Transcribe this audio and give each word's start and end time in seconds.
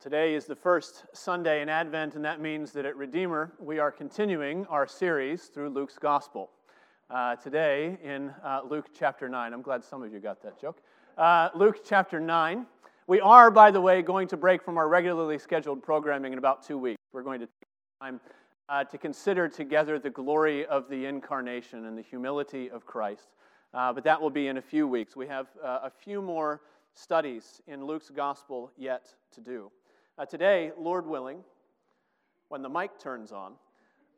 Today 0.00 0.34
is 0.34 0.46
the 0.46 0.56
first 0.56 1.04
Sunday 1.12 1.60
in 1.60 1.68
Advent, 1.68 2.14
and 2.14 2.24
that 2.24 2.40
means 2.40 2.72
that 2.72 2.86
at 2.86 2.96
Redeemer 2.96 3.52
we 3.60 3.78
are 3.78 3.92
continuing 3.92 4.64
our 4.68 4.86
series 4.86 5.48
through 5.48 5.68
Luke's 5.68 5.98
Gospel. 5.98 6.48
Uh, 7.10 7.36
today 7.36 7.98
in 8.02 8.32
uh, 8.42 8.62
Luke 8.66 8.86
chapter 8.98 9.28
9. 9.28 9.52
I'm 9.52 9.60
glad 9.60 9.84
some 9.84 10.02
of 10.02 10.10
you 10.10 10.18
got 10.18 10.42
that 10.42 10.58
joke. 10.58 10.80
Uh, 11.18 11.50
Luke 11.54 11.82
chapter 11.84 12.18
9. 12.18 12.64
We 13.08 13.20
are, 13.20 13.50
by 13.50 13.70
the 13.70 13.80
way, 13.82 14.00
going 14.00 14.26
to 14.28 14.38
break 14.38 14.62
from 14.62 14.78
our 14.78 14.88
regularly 14.88 15.36
scheduled 15.36 15.82
programming 15.82 16.32
in 16.32 16.38
about 16.38 16.66
two 16.66 16.78
weeks. 16.78 16.96
We're 17.12 17.22
going 17.22 17.40
to 17.40 17.46
take 17.46 17.68
time 18.00 18.20
uh, 18.70 18.84
to 18.84 18.96
consider 18.96 19.48
together 19.48 19.98
the 19.98 20.08
glory 20.08 20.64
of 20.64 20.88
the 20.88 21.04
incarnation 21.04 21.84
and 21.84 21.98
the 21.98 22.02
humility 22.02 22.70
of 22.70 22.86
Christ. 22.86 23.34
Uh, 23.74 23.92
but 23.92 24.04
that 24.04 24.18
will 24.18 24.30
be 24.30 24.48
in 24.48 24.56
a 24.56 24.62
few 24.62 24.88
weeks. 24.88 25.14
We 25.14 25.26
have 25.26 25.48
uh, 25.62 25.80
a 25.82 25.90
few 25.90 26.22
more 26.22 26.62
studies 26.94 27.60
in 27.66 27.84
Luke's 27.84 28.08
Gospel 28.08 28.72
yet 28.78 29.14
to 29.32 29.42
do. 29.42 29.70
Uh, 30.20 30.26
today, 30.26 30.70
Lord 30.76 31.06
willing, 31.06 31.38
when 32.50 32.60
the 32.60 32.68
mic 32.68 32.98
turns 32.98 33.32
on, 33.32 33.54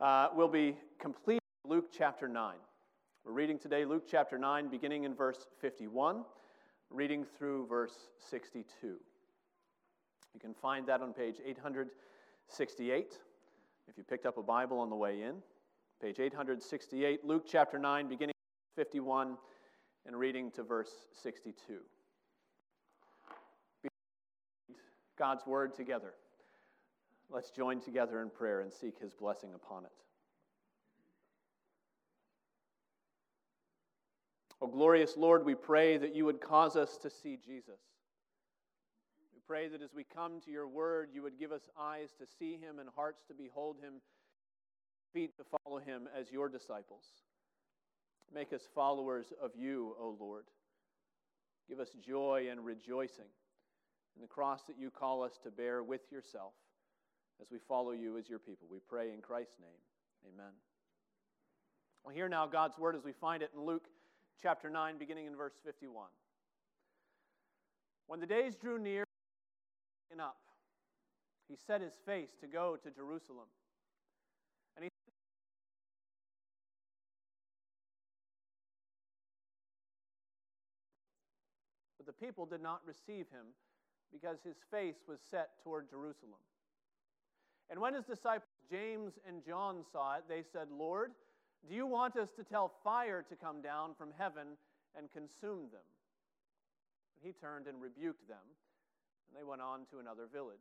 uh, 0.01 0.31
we'll 0.35 0.49
be 0.49 0.77
completing 0.99 1.39
Luke 1.65 1.91
chapter 1.97 2.27
9. 2.27 2.57
We're 3.25 3.31
reading 3.31 3.57
today 3.57 3.85
Luke 3.85 4.03
chapter 4.11 4.37
9, 4.37 4.67
beginning 4.67 5.05
in 5.05 5.15
verse 5.15 5.47
51, 5.61 6.25
reading 6.91 7.25
through 7.39 7.69
verse 7.69 8.09
62. 8.19 8.67
You 8.83 10.41
can 10.41 10.55
find 10.55 10.89
that 10.89 11.03
on 11.03 11.13
page 11.13 11.37
868 11.47 13.19
if 13.87 13.97
you 13.97 14.03
picked 14.03 14.27
up 14.27 14.39
a 14.39 14.43
Bible 14.43 14.81
on 14.81 14.91
the 14.91 14.97
way 14.97 15.23
in. 15.23 15.37
Page 16.01 16.19
868, 16.19 17.25
Luke 17.25 17.45
chapter 17.47 17.79
9, 17.79 18.09
beginning 18.09 18.35
51 18.75 19.37
and 20.05 20.17
reading 20.17 20.51
to 20.51 20.65
verse 20.65 20.91
62. 21.23 21.79
God's 25.23 25.47
word 25.47 25.73
together. 25.73 26.15
Let's 27.31 27.51
join 27.51 27.81
together 27.81 28.21
in 28.23 28.29
prayer 28.29 28.61
and 28.61 28.73
seek 28.73 28.99
his 28.99 29.15
blessing 29.15 29.51
upon 29.55 29.85
it. 29.85 29.93
O 34.61 34.67
glorious 34.67 35.17
Lord, 35.17 35.45
we 35.45 35.55
pray 35.55 35.97
that 35.97 36.17
you 36.17 36.25
would 36.25 36.41
cause 36.41 36.75
us 36.75 36.97
to 36.97 37.09
see 37.09 37.37
Jesus. 37.37 37.79
We 39.33 39.41
pray 39.47 39.69
that 39.69 39.81
as 39.81 39.95
we 39.95 40.03
come 40.03 40.41
to 40.41 40.51
your 40.51 40.67
word, 40.67 41.11
you 41.15 41.23
would 41.23 41.39
give 41.39 41.53
us 41.53 41.71
eyes 41.81 42.09
to 42.19 42.27
see 42.27 42.55
him 42.55 42.81
and 42.81 42.89
hearts 42.97 43.23
to 43.29 43.35
behold 43.35 43.77
him, 43.81 44.01
feet 45.13 45.37
to 45.37 45.45
follow 45.65 45.79
him 45.79 46.09
as 46.19 46.33
your 46.33 46.49
disciples. 46.49 47.05
Make 48.35 48.53
us 48.53 48.63
followers 48.75 49.33
of 49.41 49.53
you, 49.55 49.95
O 50.01 50.17
Lord. 50.19 50.47
Give 51.69 51.79
us 51.79 51.91
joy 52.05 52.49
and 52.51 52.65
rejoicing 52.65 53.27
and 54.15 54.23
the 54.23 54.29
cross 54.29 54.63
that 54.69 54.79
you 54.79 54.91
call 54.91 55.23
us 55.23 55.39
to 55.43 55.51
bear 55.51 55.83
with 55.83 56.03
yourself 56.11 56.53
as 57.41 57.51
we 57.51 57.59
follow 57.59 57.93
you 57.93 58.19
as 58.19 58.29
your 58.29 58.39
people. 58.39 58.69
We 58.71 58.79
pray 58.89 59.13
in 59.13 59.21
Christ's 59.21 59.59
name. 59.61 60.35
Amen. 60.35 60.53
Well, 62.05 62.15
hear 62.15 62.29
now 62.29 62.47
God's 62.47 62.79
word 62.79 62.97
as 62.97 63.05
we 63.05 63.13
find 63.13 63.43
it 63.43 63.51
in 63.55 63.63
Luke 63.63 63.87
chapter 64.41 64.69
9, 64.69 64.99
beginning 64.99 65.27
in 65.27 65.37
verse 65.37 65.55
51. 65.65 66.07
When 68.07 68.21
the 68.21 68.27
days 68.27 68.57
drew 68.57 68.79
near, 68.79 69.05
up, 70.21 70.37
he 71.49 71.57
set 71.57 71.81
his 71.81 71.95
face 72.05 72.31
to 72.41 72.47
go 72.47 72.77
to 72.83 72.91
Jerusalem. 72.91 73.47
And 74.77 74.85
he 74.85 74.91
But 81.97 82.07
the 82.07 82.13
people 82.13 82.47
did 82.47 82.63
not 82.63 82.81
receive 82.87 83.27
him 83.31 83.55
because 84.13 84.39
his 84.45 84.57
face 84.71 85.03
was 85.09 85.19
set 85.31 85.51
toward 85.65 85.89
Jerusalem. 85.91 86.41
And 87.71 87.81
when 87.81 87.95
his 87.95 88.05
disciples 88.05 88.49
James 88.71 89.15
and 89.27 89.45
John 89.45 89.85
saw 89.91 90.17
it, 90.17 90.25
they 90.29 90.43
said, 90.53 90.69
Lord, 90.71 91.13
do 91.69 91.75
you 91.75 91.87
want 91.87 92.17
us 92.17 92.31
to 92.33 92.45
tell 92.45 92.73
fire 92.85 93.25
to 93.29 93.37
come 93.37 93.63
down 93.63 93.95
from 93.97 94.11
heaven 94.19 94.59
and 94.97 95.11
consume 95.11 95.71
them? 95.73 95.87
He 97.23 97.33
turned 97.33 97.67
and 97.67 97.81
rebuked 97.81 98.29
them, 98.29 98.45
and 99.29 99.39
they 99.39 99.45
went 99.45 99.63
on 99.63 99.87
to 99.93 100.01
another 100.01 100.27
village. 100.31 100.59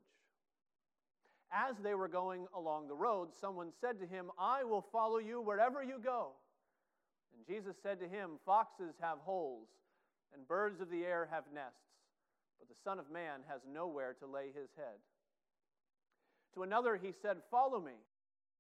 As 1.52 1.76
they 1.84 1.96
were 1.96 2.08
going 2.08 2.48
along 2.56 2.88
the 2.88 2.96
road, 2.96 3.30
someone 3.40 3.72
said 3.82 4.00
to 4.00 4.06
him, 4.06 4.32
I 4.40 4.64
will 4.64 4.86
follow 4.92 5.18
you 5.18 5.42
wherever 5.42 5.84
you 5.84 6.00
go. 6.02 6.30
And 7.36 7.46
Jesus 7.46 7.76
said 7.82 8.00
to 8.00 8.08
him, 8.08 8.32
Foxes 8.46 8.96
have 9.02 9.18
holes, 9.20 9.68
and 10.34 10.48
birds 10.48 10.80
of 10.80 10.90
the 10.90 11.04
air 11.04 11.28
have 11.32 11.44
nests 11.54 11.91
but 12.62 12.70
the 12.70 12.78
Son 12.86 13.02
of 13.02 13.10
Man 13.10 13.42
has 13.50 13.66
nowhere 13.66 14.14
to 14.22 14.30
lay 14.30 14.54
his 14.54 14.70
head. 14.78 15.02
To 16.54 16.62
another 16.62 16.94
he 16.94 17.10
said, 17.10 17.42
Follow 17.50 17.82
me. 17.82 17.98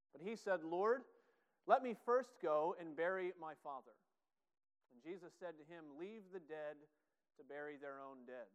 But 0.09 0.25
he 0.25 0.35
said, 0.35 0.65
Lord, 0.65 1.05
let 1.69 1.85
me 1.85 1.93
first 2.03 2.33
go 2.41 2.73
and 2.81 2.97
bury 2.97 3.31
my 3.37 3.53
father. 3.61 3.93
And 4.89 5.05
Jesus 5.05 5.31
said 5.37 5.53
to 5.61 5.69
him, 5.69 5.85
Leave 6.01 6.25
the 6.33 6.41
dead 6.41 6.81
to 7.37 7.45
bury 7.45 7.77
their 7.77 8.01
own 8.01 8.25
dead. 8.25 8.49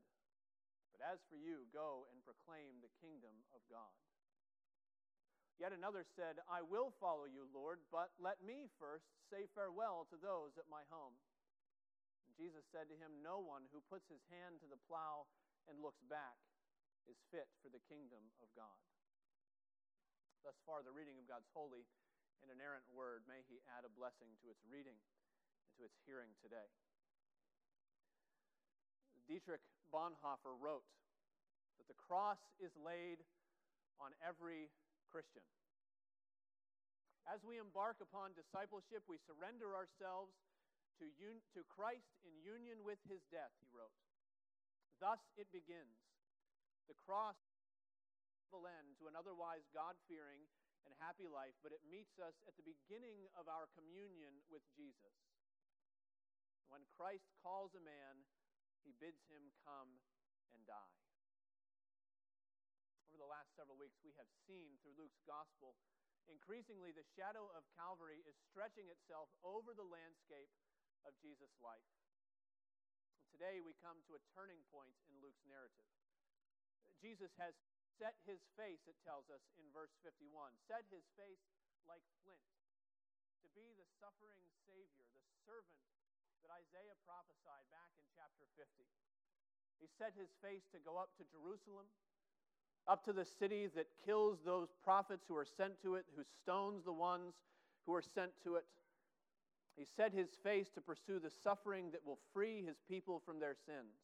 But 0.90 1.06
as 1.06 1.22
for 1.30 1.38
you, 1.38 1.62
go 1.70 2.10
and 2.10 2.18
proclaim 2.26 2.82
the 2.82 2.92
kingdom 2.98 3.32
of 3.54 3.62
God. 3.70 3.94
Yet 5.56 5.72
another 5.72 6.04
said, 6.04 6.42
I 6.52 6.60
will 6.60 6.92
follow 7.00 7.24
you, 7.24 7.48
Lord, 7.54 7.80
but 7.88 8.12
let 8.20 8.44
me 8.44 8.68
first 8.76 9.08
say 9.32 9.48
farewell 9.56 10.04
to 10.12 10.20
those 10.20 10.58
at 10.60 10.68
my 10.68 10.84
home. 10.92 11.16
Jesus 12.36 12.68
said 12.68 12.92
to 12.92 13.00
him, 13.00 13.24
No 13.24 13.40
one 13.40 13.64
who 13.72 13.80
puts 13.88 14.06
his 14.12 14.20
hand 14.28 14.60
to 14.60 14.68
the 14.68 14.80
plow 14.84 15.24
and 15.66 15.80
looks 15.80 16.04
back 16.06 16.36
is 17.08 17.16
fit 17.32 17.48
for 17.64 17.72
the 17.72 17.82
kingdom 17.88 18.22
of 18.44 18.48
God. 18.52 18.80
Thus 20.44 20.56
far, 20.68 20.84
the 20.84 20.94
reading 20.94 21.18
of 21.18 21.26
God's 21.26 21.48
holy 21.56 21.88
and 22.44 22.52
inerrant 22.52 22.86
word. 22.92 23.24
May 23.26 23.42
he 23.48 23.64
add 23.72 23.88
a 23.88 23.92
blessing 23.96 24.30
to 24.44 24.52
its 24.52 24.62
reading 24.68 24.94
and 24.94 25.70
to 25.80 25.88
its 25.88 25.96
hearing 26.04 26.30
today. 26.38 26.68
Dietrich 29.26 29.64
Bonhoeffer 29.90 30.54
wrote 30.54 30.86
that 31.80 31.90
the 31.90 31.98
cross 31.98 32.38
is 32.62 32.70
laid 32.78 33.18
on 33.98 34.14
every 34.22 34.70
Christian. 35.10 35.42
As 37.26 37.42
we 37.42 37.58
embark 37.58 37.98
upon 37.98 38.38
discipleship, 38.38 39.02
we 39.10 39.18
surrender 39.26 39.74
ourselves 39.74 40.30
to, 40.98 41.06
un- 41.20 41.44
to 41.52 41.62
Christ 41.68 42.16
in 42.24 42.36
union 42.40 42.80
with 42.84 43.00
his 43.06 43.24
death, 43.28 43.52
he 43.60 43.68
wrote. 43.72 43.96
Thus 45.00 45.20
it 45.36 45.52
begins. 45.52 46.00
The 46.88 46.96
cross 47.04 47.36
will 48.48 48.64
end 48.64 48.96
to 49.02 49.10
an 49.10 49.18
otherwise 49.18 49.66
God 49.74 49.98
fearing 50.06 50.46
and 50.86 50.94
happy 51.02 51.26
life, 51.26 51.58
but 51.60 51.74
it 51.74 51.82
meets 51.82 52.14
us 52.22 52.38
at 52.46 52.54
the 52.54 52.64
beginning 52.64 53.26
of 53.34 53.50
our 53.50 53.66
communion 53.74 54.38
with 54.46 54.62
Jesus. 54.78 55.18
When 56.70 56.86
Christ 56.94 57.26
calls 57.42 57.74
a 57.74 57.82
man, 57.82 58.22
he 58.86 58.94
bids 59.02 59.26
him 59.26 59.50
come 59.66 59.98
and 60.54 60.62
die. 60.62 60.94
Over 63.10 63.18
the 63.18 63.26
last 63.26 63.50
several 63.58 63.74
weeks, 63.74 63.98
we 64.06 64.14
have 64.14 64.30
seen 64.46 64.78
through 64.78 64.94
Luke's 64.94 65.22
gospel, 65.26 65.74
increasingly 66.30 66.94
the 66.94 67.06
shadow 67.18 67.50
of 67.54 67.66
Calvary 67.74 68.22
is 68.26 68.38
stretching 68.46 68.86
itself 68.90 69.30
over 69.42 69.74
the 69.74 69.86
landscape 69.86 70.50
of 71.06 71.14
Jesus' 71.22 71.54
life. 71.62 71.86
Today 73.30 73.62
we 73.62 73.78
come 73.78 74.02
to 74.10 74.18
a 74.18 74.26
turning 74.34 74.60
point 74.74 74.92
in 75.06 75.14
Luke's 75.22 75.46
narrative. 75.46 75.86
Jesus 76.98 77.30
has 77.38 77.54
set 77.96 78.18
his 78.26 78.42
face, 78.58 78.82
it 78.90 78.98
tells 79.06 79.30
us 79.30 79.40
in 79.56 79.64
verse 79.70 79.94
51, 80.02 80.26
set 80.66 80.84
his 80.90 81.06
face 81.14 81.40
like 81.86 82.02
flint 82.20 82.42
to 83.40 83.48
be 83.54 83.70
the 83.78 83.86
suffering 84.02 84.42
Savior, 84.66 85.06
the 85.14 85.22
servant 85.46 85.78
that 86.42 86.50
Isaiah 86.50 86.98
prophesied 87.06 87.66
back 87.70 87.90
in 87.94 88.04
chapter 88.12 88.44
50. 88.58 88.84
He 89.78 89.86
set 89.86 90.16
his 90.18 90.32
face 90.42 90.66
to 90.74 90.82
go 90.82 90.98
up 90.98 91.14
to 91.20 91.24
Jerusalem, 91.30 91.86
up 92.88 93.06
to 93.06 93.14
the 93.14 93.26
city 93.26 93.70
that 93.78 93.86
kills 94.02 94.42
those 94.42 94.74
prophets 94.82 95.26
who 95.28 95.36
are 95.36 95.46
sent 95.46 95.78
to 95.82 95.94
it, 95.94 96.06
who 96.16 96.24
stones 96.42 96.82
the 96.82 96.94
ones 96.94 97.34
who 97.84 97.94
are 97.94 98.02
sent 98.02 98.32
to 98.42 98.56
it. 98.56 98.66
He 99.76 99.84
set 99.84 100.12
his 100.12 100.28
face 100.42 100.68
to 100.74 100.80
pursue 100.80 101.20
the 101.20 101.30
suffering 101.30 101.90
that 101.92 102.04
will 102.04 102.18
free 102.32 102.64
his 102.64 102.80
people 102.88 103.20
from 103.24 103.38
their 103.38 103.54
sins. 103.54 104.00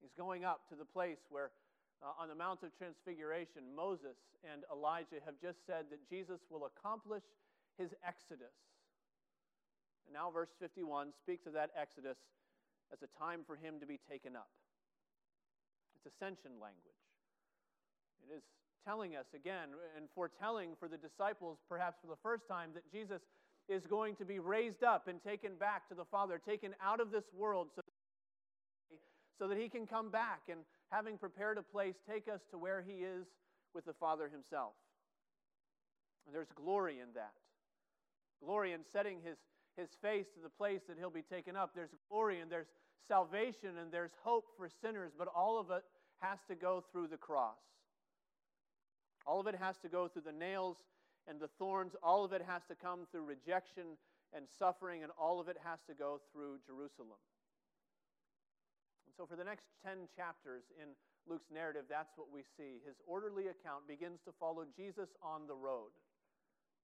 He's 0.00 0.12
going 0.18 0.44
up 0.44 0.68
to 0.68 0.74
the 0.74 0.84
place 0.84 1.22
where, 1.30 1.52
uh, 2.02 2.20
on 2.20 2.28
the 2.28 2.34
Mount 2.34 2.64
of 2.64 2.76
Transfiguration, 2.76 3.62
Moses 3.74 4.18
and 4.42 4.64
Elijah 4.66 5.22
have 5.24 5.38
just 5.40 5.64
said 5.64 5.86
that 5.90 6.02
Jesus 6.10 6.40
will 6.50 6.66
accomplish 6.66 7.22
his 7.78 7.94
exodus. 8.02 8.58
And 10.06 10.14
now, 10.14 10.30
verse 10.30 10.50
51 10.58 11.14
speaks 11.22 11.46
of 11.46 11.52
that 11.54 11.70
exodus 11.78 12.18
as 12.92 12.98
a 13.02 13.10
time 13.14 13.46
for 13.46 13.54
him 13.54 13.78
to 13.78 13.86
be 13.86 14.00
taken 14.10 14.34
up. 14.34 14.50
It's 15.94 16.10
ascension 16.10 16.58
language. 16.58 16.98
It 18.26 18.34
is 18.34 18.42
telling 18.84 19.14
us 19.14 19.26
again 19.34 19.70
and 19.96 20.10
foretelling 20.14 20.74
for 20.78 20.88
the 20.88 20.98
disciples, 20.98 21.58
perhaps 21.68 21.98
for 22.02 22.08
the 22.08 22.18
first 22.22 22.48
time, 22.50 22.70
that 22.74 22.90
Jesus 22.90 23.22
is 23.68 23.86
going 23.86 24.16
to 24.16 24.24
be 24.24 24.38
raised 24.38 24.82
up 24.82 25.08
and 25.08 25.22
taken 25.22 25.52
back 25.56 25.88
to 25.88 25.94
the 25.94 26.04
Father, 26.04 26.40
taken 26.44 26.74
out 26.82 27.00
of 27.00 27.10
this 27.10 27.24
world 27.36 27.68
so, 27.74 27.82
so 29.38 29.48
that 29.48 29.58
he 29.58 29.68
can 29.68 29.86
come 29.86 30.10
back 30.10 30.42
and 30.48 30.60
having 30.90 31.16
prepared 31.16 31.58
a 31.58 31.62
place, 31.62 31.94
take 32.08 32.28
us 32.28 32.40
to 32.50 32.58
where 32.58 32.82
he 32.82 33.04
is 33.04 33.26
with 33.74 33.84
the 33.84 33.94
Father 33.94 34.28
himself. 34.28 34.72
And 36.26 36.34
there's 36.34 36.52
glory 36.54 37.00
in 37.00 37.14
that. 37.14 37.32
Glory 38.44 38.72
in 38.72 38.80
setting 38.92 39.18
his, 39.24 39.38
his 39.76 39.88
face 40.02 40.26
to 40.34 40.40
the 40.42 40.50
place 40.50 40.80
that 40.88 40.98
he'll 40.98 41.10
be 41.10 41.22
taken 41.22 41.56
up. 41.56 41.70
There's 41.74 41.94
glory 42.10 42.40
and 42.40 42.50
there's 42.50 42.68
salvation 43.08 43.78
and 43.80 43.90
there's 43.90 44.12
hope 44.22 44.46
for 44.56 44.68
sinners, 44.82 45.12
but 45.16 45.28
all 45.34 45.58
of 45.58 45.70
it 45.70 45.82
has 46.20 46.38
to 46.48 46.54
go 46.54 46.84
through 46.92 47.08
the 47.08 47.16
cross. 47.16 47.58
All 49.26 49.40
of 49.40 49.46
it 49.46 49.54
has 49.60 49.76
to 49.78 49.88
go 49.88 50.08
through 50.08 50.22
the 50.22 50.32
nails 50.32 50.76
and 51.28 51.40
the 51.40 51.50
thorns. 51.58 51.94
All 52.02 52.24
of 52.24 52.32
it 52.32 52.42
has 52.46 52.62
to 52.68 52.74
come 52.74 53.06
through 53.10 53.24
rejection 53.24 53.98
and 54.32 54.46
suffering, 54.58 55.02
and 55.02 55.12
all 55.20 55.40
of 55.40 55.48
it 55.48 55.56
has 55.62 55.78
to 55.88 55.94
go 55.94 56.20
through 56.32 56.58
Jerusalem. 56.66 57.20
And 59.06 59.12
so, 59.16 59.26
for 59.26 59.36
the 59.36 59.44
next 59.44 59.68
10 59.84 60.08
chapters 60.16 60.64
in 60.80 60.96
Luke's 61.28 61.52
narrative, 61.52 61.84
that's 61.88 62.16
what 62.16 62.32
we 62.32 62.42
see. 62.56 62.80
His 62.86 62.96
orderly 63.06 63.48
account 63.48 63.86
begins 63.86 64.20
to 64.24 64.32
follow 64.40 64.64
Jesus 64.76 65.10
on 65.22 65.46
the 65.46 65.54
road. 65.54 65.92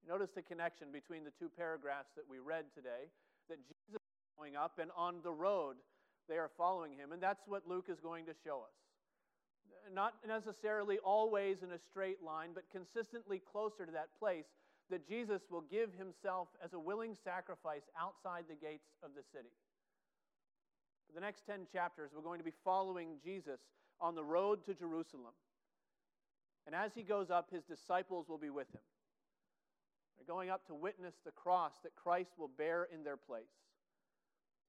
Notice 0.07 0.31
the 0.35 0.43
connection 0.43 0.93
between 0.93 1.25
the 1.25 1.35
two 1.41 1.49
paragraphs 1.49 2.13
that 2.15 2.29
we 2.29 2.39
read 2.39 2.65
today 2.75 3.11
that 3.49 3.59
Jesus 3.65 3.97
is 3.97 4.31
going 4.37 4.55
up, 4.55 4.79
and 4.79 4.91
on 4.95 5.25
the 5.25 5.33
road, 5.33 5.77
they 6.29 6.37
are 6.37 6.51
following 6.57 6.93
him. 6.93 7.13
And 7.13 7.23
that's 7.23 7.43
what 7.49 7.67
Luke 7.67 7.89
is 7.89 7.99
going 7.99 8.27
to 8.27 8.35
show 8.45 8.61
us. 8.61 8.77
Not 9.95 10.15
necessarily 10.27 10.99
always 10.99 11.63
in 11.63 11.73
a 11.73 11.79
straight 11.79 12.23
line, 12.23 12.51
but 12.55 12.65
consistently 12.71 13.41
closer 13.53 13.87
to 13.87 13.93
that 13.93 14.09
place 14.19 14.47
that 14.91 15.07
Jesus 15.07 15.43
will 15.51 15.65
give 15.71 15.91
himself 15.95 16.49
as 16.65 16.73
a 16.73 16.79
willing 16.79 17.15
sacrifice 17.25 17.83
outside 17.99 18.45
the 18.49 18.55
gates 18.55 18.89
of 19.03 19.11
the 19.15 19.23
city. 19.33 19.53
For 21.07 21.15
the 21.15 21.21
next 21.21 21.47
10 21.47 21.67
chapters, 21.73 22.11
we're 22.15 22.23
going 22.23 22.39
to 22.39 22.45
be 22.45 22.53
following 22.65 23.17
Jesus 23.23 23.61
on 24.01 24.15
the 24.15 24.25
road 24.25 24.65
to 24.67 24.75
Jerusalem. 24.75 25.35
And 26.67 26.75
as 26.75 26.93
he 26.95 27.03
goes 27.03 27.31
up, 27.31 27.49
his 27.51 27.65
disciples 27.65 28.29
will 28.29 28.39
be 28.39 28.51
with 28.51 28.69
him. 28.75 28.81
They're 30.17 30.35
going 30.35 30.51
up 30.51 30.67
to 30.67 30.75
witness 30.75 31.15
the 31.25 31.33
cross 31.33 31.73
that 31.83 31.97
Christ 31.97 32.33
will 32.39 32.51
bear 32.59 32.89
in 32.93 33.05
their 33.05 33.17
place. 33.17 33.45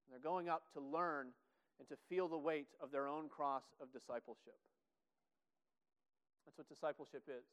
They're 0.09 0.19
going 0.19 0.49
up 0.49 0.63
to 0.73 0.79
learn 0.79 1.27
and 1.79 1.87
to 1.89 1.95
feel 2.09 2.27
the 2.27 2.37
weight 2.37 2.67
of 2.81 2.91
their 2.91 3.07
own 3.07 3.29
cross 3.29 3.63
of 3.81 3.91
discipleship. 3.91 4.57
That's 6.49 6.57
what 6.57 6.67
discipleship 6.67 7.29
is. 7.29 7.45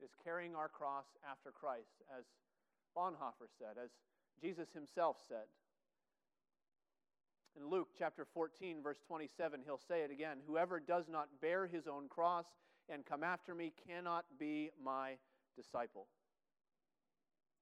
Is 0.00 0.14
carrying 0.22 0.54
our 0.54 0.68
cross 0.68 1.06
after 1.28 1.50
Christ, 1.50 1.98
as 2.16 2.22
Bonhoeffer 2.96 3.50
said, 3.58 3.74
as 3.82 3.90
Jesus 4.40 4.68
himself 4.72 5.16
said. 5.26 5.50
In 7.58 7.68
Luke 7.68 7.88
chapter 7.98 8.24
14, 8.32 8.84
verse 8.84 8.98
27, 9.04 9.62
he'll 9.64 9.80
say 9.88 10.02
it 10.02 10.12
again 10.12 10.38
Whoever 10.46 10.78
does 10.78 11.06
not 11.10 11.26
bear 11.42 11.66
his 11.66 11.88
own 11.88 12.08
cross 12.08 12.46
and 12.88 13.04
come 13.04 13.24
after 13.24 13.52
me 13.52 13.72
cannot 13.88 14.26
be 14.38 14.70
my 14.80 15.14
disciple. 15.56 16.06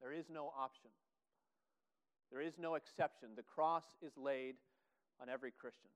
There 0.02 0.12
is 0.12 0.26
no 0.30 0.52
option, 0.54 0.90
there 2.30 2.42
is 2.42 2.58
no 2.58 2.74
exception. 2.74 3.30
The 3.36 3.42
cross 3.42 3.84
is 4.04 4.12
laid 4.18 4.56
on 5.18 5.30
every 5.30 5.50
Christian. 5.50 5.88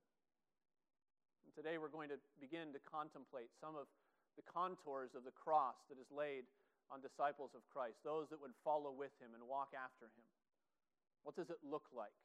And 1.43 1.51
today 1.53 1.77
we're 1.77 1.93
going 1.93 2.09
to 2.09 2.19
begin 2.39 2.71
to 2.73 2.81
contemplate 2.81 3.51
some 3.59 3.75
of 3.75 3.91
the 4.35 4.45
contours 4.47 5.13
of 5.13 5.23
the 5.23 5.35
cross 5.35 5.77
that 5.89 5.99
is 5.99 6.09
laid 6.09 6.49
on 6.91 6.99
disciples 6.99 7.51
of 7.55 7.61
Christ, 7.69 8.01
those 8.03 8.29
that 8.29 8.41
would 8.41 8.55
follow 8.63 8.91
with 8.91 9.13
him 9.21 9.31
and 9.35 9.45
walk 9.47 9.71
after 9.77 10.09
him. 10.13 10.25
What 11.23 11.35
does 11.35 11.49
it 11.49 11.59
look 11.63 11.87
like? 11.95 12.15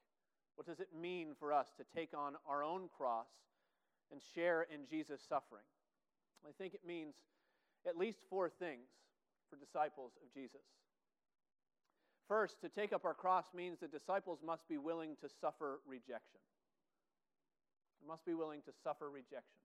What 0.56 0.66
does 0.66 0.80
it 0.80 0.90
mean 0.90 1.36
for 1.38 1.52
us 1.52 1.68
to 1.78 1.84
take 1.94 2.16
on 2.16 2.34
our 2.48 2.64
own 2.64 2.88
cross 2.90 3.30
and 4.10 4.20
share 4.34 4.66
in 4.72 4.86
Jesus' 4.90 5.22
suffering? 5.22 5.66
I 6.46 6.50
think 6.56 6.74
it 6.74 6.86
means 6.86 7.14
at 7.86 7.96
least 7.96 8.18
four 8.28 8.50
things 8.50 8.88
for 9.50 9.56
disciples 9.56 10.12
of 10.22 10.32
Jesus. 10.34 10.66
First, 12.26 12.60
to 12.60 12.68
take 12.68 12.92
up 12.92 13.04
our 13.04 13.14
cross 13.14 13.46
means 13.54 13.80
that 13.80 13.92
disciples 13.92 14.40
must 14.44 14.68
be 14.68 14.78
willing 14.78 15.16
to 15.22 15.28
suffer 15.40 15.80
rejection. 15.86 16.40
Must 18.06 18.24
be 18.24 18.34
willing 18.34 18.62
to 18.62 18.72
suffer 18.82 19.10
rejection. 19.10 19.60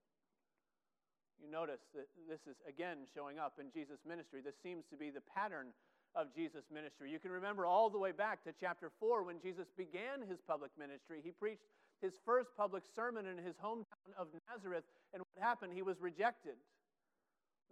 You 1.41 1.50
notice 1.50 1.80
that 1.95 2.07
this 2.27 2.39
is 2.47 2.56
again 2.68 3.07
showing 3.13 3.39
up 3.39 3.59
in 3.59 3.71
Jesus' 3.71 4.00
ministry. 4.07 4.41
This 4.44 4.56
seems 4.62 4.83
to 4.91 4.97
be 4.97 5.09
the 5.09 5.24
pattern 5.24 5.71
of 6.15 6.27
Jesus' 6.35 6.65
ministry. 6.71 7.12
You 7.12 7.19
can 7.19 7.31
remember 7.31 7.65
all 7.65 7.89
the 7.89 7.97
way 7.97 8.12
back 8.12 8.44
to 8.44 8.53
chapter 8.59 8.91
4 9.00 9.24
when 9.24 9.41
Jesus 9.41 9.68
began 9.75 10.21
his 10.27 10.39
public 10.45 10.71
ministry. 10.77 11.21
He 11.24 11.31
preached 11.31 11.65
his 12.01 12.13
first 12.25 12.50
public 12.56 12.83
sermon 12.95 13.25
in 13.25 13.38
his 13.38 13.56
hometown 13.63 14.12
of 14.18 14.27
Nazareth, 14.50 14.83
and 15.13 15.24
what 15.24 15.44
happened? 15.44 15.74
He 15.74 15.81
was 15.81 16.00
rejected. 16.01 16.56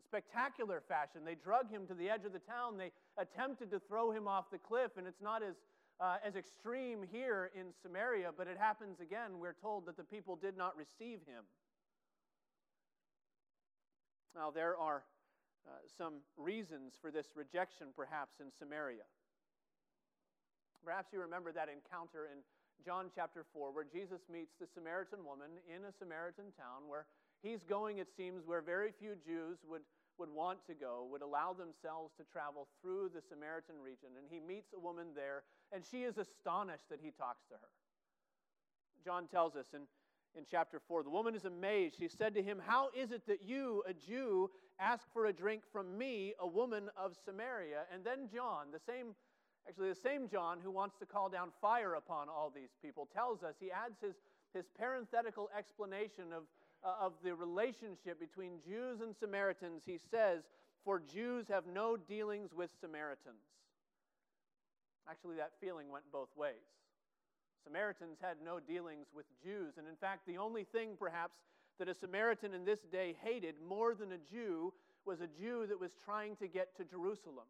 Spectacular 0.07 0.81
fashion. 0.87 1.21
They 1.25 1.35
drug 1.35 1.69
him 1.69 1.85
to 1.87 1.93
the 1.93 2.09
edge 2.09 2.25
of 2.25 2.33
the 2.33 2.39
town. 2.39 2.77
They 2.77 2.91
attempted 3.17 3.71
to 3.71 3.79
throw 3.79 4.11
him 4.11 4.27
off 4.27 4.51
the 4.51 4.57
cliff, 4.57 4.91
and 4.97 5.05
it's 5.05 5.21
not 5.21 5.43
as 5.43 5.55
uh, 6.01 6.17
as 6.25 6.35
extreme 6.35 7.05
here 7.11 7.51
in 7.53 7.67
Samaria, 7.83 8.31
but 8.35 8.47
it 8.47 8.57
happens 8.57 8.99
again. 8.99 9.39
We're 9.39 9.53
told 9.53 9.85
that 9.85 9.97
the 9.97 10.03
people 10.03 10.35
did 10.35 10.57
not 10.57 10.75
receive 10.75 11.19
him. 11.27 11.45
Now, 14.35 14.49
there 14.49 14.75
are 14.77 15.03
uh, 15.67 15.77
some 15.97 16.25
reasons 16.37 16.93
for 16.99 17.11
this 17.11 17.27
rejection, 17.35 17.87
perhaps, 17.95 18.39
in 18.39 18.47
Samaria. 18.57 19.05
Perhaps 20.83 21.13
you 21.13 21.21
remember 21.21 21.51
that 21.51 21.69
encounter 21.69 22.25
in 22.25 22.41
John 22.83 23.11
chapter 23.13 23.45
4, 23.53 23.71
where 23.71 23.85
Jesus 23.85 24.21
meets 24.31 24.53
the 24.59 24.65
Samaritan 24.65 25.19
woman 25.23 25.51
in 25.69 25.85
a 25.85 25.93
Samaritan 25.93 26.45
town, 26.57 26.89
where 26.89 27.05
he's 27.43 27.61
going, 27.61 27.99
it 27.99 28.09
seems, 28.17 28.41
where 28.47 28.61
very 28.61 28.89
few 28.97 29.13
Jews 29.23 29.59
would 29.69 29.85
would 30.17 30.29
want 30.29 30.59
to 30.67 30.73
go, 30.73 31.07
would 31.11 31.21
allow 31.21 31.53
themselves 31.53 32.13
to 32.17 32.23
travel 32.23 32.67
through 32.81 33.11
the 33.13 33.21
Samaritan 33.21 33.75
region. 33.83 34.09
And 34.17 34.27
he 34.29 34.39
meets 34.39 34.73
a 34.73 34.79
woman 34.79 35.07
there, 35.15 35.43
and 35.71 35.83
she 35.89 36.03
is 36.03 36.17
astonished 36.17 36.89
that 36.89 36.99
he 37.01 37.11
talks 37.11 37.43
to 37.49 37.55
her. 37.55 37.69
John 39.03 39.27
tells 39.27 39.55
us 39.55 39.65
in, 39.73 39.81
in 40.37 40.45
chapter 40.49 40.79
4 40.87 41.03
the 41.03 41.09
woman 41.09 41.35
is 41.35 41.45
amazed. 41.45 41.95
She 41.97 42.07
said 42.07 42.33
to 42.35 42.43
him, 42.43 42.61
How 42.65 42.89
is 42.95 43.11
it 43.11 43.25
that 43.27 43.43
you, 43.43 43.83
a 43.87 43.93
Jew, 43.93 44.49
ask 44.79 45.05
for 45.13 45.25
a 45.25 45.33
drink 45.33 45.63
from 45.71 45.97
me, 45.97 46.33
a 46.39 46.47
woman 46.47 46.89
of 46.97 47.15
Samaria? 47.25 47.83
And 47.93 48.03
then 48.03 48.29
John, 48.33 48.67
the 48.71 48.79
same, 48.79 49.15
actually, 49.67 49.89
the 49.89 49.95
same 49.95 50.27
John 50.27 50.59
who 50.63 50.71
wants 50.71 50.97
to 50.99 51.05
call 51.05 51.29
down 51.29 51.49
fire 51.61 51.95
upon 51.95 52.29
all 52.29 52.51
these 52.53 52.75
people, 52.81 53.07
tells 53.13 53.43
us, 53.43 53.55
he 53.59 53.71
adds 53.71 53.99
his, 54.01 54.15
his 54.53 54.65
parenthetical 54.77 55.49
explanation 55.57 56.25
of 56.35 56.43
Uh, 56.83 57.05
of 57.05 57.13
the 57.23 57.35
relationship 57.35 58.19
between 58.19 58.53
Jews 58.65 59.01
and 59.01 59.13
Samaritans, 59.19 59.83
he 59.85 59.99
says, 60.09 60.41
For 60.83 60.99
Jews 60.99 61.45
have 61.47 61.65
no 61.67 61.95
dealings 61.95 62.53
with 62.55 62.71
Samaritans. 62.81 63.45
Actually, 65.07 65.35
that 65.35 65.51
feeling 65.61 65.91
went 65.91 66.05
both 66.11 66.29
ways. 66.35 66.65
Samaritans 67.63 68.17
had 68.19 68.37
no 68.43 68.59
dealings 68.59 69.05
with 69.13 69.25
Jews, 69.43 69.73
and 69.77 69.87
in 69.87 69.95
fact, 69.95 70.25
the 70.25 70.37
only 70.37 70.63
thing 70.63 70.95
perhaps 70.97 71.35
that 71.77 71.87
a 71.87 71.93
Samaritan 71.93 72.53
in 72.53 72.65
this 72.65 72.81
day 72.91 73.15
hated 73.23 73.55
more 73.67 73.93
than 73.93 74.11
a 74.11 74.17
Jew 74.31 74.73
was 75.05 75.21
a 75.21 75.27
Jew 75.27 75.67
that 75.67 75.79
was 75.79 75.91
trying 76.03 76.35
to 76.37 76.47
get 76.47 76.75
to 76.77 76.83
Jerusalem. 76.83 77.45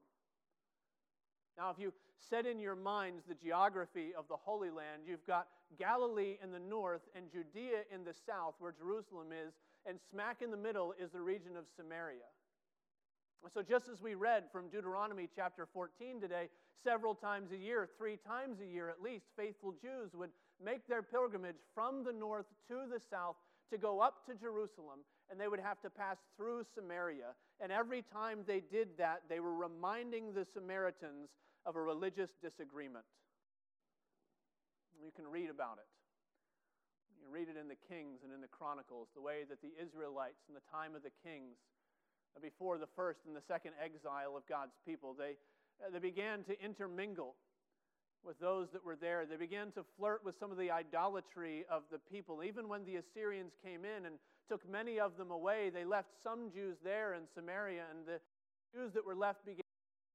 Now, 1.58 1.70
if 1.70 1.80
you 1.80 1.94
set 2.30 2.46
in 2.46 2.60
your 2.60 2.76
minds 2.76 3.24
the 3.28 3.36
geography 3.36 4.12
of 4.18 4.28
the 4.28 4.38
Holy 4.38 4.70
Land, 4.70 5.04
you've 5.06 5.26
got 5.26 5.48
Galilee 5.78 6.38
in 6.44 6.52
the 6.52 6.60
north 6.60 7.02
and 7.16 7.32
Judea 7.32 7.84
in 7.94 8.04
the 8.04 8.14
south, 8.14 8.56
where 8.60 8.72
Jerusalem 8.72 9.28
is, 9.32 9.54
and 9.86 10.00
smack 10.10 10.42
in 10.42 10.52
the 10.52 10.58
middle 10.58 10.94
is 11.00 11.12
the 11.12 11.22
region 11.22 11.58
of 11.58 11.66
Samaria. 11.76 12.30
So, 13.54 13.64
just 13.64 13.90
as 13.90 14.02
we 14.02 14.14
read 14.14 14.44
from 14.52 14.70
Deuteronomy 14.70 15.28
chapter 15.36 15.68
14 15.74 16.22
today, 16.22 16.48
several 16.84 17.16
times 17.16 17.52
a 17.52 17.58
year, 17.58 17.90
three 17.98 18.18
times 18.18 18.60
a 18.62 18.66
year 18.66 18.88
at 18.88 19.02
least, 19.02 19.26
faithful 19.36 19.74
Jews 19.82 20.12
would 20.14 20.30
make 20.64 20.88
their 20.88 21.02
pilgrimage 21.02 21.56
from 21.74 22.04
the 22.04 22.14
north 22.14 22.46
to 22.68 22.82
the 22.88 23.02
south 23.10 23.36
to 23.72 23.78
go 23.80 24.00
up 24.00 24.26
to 24.28 24.36
Jerusalem, 24.36 25.00
and 25.32 25.40
they 25.40 25.48
would 25.48 25.64
have 25.64 25.80
to 25.82 25.90
pass 25.90 26.18
through 26.36 26.68
Samaria. 26.76 27.32
And 27.64 27.72
every 27.72 28.04
time 28.04 28.40
they 28.46 28.60
did 28.60 29.00
that, 29.00 29.24
they 29.30 29.40
were 29.40 29.56
reminding 29.56 30.34
the 30.34 30.46
Samaritans 30.54 31.32
of 31.66 31.78
a 31.78 31.82
religious 31.82 32.30
disagreement. 32.44 33.06
You 35.00 35.12
can 35.16 35.26
read 35.26 35.50
about 35.50 35.80
it. 35.80 35.88
You 37.24 37.32
read 37.32 37.48
it 37.48 37.56
in 37.56 37.72
the 37.72 37.80
Kings 37.88 38.20
and 38.28 38.34
in 38.34 38.42
the 38.42 38.52
Chronicles, 38.52 39.08
the 39.16 39.22
way 39.22 39.48
that 39.48 39.62
the 39.62 39.72
Israelites 39.80 40.44
in 40.50 40.54
the 40.54 40.68
time 40.70 40.94
of 40.94 41.02
the 41.02 41.16
kings, 41.24 41.56
before 42.42 42.78
the 42.78 42.92
first 42.96 43.20
and 43.26 43.36
the 43.36 43.46
second 43.48 43.72
exile 43.80 44.36
of 44.36 44.44
God's 44.48 44.76
people, 44.86 45.16
they, 45.18 45.40
they 45.92 46.00
began 46.00 46.44
to 46.44 46.60
intermingle 46.60 47.36
with 48.26 48.40
those 48.40 48.70
that 48.72 48.86
were 48.86 48.96
there. 48.96 49.26
They 49.26 49.36
began 49.36 49.72
to 49.72 49.84
flirt 49.98 50.24
with 50.24 50.38
some 50.40 50.52
of 50.52 50.58
the 50.58 50.72
idolatry 50.72 51.66
of 51.70 51.84
the 51.92 52.00
people. 52.00 52.44
Even 52.44 52.68
when 52.68 52.86
the 52.86 52.98
Assyrians 52.98 53.54
came 53.64 53.86
in 53.86 54.06
and 54.06 54.16
took 54.48 54.68
many 54.70 55.00
of 55.00 55.18
them 55.18 55.32
away, 55.32 55.70
they 55.70 55.86
left 55.86 56.10
some 56.22 56.52
Jews 56.54 56.78
there 56.84 57.14
in 57.14 57.22
Samaria, 57.34 57.84
and 57.90 58.06
the 58.06 58.20
Jews 58.74 58.94
that 58.94 59.06
were 59.06 59.16
left 59.16 59.46
began 59.46 59.58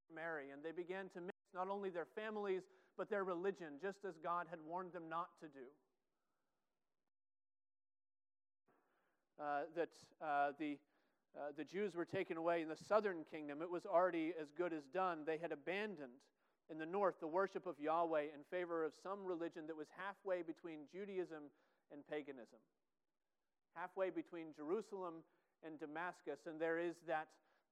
to 0.09 0.15
marry, 0.15 0.51
and 0.51 0.63
they 0.63 0.71
began 0.71 1.09
to 1.13 1.21
mix 1.21 1.37
not 1.53 1.69
only 1.69 1.89
their 1.89 2.07
families, 2.15 2.63
but 2.97 3.09
their 3.09 3.23
religion, 3.23 3.79
just 3.81 3.99
as 4.07 4.15
God 4.23 4.47
had 4.49 4.59
warned 4.67 4.93
them 4.93 5.09
not 5.09 5.29
to 5.41 5.47
do. 5.47 5.67
uh, 9.39 9.61
that 9.75 9.89
uh, 10.21 10.51
the, 10.59 10.77
uh, 11.35 11.51
the 11.57 11.63
Jews 11.63 11.95
were 11.95 12.05
taken 12.05 12.37
away 12.37 12.61
in 12.61 12.69
the 12.69 12.77
southern 12.87 13.23
kingdom, 13.31 13.61
it 13.61 13.69
was 13.69 13.85
already 13.85 14.33
as 14.39 14.47
good 14.57 14.73
as 14.73 14.83
done. 14.93 15.19
They 15.25 15.37
had 15.37 15.51
abandoned 15.51 16.19
in 16.71 16.77
the 16.77 16.85
north 16.85 17.15
the 17.19 17.27
worship 17.27 17.65
of 17.65 17.79
Yahweh 17.79 18.33
in 18.35 18.43
favor 18.51 18.83
of 18.83 18.93
some 19.01 19.25
religion 19.25 19.67
that 19.67 19.75
was 19.77 19.87
halfway 19.95 20.41
between 20.41 20.87
Judaism 20.91 21.49
and 21.91 22.05
paganism, 22.07 22.59
halfway 23.75 24.09
between 24.09 24.53
Jerusalem 24.55 25.23
and 25.65 25.79
Damascus. 25.79 26.39
And 26.45 26.59
there 26.59 26.79
is 26.79 26.95
that, 27.07 27.27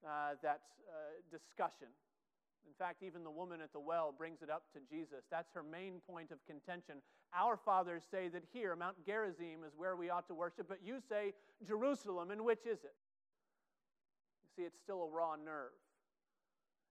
uh, 0.05 0.35
that 0.41 0.61
uh, 0.87 1.19
discussion 1.31 1.87
in 2.65 2.73
fact, 2.73 3.03
even 3.03 3.23
the 3.23 3.31
woman 3.31 3.61
at 3.61 3.71
the 3.71 3.79
well 3.79 4.13
brings 4.15 4.41
it 4.41 4.49
up 4.49 4.63
to 4.73 4.79
Jesus. 4.89 5.23
That's 5.29 5.53
her 5.53 5.63
main 5.63 6.01
point 6.09 6.31
of 6.31 6.43
contention. 6.45 6.95
Our 7.33 7.57
fathers 7.57 8.03
say 8.09 8.27
that 8.29 8.43
here, 8.53 8.75
Mount 8.75 8.97
Gerizim, 9.05 9.63
is 9.65 9.73
where 9.77 9.95
we 9.95 10.09
ought 10.09 10.27
to 10.27 10.35
worship, 10.35 10.67
but 10.67 10.79
you 10.83 10.97
say 11.07 11.33
Jerusalem, 11.65 12.31
and 12.31 12.43
which 12.43 12.65
is 12.65 12.79
it? 12.83 12.95
You 14.43 14.49
see, 14.55 14.63
it's 14.63 14.79
still 14.79 15.03
a 15.03 15.09
raw 15.09 15.35
nerve. 15.35 15.77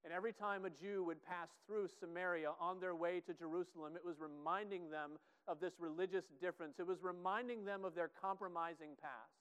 And 0.04 0.12
every 0.12 0.34
time 0.34 0.66
a 0.66 0.70
Jew 0.70 1.02
would 1.04 1.24
pass 1.24 1.48
through 1.66 1.88
Samaria 1.98 2.52
on 2.60 2.78
their 2.78 2.94
way 2.94 3.20
to 3.26 3.32
Jerusalem, 3.32 3.96
it 3.96 4.04
was 4.04 4.16
reminding 4.20 4.90
them 4.90 5.12
of 5.48 5.60
this 5.60 5.72
religious 5.80 6.24
difference. 6.42 6.74
It 6.78 6.86
was 6.86 6.98
reminding 7.02 7.64
them 7.64 7.84
of 7.84 7.94
their 7.94 8.10
compromising 8.20 9.00
past. 9.00 9.40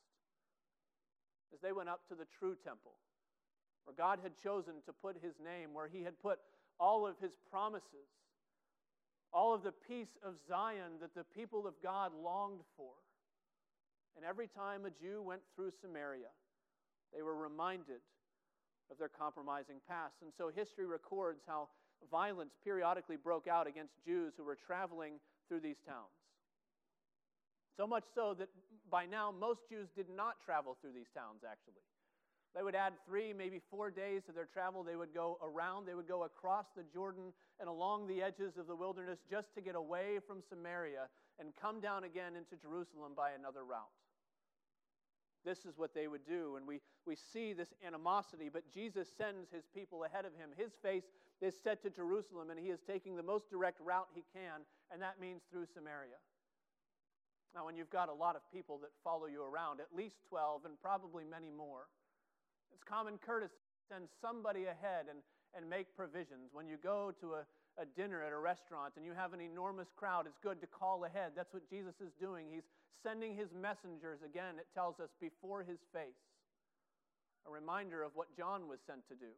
As 1.54 1.60
they 1.60 1.74
went 1.74 1.90
up 1.90 2.08
to 2.08 2.16
the 2.16 2.26
true 2.40 2.56
temple, 2.64 2.94
where 3.84 3.96
God 3.96 4.20
had 4.24 4.32
chosen 4.42 4.76
to 4.86 4.94
put 4.94 5.18
his 5.22 5.36
name, 5.44 5.74
where 5.74 5.88
he 5.88 6.02
had 6.02 6.20
put 6.22 6.40
all 6.80 7.06
of 7.06 7.16
his 7.20 7.34
promises, 7.52 8.08
all 9.34 9.54
of 9.54 9.64
the 9.64 9.74
peace 9.88 10.16
of 10.24 10.36
Zion 10.48 11.00
that 11.02 11.14
the 11.14 11.26
people 11.36 11.68
of 11.68 11.74
God 11.84 12.12
longed 12.24 12.62
for. 12.78 12.94
And 14.16 14.24
every 14.24 14.48
time 14.48 14.86
a 14.86 14.92
Jew 14.92 15.22
went 15.22 15.42
through 15.56 15.72
Samaria, 15.82 16.32
they 17.14 17.22
were 17.22 17.36
reminded 17.36 18.00
of 18.92 18.98
their 18.98 19.10
compromising 19.10 19.78
past. 19.88 20.16
And 20.22 20.32
so 20.38 20.50
history 20.54 20.86
records 20.86 21.42
how 21.48 21.70
violence 22.12 22.52
periodically 22.64 23.16
broke 23.16 23.48
out 23.48 23.68
against 23.68 23.94
Jews 24.06 24.34
who 24.38 24.44
were 24.44 24.58
traveling 24.58 25.20
through 25.48 25.62
these 25.62 25.80
towns. 25.86 26.12
So 27.78 27.88
much 27.88 28.04
so 28.14 28.36
that 28.38 28.50
by 28.92 29.06
now 29.06 29.34
most 29.34 29.62
Jews 29.70 29.88
did 29.96 30.08
not 30.10 30.36
travel 30.46 30.78
through 30.80 30.94
these 30.94 31.10
towns, 31.14 31.42
actually. 31.42 31.82
They 32.54 32.62
would 32.62 32.76
add 32.76 32.94
three, 33.08 33.34
maybe 33.34 33.60
four 33.72 33.90
days 33.90 34.22
to 34.28 34.32
their 34.32 34.46
travel. 34.46 34.84
They 34.84 34.96
would 34.96 35.14
go 35.14 35.40
around, 35.42 35.88
they 35.88 35.96
would 35.96 36.08
go 36.08 36.24
across 36.24 36.66
the 36.78 36.84
Jordan 36.94 37.34
and 37.60 37.68
along 37.68 38.08
the 38.08 38.22
edges 38.22 38.54
of 38.60 38.68
the 38.68 38.76
wilderness 38.76 39.18
just 39.30 39.48
to 39.56 39.62
get 39.62 39.74
away 39.74 40.20
from 40.28 40.44
Samaria 40.50 41.10
and 41.40 41.50
come 41.60 41.82
down 41.82 42.04
again 42.04 42.38
into 42.38 42.62
Jerusalem 42.62 43.14
by 43.18 43.32
another 43.32 43.66
route. 43.66 43.90
This 45.46 45.66
is 45.66 45.78
what 45.78 45.94
they 45.94 46.08
would 46.08 46.26
do. 46.26 46.56
And 46.56 46.66
we, 46.66 46.80
we 47.06 47.16
see 47.16 47.54
this 47.54 47.74
animosity, 47.86 48.50
but 48.52 48.64
Jesus 48.74 49.08
sends 49.18 49.52
his 49.52 49.66
people 49.74 50.04
ahead 50.04 50.26
of 50.26 50.34
him. 50.34 50.50
His 50.58 50.72
face 50.82 51.04
is 51.42 51.54
set 51.62 51.82
to 51.84 51.90
Jerusalem, 51.90 52.50
and 52.50 52.60
he 52.60 52.68
is 52.68 52.80
taking 52.86 53.16
the 53.16 53.24
most 53.24 53.50
direct 53.50 53.80
route 53.82 54.08
he 54.14 54.24
can, 54.34 54.62
and 54.92 55.02
that 55.02 55.20
means 55.20 55.42
through 55.52 55.66
Samaria. 55.74 56.20
Now, 57.54 57.66
when 57.66 57.76
you've 57.76 57.90
got 57.90 58.10
a 58.10 58.14
lot 58.14 58.36
of 58.36 58.42
people 58.52 58.80
that 58.80 58.90
follow 59.04 59.28
you 59.28 59.44
around, 59.44 59.80
at 59.80 59.94
least 59.96 60.16
12 60.30 60.66
and 60.66 60.74
probably 60.82 61.24
many 61.24 61.52
more, 61.52 61.86
it's 62.74 62.84
common 62.84 63.20
courtesy 63.20 63.54
to 63.54 63.94
send 63.94 64.08
somebody 64.22 64.66
ahead 64.66 65.06
and, 65.10 65.20
and 65.54 65.70
make 65.70 65.96
provisions. 65.96 66.50
When 66.52 66.68
you 66.68 66.78
go 66.82 67.14
to 67.22 67.34
a, 67.34 67.46
a 67.78 67.86
dinner 67.86 68.22
at 68.22 68.32
a 68.32 68.38
restaurant 68.38 68.94
and 68.98 69.06
you 69.06 69.14
have 69.14 69.34
an 69.34 69.42
enormous 69.42 69.90
crowd, 69.96 70.26
it's 70.28 70.38
good 70.42 70.62
to 70.62 70.68
call 70.68 71.06
ahead. 71.06 71.32
That's 71.36 71.54
what 71.54 71.70
Jesus 71.70 71.96
is 72.02 72.14
doing. 72.20 72.48
He's 72.52 72.68
sending 73.02 73.36
his 73.36 73.50
messengers, 73.52 74.20
again, 74.24 74.56
it 74.58 74.68
tells 74.74 75.00
us, 75.00 75.10
before 75.20 75.64
his 75.64 75.80
face. 75.92 76.22
A 77.48 77.52
reminder 77.52 78.04
of 78.04 78.16
what 78.16 78.32
John 78.38 78.68
was 78.70 78.80
sent 78.88 79.04
to 79.10 79.16
do. 79.16 79.34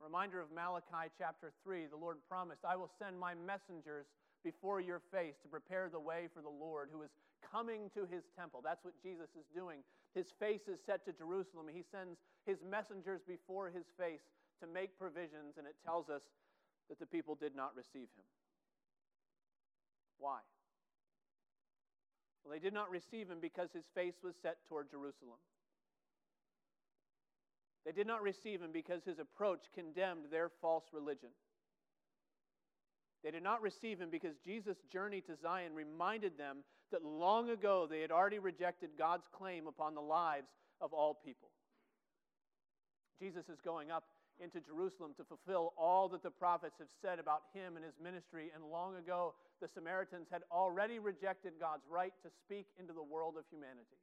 A 0.00 0.04
reminder 0.04 0.40
of 0.40 0.52
Malachi 0.52 1.12
chapter 1.18 1.52
3. 1.64 1.86
The 1.90 1.96
Lord 1.96 2.16
promised, 2.28 2.64
I 2.64 2.76
will 2.76 2.90
send 2.98 3.18
my 3.18 3.34
messengers 3.34 4.06
before 4.44 4.80
your 4.80 5.00
face 5.12 5.34
to 5.42 5.48
prepare 5.48 5.88
the 5.90 6.00
way 6.00 6.28
for 6.32 6.40
the 6.40 6.52
Lord 6.52 6.88
who 6.92 7.02
is 7.02 7.10
coming 7.40 7.90
to 7.94 8.06
his 8.08 8.24
temple. 8.38 8.60
That's 8.64 8.84
what 8.84 8.94
Jesus 9.02 9.28
is 9.36 9.44
doing. 9.54 9.80
His 10.14 10.32
face 10.38 10.68
is 10.68 10.80
set 10.84 11.04
to 11.04 11.12
Jerusalem. 11.12 11.66
He 11.68 11.84
sends 11.92 12.16
his 12.46 12.58
messengers 12.64 13.20
before 13.26 13.68
his 13.68 13.84
face 13.98 14.24
to 14.60 14.66
make 14.66 14.98
provisions, 14.98 15.58
and 15.58 15.66
it 15.66 15.76
tells 15.84 16.08
us 16.08 16.22
that 16.88 16.98
the 16.98 17.06
people 17.06 17.34
did 17.34 17.54
not 17.54 17.76
receive 17.76 18.08
him. 18.16 18.24
Why? 20.18 20.38
Well, 22.44 22.52
they 22.52 22.60
did 22.60 22.74
not 22.74 22.90
receive 22.90 23.28
him 23.28 23.38
because 23.40 23.70
his 23.74 23.84
face 23.94 24.14
was 24.22 24.34
set 24.40 24.58
toward 24.68 24.90
Jerusalem. 24.90 25.38
They 27.84 27.92
did 27.92 28.06
not 28.06 28.22
receive 28.22 28.60
him 28.60 28.70
because 28.72 29.02
his 29.04 29.18
approach 29.18 29.60
condemned 29.74 30.26
their 30.30 30.50
false 30.60 30.84
religion. 30.92 31.30
They 33.22 33.30
did 33.30 33.42
not 33.42 33.62
receive 33.62 33.98
him 33.98 34.10
because 34.10 34.36
Jesus' 34.44 34.76
journey 34.92 35.20
to 35.22 35.36
Zion 35.40 35.74
reminded 35.74 36.38
them 36.38 36.58
that 36.92 37.04
long 37.04 37.50
ago 37.50 37.86
they 37.88 38.00
had 38.00 38.10
already 38.12 38.38
rejected 38.38 38.90
God's 38.98 39.26
claim 39.32 39.66
upon 39.66 39.94
the 39.94 40.00
lives 40.00 40.48
of 40.80 40.92
all 40.92 41.18
people. 41.24 41.48
Jesus 43.20 43.48
is 43.48 43.60
going 43.64 43.90
up 43.90 44.04
into 44.42 44.60
Jerusalem 44.60 45.12
to 45.16 45.24
fulfill 45.24 45.72
all 45.76 46.08
that 46.10 46.22
the 46.22 46.30
prophets 46.30 46.76
have 46.78 46.92
said 47.02 47.18
about 47.18 47.42
him 47.54 47.76
and 47.76 47.84
his 47.84 47.96
ministry, 48.02 48.50
and 48.54 48.64
long 48.64 48.96
ago 48.96 49.34
the 49.60 49.68
Samaritans 49.68 50.28
had 50.30 50.42
already 50.50 50.98
rejected 50.98 51.54
God's 51.58 51.84
right 51.88 52.12
to 52.22 52.30
speak 52.44 52.66
into 52.78 52.92
the 52.92 53.02
world 53.02 53.36
of 53.38 53.44
humanity. 53.50 54.00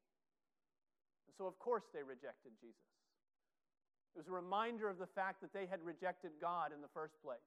And 1.28 1.34
so, 1.38 1.46
of 1.46 1.58
course, 1.60 1.84
they 1.94 2.04
rejected 2.04 2.54
Jesus. 2.62 2.90
It 4.16 4.20
was 4.20 4.28
a 4.28 4.34
reminder 4.34 4.90
of 4.90 5.00
the 5.00 5.10
fact 5.10 5.42
that 5.42 5.54
they 5.54 5.66
had 5.66 5.82
rejected 5.82 6.32
God 6.40 6.72
in 6.74 6.82
the 6.82 6.94
first 6.94 7.18
place. 7.24 7.42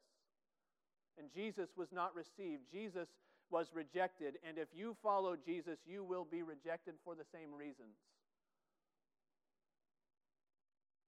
And 1.18 1.30
Jesus 1.32 1.70
was 1.76 1.88
not 1.92 2.14
received. 2.14 2.66
Jesus 2.72 3.08
was 3.50 3.70
rejected. 3.72 4.34
And 4.46 4.58
if 4.58 4.68
you 4.74 4.96
follow 5.02 5.36
Jesus, 5.36 5.78
you 5.86 6.02
will 6.02 6.26
be 6.26 6.42
rejected 6.42 6.94
for 7.04 7.14
the 7.14 7.24
same 7.32 7.54
reasons. 7.54 7.94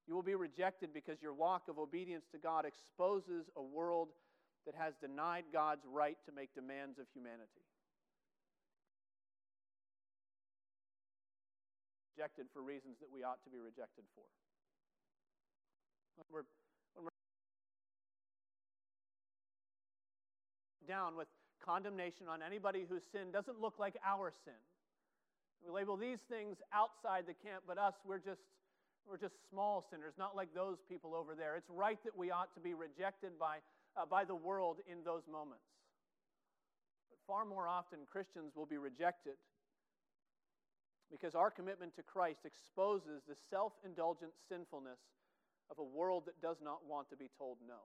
You 0.09 0.15
will 0.15 0.23
be 0.25 0.35
rejected 0.35 0.91
because 0.95 1.21
your 1.21 1.35
walk 1.35 1.69
of 1.69 1.79
obedience 1.79 2.25
to 2.33 2.39
God 2.39 2.65
exposes 2.65 3.51
a 3.57 3.63
world 3.63 4.09
that 4.65 4.75
has 4.75 4.95
denied 5.01 5.45
God's 5.53 5.85
right 5.85 6.17
to 6.25 6.33
make 6.33 6.55
demands 6.55 6.99
of 6.99 7.05
humanity. 7.13 7.69
Rejected 12.17 12.47
for 12.53 12.63
reasons 12.63 12.97
that 13.01 13.13
we 13.13 13.23
ought 13.23 13.45
to 13.45 13.51
be 13.51 13.61
rejected 13.61 14.05
for. 14.17 14.25
When 16.17 16.25
we're 16.33 16.49
down 20.89 21.17
with 21.17 21.29
condemnation 21.63 22.27
on 22.33 22.41
anybody 22.41 22.87
whose 22.89 23.03
sin 23.13 23.31
doesn't 23.31 23.61
look 23.61 23.79
like 23.79 24.01
our 24.05 24.33
sin. 24.45 24.57
We 25.63 25.71
label 25.71 25.97
these 25.97 26.21
things 26.31 26.57
outside 26.73 27.25
the 27.29 27.35
camp, 27.35 27.65
but 27.69 27.77
us, 27.77 27.95
we're 28.07 28.19
just, 28.19 28.41
we're 29.09 29.19
just 29.19 29.37
small 29.49 29.85
sinners, 29.91 30.15
not 30.19 30.37
like 30.37 30.53
those 30.55 30.79
people 30.89 31.15
over 31.15 31.35
there. 31.35 31.57
It's 31.57 31.71
right 31.71 31.99
that 32.05 32.17
we 32.17 32.31
ought 32.31 32.53
to 32.55 32.61
be 32.61 32.75
rejected 32.75 33.39
by, 33.39 33.59
uh, 33.97 34.05
by 34.05 34.25
the 34.25 34.35
world 34.35 34.79
in 34.91 35.03
those 35.05 35.23
moments. 35.31 35.65
But 37.11 37.19
far 37.27 37.45
more 37.45 37.67
often, 37.67 38.01
Christians 38.11 38.53
will 38.55 38.67
be 38.67 38.77
rejected 38.79 39.41
because 41.11 41.35
our 41.35 41.51
commitment 41.51 41.97
to 41.97 42.03
Christ 42.03 42.45
exposes 42.45 43.23
the 43.27 43.35
self 43.49 43.73
indulgent 43.85 44.33
sinfulness 44.49 45.01
of 45.71 45.79
a 45.79 45.85
world 45.85 46.25
that 46.27 46.41
does 46.41 46.59
not 46.63 46.85
want 46.87 47.09
to 47.11 47.17
be 47.17 47.29
told 47.39 47.59
no. 47.67 47.81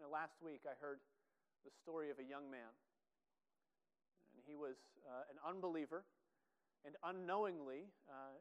Know, 0.00 0.08
last 0.12 0.38
week 0.44 0.62
I 0.62 0.78
heard 0.80 1.00
the 1.64 1.74
story 1.82 2.10
of 2.10 2.18
a 2.20 2.24
young 2.24 2.50
man. 2.50 2.70
And 4.30 4.40
he 4.46 4.54
was 4.54 4.76
uh, 5.02 5.26
an 5.26 5.36
unbeliever 5.42 6.04
and 6.86 6.94
unknowingly 7.02 7.90
uh, 8.06 8.38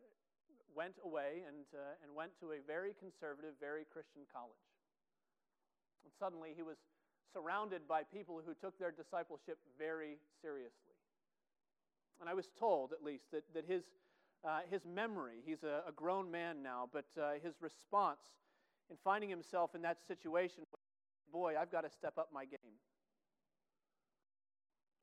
went 0.78 1.02
away 1.04 1.42
and, 1.50 1.66
uh, 1.74 2.04
and 2.06 2.14
went 2.14 2.38
to 2.40 2.54
a 2.54 2.62
very 2.62 2.94
conservative, 2.94 3.58
very 3.60 3.82
Christian 3.90 4.22
college. 4.30 4.70
And 6.06 6.14
suddenly 6.22 6.54
he 6.56 6.62
was 6.62 6.78
surrounded 7.34 7.90
by 7.90 8.04
people 8.06 8.40
who 8.46 8.54
took 8.54 8.78
their 8.78 8.94
discipleship 8.94 9.58
very 9.78 10.22
seriously. 10.40 10.94
And 12.22 12.30
I 12.30 12.34
was 12.34 12.50
told, 12.60 12.94
at 12.94 13.04
least, 13.04 13.26
that, 13.34 13.44
that 13.54 13.66
his, 13.66 13.84
uh, 14.46 14.62
his 14.70 14.86
memory, 14.86 15.42
he's 15.46 15.64
a, 15.64 15.82
a, 15.90 15.92
grown 15.92 16.30
man 16.30 16.62
now, 16.64 16.88
but 16.94 17.06
uh, 17.20 17.34
his 17.44 17.56
response 17.60 18.22
in 18.90 18.98
finding 19.04 19.30
himself 19.30 19.76
in 19.76 19.82
that 19.82 19.98
situation 20.08 20.64
boy, 21.32 21.56
I've 21.60 21.72
got 21.72 21.82
to 21.82 21.90
step 21.90 22.18
up 22.18 22.30
my 22.34 22.46
game. 22.46 22.80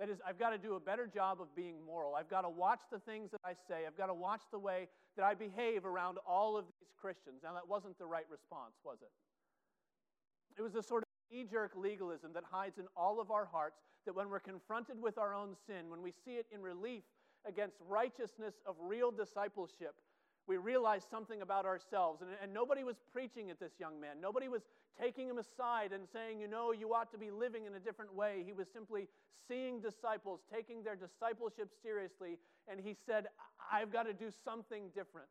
That 0.01 0.09
is, 0.09 0.19
I've 0.27 0.39
got 0.39 0.51
to 0.51 0.59
do 0.59 0.75
a 0.75 0.81
better 0.81 1.07
job 1.07 1.41
of 1.41 1.55
being 1.55 1.77
moral. 1.87 2.15
I've 2.15 2.29
got 2.29 2.43
to 2.43 2.49
watch 2.49 2.81
the 2.91 2.99
things 2.99 3.31
that 3.31 3.41
I 3.45 3.53
say. 3.69 3.87
I've 3.87 3.97
got 3.97 4.07
to 4.07 4.15
watch 4.15 4.43
the 4.51 4.59
way 4.59 4.89
that 5.17 5.25
I 5.25 5.35
behave 5.35 5.85
around 5.85 6.19
all 6.27 6.57
of 6.57 6.65
these 6.81 6.91
Christians. 7.01 7.41
Now, 7.45 7.55
that 7.55 7.69
wasn't 7.69 7.97
the 7.99 8.07
right 8.07 8.27
response, 8.31 8.75
was 8.85 8.99
it? 9.03 9.11
It 10.59 10.63
was 10.63 10.75
a 10.75 10.83
sort 10.83 11.03
of 11.05 11.09
knee 11.31 11.45
jerk 11.49 11.73
legalism 11.77 12.33
that 12.35 12.43
hides 12.51 12.79
in 12.79 12.87
all 12.97 13.21
of 13.21 13.31
our 13.31 13.47
hearts 13.47 13.79
that 14.05 14.15
when 14.15 14.29
we're 14.29 14.41
confronted 14.41 15.01
with 15.01 15.17
our 15.17 15.35
own 15.35 15.55
sin, 15.67 15.89
when 15.89 16.03
we 16.03 16.13
see 16.25 16.33
it 16.33 16.47
in 16.53 16.61
relief 16.61 17.05
against 17.47 17.77
righteousness 17.89 18.55
of 18.67 18.75
real 18.81 19.11
discipleship, 19.11 19.95
we 20.47 20.57
realized 20.57 21.07
something 21.11 21.43
about 21.43 21.65
ourselves. 21.65 22.21
And, 22.21 22.31
and 22.43 22.53
nobody 22.53 22.85
was 22.85 22.97
preaching 23.13 23.51
at 23.51 23.59
this 23.59 23.73
young 23.79 24.01
man. 24.01 24.21
Nobody 24.21 24.49
was 24.49 24.63
taking 25.01 25.29
him 25.29 25.39
aside 25.39 25.93
and 25.93 26.07
saying, 26.13 26.41
you 26.41 26.49
know, 26.49 26.73
you 26.73 26.93
ought 26.95 27.11
to 27.13 27.19
be 27.19 27.31
living 27.31 27.67
in 27.67 27.75
a 27.75 27.81
different 27.81 28.15
way. 28.15 28.43
He 28.45 28.53
was 28.53 28.67
simply 28.73 29.09
seeing 29.49 29.81
disciples, 29.81 30.41
taking 30.53 30.83
their 30.83 30.97
discipleship 30.97 31.71
seriously, 31.83 32.39
and 32.69 32.81
he 32.81 32.95
said, 33.07 33.27
I've 33.73 33.93
got 33.93 34.05
to 34.05 34.13
do 34.13 34.31
something 34.45 34.89
different. 34.95 35.29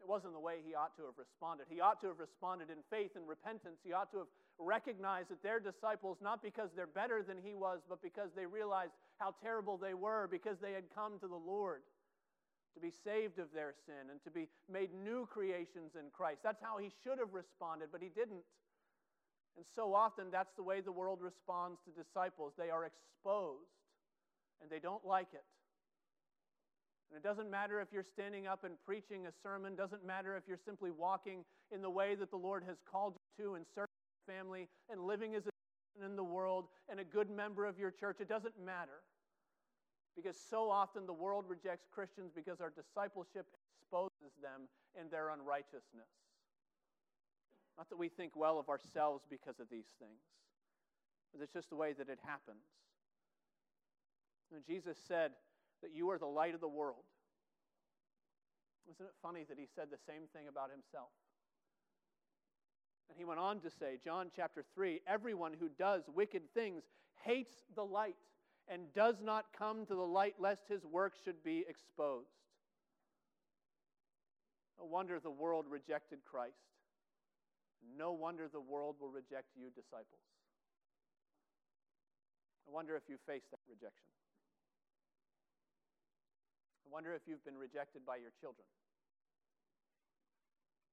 It 0.00 0.08
wasn't 0.08 0.32
the 0.32 0.40
way 0.40 0.56
he 0.66 0.74
ought 0.74 0.96
to 0.96 1.04
have 1.04 1.18
responded. 1.18 1.66
He 1.68 1.80
ought 1.80 2.00
to 2.00 2.08
have 2.08 2.18
responded 2.18 2.68
in 2.70 2.78
faith 2.88 3.12
and 3.16 3.28
repentance. 3.28 3.80
He 3.84 3.92
ought 3.92 4.10
to 4.12 4.18
have 4.18 4.32
recognized 4.58 5.28
that 5.28 5.42
they're 5.42 5.60
disciples 5.60 6.18
not 6.22 6.42
because 6.42 6.70
they're 6.74 6.86
better 6.86 7.22
than 7.22 7.36
he 7.42 7.54
was, 7.54 7.80
but 7.88 8.02
because 8.02 8.30
they 8.34 8.46
realized 8.46 8.92
how 9.18 9.34
terrible 9.42 9.76
they 9.76 9.94
were, 9.94 10.26
because 10.30 10.56
they 10.60 10.72
had 10.72 10.84
come 10.94 11.18
to 11.20 11.28
the 11.28 11.36
Lord 11.36 11.82
to 12.74 12.80
be 12.80 12.90
saved 12.90 13.38
of 13.38 13.48
their 13.54 13.74
sin 13.86 14.10
and 14.10 14.22
to 14.24 14.30
be 14.30 14.48
made 14.70 14.90
new 14.94 15.26
creations 15.26 15.92
in 15.94 16.10
Christ. 16.12 16.40
That's 16.42 16.62
how 16.62 16.78
he 16.78 16.90
should 17.02 17.18
have 17.18 17.34
responded, 17.34 17.88
but 17.92 18.02
he 18.02 18.08
didn't. 18.08 18.44
And 19.56 19.66
so 19.74 19.94
often, 19.94 20.26
that's 20.30 20.54
the 20.54 20.62
way 20.62 20.80
the 20.80 20.92
world 20.92 21.20
responds 21.20 21.80
to 21.84 21.90
disciples. 21.90 22.52
They 22.56 22.70
are 22.70 22.84
exposed 22.84 23.74
and 24.62 24.70
they 24.70 24.78
don't 24.78 25.04
like 25.04 25.28
it. 25.32 25.44
And 27.10 27.18
it 27.18 27.26
doesn't 27.26 27.50
matter 27.50 27.80
if 27.80 27.88
you're 27.92 28.04
standing 28.04 28.46
up 28.46 28.62
and 28.62 28.74
preaching 28.86 29.26
a 29.26 29.32
sermon, 29.42 29.74
doesn't 29.74 30.06
matter 30.06 30.36
if 30.36 30.44
you're 30.46 30.60
simply 30.64 30.92
walking 30.92 31.44
in 31.74 31.82
the 31.82 31.90
way 31.90 32.14
that 32.14 32.30
the 32.30 32.36
Lord 32.36 32.62
has 32.68 32.76
called 32.90 33.14
you 33.38 33.44
to 33.44 33.54
and 33.56 33.64
serving 33.74 33.90
your 33.90 34.36
family 34.36 34.68
and 34.88 35.02
living 35.02 35.34
as 35.34 35.46
a 35.46 35.50
in 36.04 36.16
the 36.16 36.24
world 36.24 36.66
and 36.88 37.00
a 37.00 37.04
good 37.04 37.30
member 37.30 37.66
of 37.66 37.78
your 37.78 37.90
church. 37.90 38.18
It 38.20 38.28
doesn't 38.28 38.54
matter. 38.64 39.02
Because 40.16 40.36
so 40.36 40.70
often 40.70 41.06
the 41.06 41.12
world 41.12 41.44
rejects 41.48 41.86
Christians 41.90 42.32
because 42.34 42.60
our 42.60 42.70
discipleship 42.70 43.46
exposes 43.80 44.32
them 44.42 44.68
in 45.00 45.08
their 45.08 45.30
unrighteousness. 45.30 46.10
Not 47.78 47.88
that 47.88 47.98
we 47.98 48.08
think 48.08 48.36
well 48.36 48.58
of 48.58 48.68
ourselves 48.68 49.24
because 49.30 49.60
of 49.60 49.70
these 49.70 49.86
things, 49.98 50.20
but 51.32 51.42
it's 51.42 51.52
just 51.52 51.70
the 51.70 51.76
way 51.76 51.92
that 51.92 52.08
it 52.08 52.18
happens. 52.24 52.66
And 54.54 54.64
Jesus 54.66 54.98
said, 55.06 55.30
that 55.82 55.94
you 55.94 56.10
are 56.10 56.18
the 56.18 56.26
light 56.26 56.54
of 56.54 56.60
the 56.60 56.68
world. 56.68 57.04
Isn't 58.90 59.06
it 59.06 59.14
funny 59.22 59.44
that 59.48 59.58
he 59.58 59.66
said 59.74 59.86
the 59.90 59.98
same 60.06 60.22
thing 60.34 60.48
about 60.48 60.70
himself? 60.70 61.10
And 63.08 63.18
he 63.18 63.24
went 63.24 63.40
on 63.40 63.60
to 63.60 63.70
say, 63.70 63.98
John 64.02 64.30
chapter 64.34 64.64
3 64.74 65.00
everyone 65.06 65.52
who 65.58 65.68
does 65.78 66.04
wicked 66.14 66.42
things 66.54 66.82
hates 67.24 67.54
the 67.74 67.84
light 67.84 68.16
and 68.70 68.94
does 68.94 69.16
not 69.20 69.46
come 69.56 69.84
to 69.86 69.94
the 69.94 70.06
light 70.06 70.34
lest 70.38 70.62
his 70.68 70.84
work 70.84 71.14
should 71.24 71.42
be 71.42 71.64
exposed. 71.68 72.30
No 74.78 74.86
wonder 74.86 75.18
the 75.18 75.30
world 75.30 75.66
rejected 75.68 76.20
Christ. 76.24 76.54
No 77.98 78.12
wonder 78.12 78.46
the 78.46 78.60
world 78.60 78.96
will 79.00 79.10
reject 79.10 79.48
you, 79.56 79.68
disciples. 79.74 80.22
I 82.68 82.70
wonder 82.70 82.94
if 82.94 83.02
you 83.08 83.16
face 83.26 83.42
that 83.50 83.58
rejection. 83.68 84.06
I 86.86 86.94
wonder 86.94 87.12
if 87.12 87.22
you've 87.26 87.44
been 87.44 87.58
rejected 87.58 88.06
by 88.06 88.16
your 88.16 88.30
children, 88.40 88.66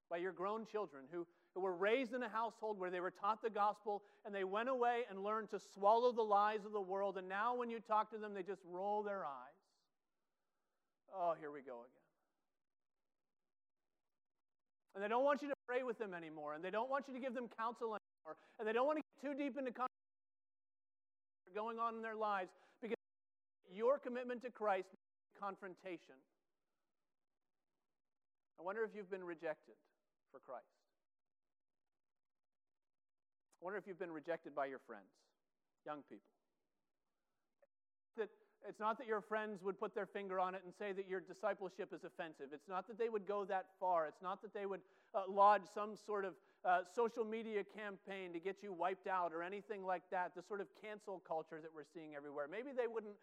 by 0.10 0.17
your 0.17 0.31
grown 0.31 0.65
children 0.65 1.05
who, 1.12 1.27
who 1.53 1.61
were 1.61 1.75
raised 1.75 2.13
in 2.13 2.23
a 2.23 2.29
household 2.29 2.79
where 2.79 2.89
they 2.91 2.99
were 2.99 3.11
taught 3.11 3.41
the 3.41 3.49
gospel 3.49 4.03
and 4.25 4.33
they 4.33 4.43
went 4.43 4.69
away 4.69 5.01
and 5.09 5.23
learned 5.23 5.49
to 5.51 5.59
swallow 5.73 6.11
the 6.11 6.21
lies 6.21 6.65
of 6.65 6.71
the 6.71 6.81
world. 6.81 7.17
And 7.17 7.27
now, 7.27 7.55
when 7.55 7.69
you 7.69 7.79
talk 7.79 8.11
to 8.11 8.17
them, 8.17 8.33
they 8.33 8.43
just 8.43 8.61
roll 8.69 9.03
their 9.03 9.25
eyes. 9.25 9.57
Oh, 11.15 11.33
here 11.39 11.51
we 11.51 11.61
go 11.61 11.73
again. 11.73 12.03
And 14.93 15.03
they 15.03 15.07
don't 15.07 15.23
want 15.23 15.41
you 15.41 15.47
to 15.47 15.55
pray 15.67 15.83
with 15.83 15.99
them 15.99 16.13
anymore, 16.13 16.55
and 16.55 16.63
they 16.63 16.71
don't 16.71 16.89
want 16.89 17.05
you 17.07 17.13
to 17.13 17.19
give 17.19 17.36
them 17.36 17.47
counsel 17.57 17.95
anymore, 17.97 18.36
and 18.60 18.67
they 18.67 18.73
don't 18.73 18.88
want 18.88 18.97
to 18.97 19.03
get 19.03 19.29
too 19.29 19.38
deep 19.38 19.57
into 19.57 19.71
going 21.57 21.79
on 21.79 21.95
in 21.95 22.01
their 22.03 22.15
lives 22.15 22.51
because 22.81 23.01
your 23.73 23.97
commitment 23.97 24.43
to 24.43 24.51
Christ 24.51 24.89
confrontation. 25.41 26.13
I 28.60 28.63
wonder 28.63 28.83
if 28.83 28.91
you've 28.95 29.10
been 29.10 29.23
rejected 29.23 29.73
for 30.31 30.39
Christ. 30.39 30.65
I 33.62 33.65
wonder 33.65 33.78
if 33.78 33.88
you've 33.88 34.00
been 34.00 34.12
rejected 34.12 34.54
by 34.54 34.67
your 34.67 34.80
friends, 34.86 35.10
young 35.86 36.04
people. 36.10 36.30
That 38.17 38.30
it's 38.67 38.80
not 38.80 38.98
that 38.98 39.08
your 39.08 39.22
friends 39.22 39.63
would 39.63 39.80
put 39.80 39.93
their 39.96 40.06
finger 40.06 40.39
on 40.39 40.54
it 40.54 40.62
and 40.65 40.74
say 40.74 40.91
that 40.91 41.08
your 41.08 41.22
discipleship 41.22 41.93
is 41.93 42.04
offensive. 42.04 42.54
It's 42.54 42.67
not 42.67 42.88
that 42.88 42.98
they 42.98 43.10
would 43.10 43.28
go 43.28 43.46
that 43.46 43.65
far. 43.80 44.08
It's 44.08 44.22
not 44.22 44.41
that 44.41 44.54
they 44.54 44.65
would 44.65 44.82
uh, 45.13 45.24
lodge 45.30 45.63
some 45.74 45.96
sort 46.06 46.26
of 46.26 46.34
uh, 46.65 46.82
social 46.96 47.24
media 47.24 47.63
campaign 47.63 48.34
to 48.34 48.39
get 48.39 48.58
you 48.62 48.74
wiped 48.74 49.08
out 49.08 49.32
or 49.34 49.41
anything 49.41 49.86
like 49.86 50.04
that, 50.12 50.36
the 50.36 50.41
sort 50.41 50.62
of 50.62 50.67
cancel 50.82 51.22
culture 51.26 51.60
that 51.62 51.72
we're 51.74 51.88
seeing 51.93 52.15
everywhere. 52.15 52.48
Maybe 52.50 52.70
they 52.76 52.88
wouldn't 52.88 53.15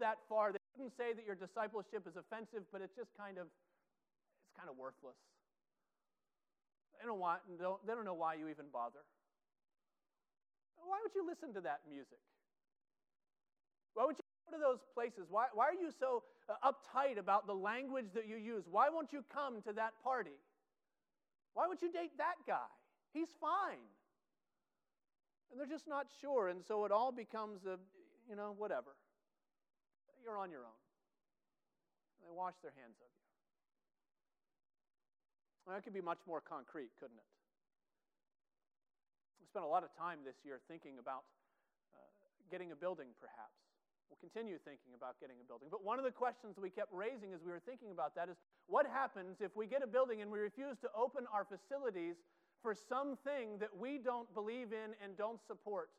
that 0.00 0.18
far. 0.28 0.52
They 0.52 0.58
wouldn't 0.76 0.96
say 0.96 1.12
that 1.12 1.24
your 1.24 1.36
discipleship 1.36 2.08
is 2.08 2.16
offensive, 2.16 2.64
but 2.72 2.80
it's 2.80 2.96
just 2.96 3.12
kind 3.16 3.38
of, 3.38 3.46
it's 3.46 4.56
kind 4.56 4.68
of 4.68 4.76
worthless. 4.76 5.16
They 6.98 7.06
don't, 7.06 7.20
want, 7.20 7.40
don't, 7.60 7.80
they 7.86 7.94
don't 7.94 8.04
know 8.04 8.16
why 8.16 8.34
you 8.34 8.48
even 8.48 8.66
bother. 8.72 9.00
Why 10.86 10.98
would 11.02 11.14
you 11.14 11.26
listen 11.26 11.54
to 11.54 11.60
that 11.62 11.80
music? 11.88 12.18
Why 13.94 14.06
would 14.06 14.16
you 14.16 14.24
go 14.50 14.56
to 14.56 14.62
those 14.62 14.80
places? 14.94 15.26
Why, 15.30 15.46
why 15.52 15.66
are 15.66 15.74
you 15.74 15.90
so 15.98 16.22
uh, 16.48 16.72
uptight 16.72 17.18
about 17.18 17.46
the 17.46 17.54
language 17.54 18.06
that 18.14 18.28
you 18.28 18.36
use? 18.36 18.64
Why 18.70 18.88
won't 18.88 19.12
you 19.12 19.24
come 19.32 19.62
to 19.62 19.72
that 19.74 19.92
party? 20.02 20.38
Why 21.54 21.66
won't 21.66 21.82
you 21.82 21.90
date 21.90 22.12
that 22.18 22.36
guy? 22.46 22.70
He's 23.12 23.28
fine. 23.40 23.82
And 25.50 25.58
they're 25.58 25.66
just 25.66 25.88
not 25.88 26.06
sure. 26.20 26.48
And 26.48 26.62
so 26.64 26.84
it 26.84 26.92
all 26.92 27.10
becomes 27.10 27.66
a, 27.66 27.76
you 28.28 28.36
know, 28.36 28.54
whatever 28.56 28.94
you're 30.22 30.38
on 30.38 30.50
your 30.50 30.60
own. 30.60 30.80
And 32.20 32.30
they 32.30 32.36
wash 32.36 32.54
their 32.62 32.72
hands 32.76 32.96
of 33.00 33.08
you. 33.08 33.20
That 35.74 35.84
could 35.84 35.94
be 35.94 36.00
much 36.00 36.18
more 36.26 36.40
concrete, 36.40 36.90
couldn't 36.98 37.16
it? 37.16 37.39
Spent 39.50 39.66
a 39.66 39.68
lot 39.68 39.82
of 39.82 39.90
time 39.98 40.22
this 40.22 40.38
year 40.46 40.62
thinking 40.70 41.02
about 41.02 41.26
uh, 41.90 41.98
getting 42.54 42.70
a 42.70 42.78
building, 42.78 43.10
perhaps. 43.18 43.58
We'll 44.06 44.22
continue 44.22 44.62
thinking 44.62 44.94
about 44.94 45.18
getting 45.18 45.42
a 45.42 45.46
building. 45.46 45.66
But 45.74 45.82
one 45.82 45.98
of 45.98 46.06
the 46.06 46.14
questions 46.14 46.54
we 46.54 46.70
kept 46.70 46.94
raising 46.94 47.34
as 47.34 47.42
we 47.42 47.50
were 47.50 47.58
thinking 47.58 47.90
about 47.90 48.14
that 48.14 48.30
is 48.30 48.38
what 48.70 48.86
happens 48.86 49.42
if 49.42 49.50
we 49.58 49.66
get 49.66 49.82
a 49.82 49.90
building 49.90 50.22
and 50.22 50.30
we 50.30 50.38
refuse 50.38 50.78
to 50.86 50.90
open 50.94 51.26
our 51.34 51.42
facilities 51.42 52.22
for 52.62 52.78
something 52.78 53.58
that 53.58 53.74
we 53.74 53.98
don't 53.98 54.30
believe 54.38 54.70
in 54.70 54.94
and 55.02 55.18
don't 55.18 55.42
support? 55.42 55.90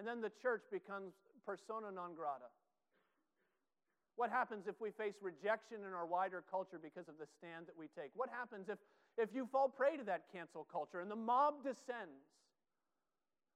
And 0.00 0.08
then 0.08 0.24
the 0.24 0.32
church 0.40 0.64
becomes 0.72 1.12
persona 1.44 1.92
non 1.92 2.16
grata. 2.16 2.48
What 4.16 4.32
happens 4.32 4.64
if 4.64 4.80
we 4.80 4.96
face 4.96 5.20
rejection 5.20 5.84
in 5.84 5.92
our 5.92 6.08
wider 6.08 6.40
culture 6.48 6.80
because 6.80 7.12
of 7.12 7.20
the 7.20 7.28
stand 7.28 7.68
that 7.68 7.76
we 7.76 7.92
take? 7.92 8.16
What 8.16 8.32
happens 8.32 8.72
if, 8.72 8.80
if 9.20 9.28
you 9.36 9.44
fall 9.52 9.68
prey 9.68 10.00
to 10.00 10.04
that 10.04 10.32
cancel 10.32 10.64
culture 10.64 11.00
and 11.04 11.10
the 11.10 11.20
mob 11.20 11.60
descends? 11.60 12.32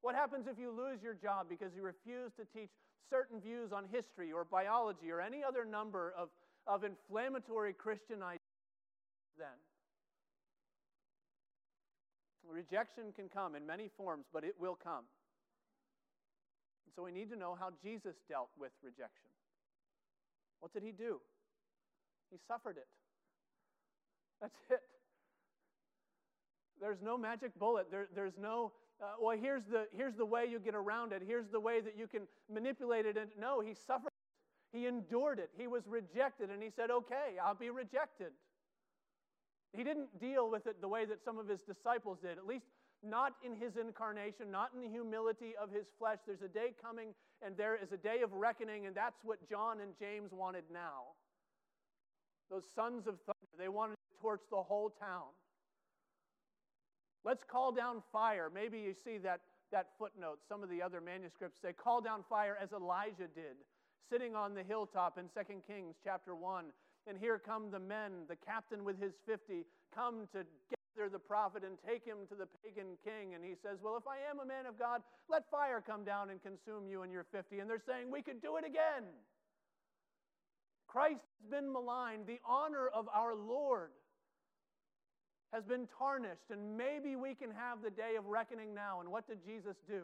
What 0.01 0.15
happens 0.15 0.47
if 0.47 0.59
you 0.59 0.71
lose 0.71 1.03
your 1.03 1.15
job 1.15 1.47
because 1.49 1.75
you 1.75 1.83
refuse 1.83 2.33
to 2.39 2.45
teach 2.59 2.71
certain 3.11 3.41
views 3.41 3.73
on 3.73 3.85
history 3.91 4.33
or 4.33 4.45
biology 4.45 5.11
or 5.11 5.21
any 5.21 5.43
other 5.43 5.65
number 5.65 6.15
of, 6.17 6.29
of 6.67 6.85
inflammatory 6.85 7.73
Christian 7.73 8.23
ideas 8.23 8.41
then? 9.39 9.59
Rejection 12.49 13.13
can 13.15 13.29
come 13.29 13.55
in 13.55 13.67
many 13.67 13.91
forms, 13.97 14.25
but 14.33 14.43
it 14.43 14.55
will 14.59 14.79
come. 14.83 15.05
And 16.87 16.93
so 16.97 17.03
we 17.05 17.13
need 17.13 17.31
to 17.31 17.37
know 17.37 17.57
how 17.59 17.71
Jesus 17.83 18.15
dealt 18.29 18.49
with 18.59 18.73
rejection. 18.83 19.29
What 20.61 20.73
did 20.73 20.83
he 20.83 20.93
do? 20.93 21.21
He 22.31 22.39
suffered 22.49 22.77
it. 22.79 22.89
That's 24.41 24.55
it. 24.71 24.81
There's 26.81 27.03
no 27.03 27.19
magic 27.19 27.59
bullet. 27.59 27.91
There, 27.91 28.09
there's 28.15 28.39
no, 28.41 28.73
uh, 29.01 29.07
well, 29.21 29.37
here's 29.41 29.65
the, 29.65 29.87
here's 29.97 30.15
the 30.15 30.27
way 30.27 30.47
you 30.51 30.59
get 30.59 30.75
around 30.75 31.13
it. 31.13 31.23
Here's 31.27 31.49
the 31.49 31.61
way 31.61 31.81
that 31.81 31.97
you 31.97 32.07
can 32.07 32.23
manipulate 32.53 33.07
it. 33.07 33.17
And 33.17 33.31
no, 33.39 33.61
he 33.61 33.75
suffered. 33.75 34.11
He 34.73 34.87
endured 34.87 35.39
it. 35.39 35.51
He 35.57 35.67
was 35.67 35.85
rejected, 35.87 36.51
and 36.51 36.63
he 36.63 36.69
said, 36.71 36.91
okay, 36.91 37.39
I'll 37.43 37.55
be 37.55 37.71
rejected. 37.71 38.33
He 39.75 39.85
didn't 39.85 40.19
deal 40.21 40.51
with 40.51 40.67
it 40.67 40.81
the 40.81 40.89
way 40.89 41.05
that 41.05 41.23
some 41.25 41.39
of 41.39 41.49
his 41.49 41.63
disciples 41.63 42.19
did, 42.21 42.39
at 42.39 42.47
least 42.47 42.67
not 43.03 43.35
in 43.45 43.55
his 43.55 43.77
incarnation, 43.77 44.51
not 44.51 44.71
in 44.75 44.81
the 44.81 44.89
humility 44.89 45.55
of 45.61 45.71
his 45.71 45.87
flesh. 45.99 46.19
There's 46.27 46.43
a 46.43 46.49
day 46.49 46.75
coming, 46.83 47.15
and 47.41 47.57
there 47.57 47.79
is 47.81 47.93
a 47.93 47.97
day 47.97 48.23
of 48.23 48.33
reckoning, 48.33 48.87
and 48.87 48.95
that's 48.95 49.21
what 49.23 49.39
John 49.49 49.81
and 49.81 49.93
James 49.99 50.33
wanted 50.33 50.65
now. 50.73 51.15
Those 52.51 52.65
sons 52.75 53.07
of 53.07 53.19
thunder, 53.21 53.57
they 53.59 53.69
wanted 53.69 53.95
to 53.95 54.21
torch 54.21 54.41
the 54.51 54.63
whole 54.63 54.91
town. 54.91 55.29
Let's 57.25 57.45
call 57.45 57.73
down 57.73 58.03
fire. 58.13 58.51
Maybe 58.53 58.79
you 58.79 58.95
see 58.95 59.19
that, 59.19 59.41
that 59.73 59.89
footnote. 59.99 60.39
Some 60.49 60.63
of 60.63 60.71
the 60.71 60.83
other 60.83 61.01
manuscripts 61.01 61.61
say, 61.61 61.73
call 61.73 62.01
down 62.01 62.25
fire 62.29 62.57
as 62.61 62.73
Elijah 62.73 63.29
did. 63.35 63.57
sitting 64.11 64.35
on 64.35 64.55
the 64.55 64.63
hilltop 64.63 65.19
in 65.19 65.25
2 65.25 65.63
Kings 65.67 65.97
chapter 66.03 66.35
1. 66.35 66.67
And 67.07 67.17
here 67.19 67.39
come 67.39 67.71
the 67.71 67.79
men, 67.79 68.25
the 68.29 68.37
captain 68.37 68.85
with 68.85 69.01
his 69.01 69.13
50, 69.27 69.65
come 69.95 70.29
to 70.33 70.45
gather 70.71 71.09
the 71.11 71.19
prophet 71.19 71.63
and 71.65 71.77
take 71.87 72.05
him 72.05 72.19
to 72.29 72.35
the 72.35 72.47
pagan 72.63 72.97
king. 73.05 73.35
And 73.35 73.45
he 73.45 73.55
says, 73.63 73.79
Well, 73.83 73.97
if 73.97 74.07
I 74.07 74.17
am 74.31 74.41
a 74.41 74.47
man 74.47 74.67
of 74.67 74.79
God, 74.79 75.03
let 75.29 75.51
fire 75.51 75.83
come 75.85 76.05
down 76.05 76.31
and 76.31 76.43
consume 76.43 76.87
you 76.87 77.03
and 77.03 77.13
your 77.13 77.25
50. 77.33 77.61
And 77.61 77.69
they're 77.69 77.83
saying, 77.87 78.11
We 78.11 78.23
could 78.23 78.43
do 78.43 78.57
it 78.57 78.65
again. 78.65 79.09
Christ 80.87 81.21
has 81.41 81.51
been 81.51 81.73
maligned. 81.73 82.27
The 82.27 82.41
honor 82.47 82.89
of 82.89 83.09
our 83.15 83.35
Lord 83.35 83.91
has 85.53 85.65
been 85.65 85.89
tarnished. 85.99 86.51
And 86.51 86.77
maybe 86.77 87.17
we 87.17 87.35
can 87.35 87.51
have 87.51 87.83
the 87.83 87.91
day 87.91 88.17
of 88.17 88.27
reckoning 88.27 88.75
now. 88.75 89.01
And 89.01 89.11
what 89.11 89.27
did 89.27 89.45
Jesus 89.45 89.77
do? 89.89 90.03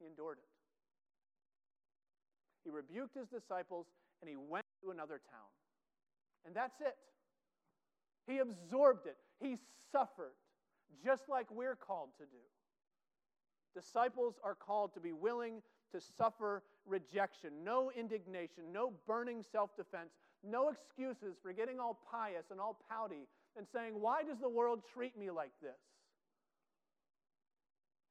He 0.00 0.06
endured 0.06 0.38
it. 0.38 0.44
He 2.64 2.70
rebuked 2.70 3.16
his 3.16 3.28
disciples 3.28 3.86
and 4.20 4.28
he 4.28 4.36
went 4.36 4.64
to 4.82 4.90
another 4.90 5.20
town. 5.30 5.50
And 6.46 6.54
that's 6.54 6.80
it. 6.80 6.96
He 8.26 8.38
absorbed 8.38 9.06
it. 9.06 9.16
He 9.40 9.56
suffered, 9.92 10.32
just 11.04 11.28
like 11.28 11.46
we're 11.50 11.76
called 11.76 12.10
to 12.18 12.24
do. 12.24 12.42
Disciples 13.74 14.36
are 14.42 14.54
called 14.54 14.94
to 14.94 15.00
be 15.00 15.12
willing 15.12 15.60
to 15.92 16.00
suffer 16.00 16.62
rejection, 16.86 17.50
no 17.64 17.90
indignation, 17.96 18.72
no 18.72 18.92
burning 19.06 19.42
self 19.42 19.76
defense, 19.76 20.12
no 20.44 20.68
excuses 20.68 21.36
for 21.42 21.52
getting 21.52 21.80
all 21.80 21.98
pious 22.10 22.44
and 22.50 22.60
all 22.60 22.78
pouty 22.88 23.28
and 23.56 23.66
saying, 23.72 23.94
Why 24.00 24.22
does 24.22 24.38
the 24.40 24.48
world 24.48 24.80
treat 24.92 25.16
me 25.18 25.30
like 25.30 25.52
this? 25.62 25.80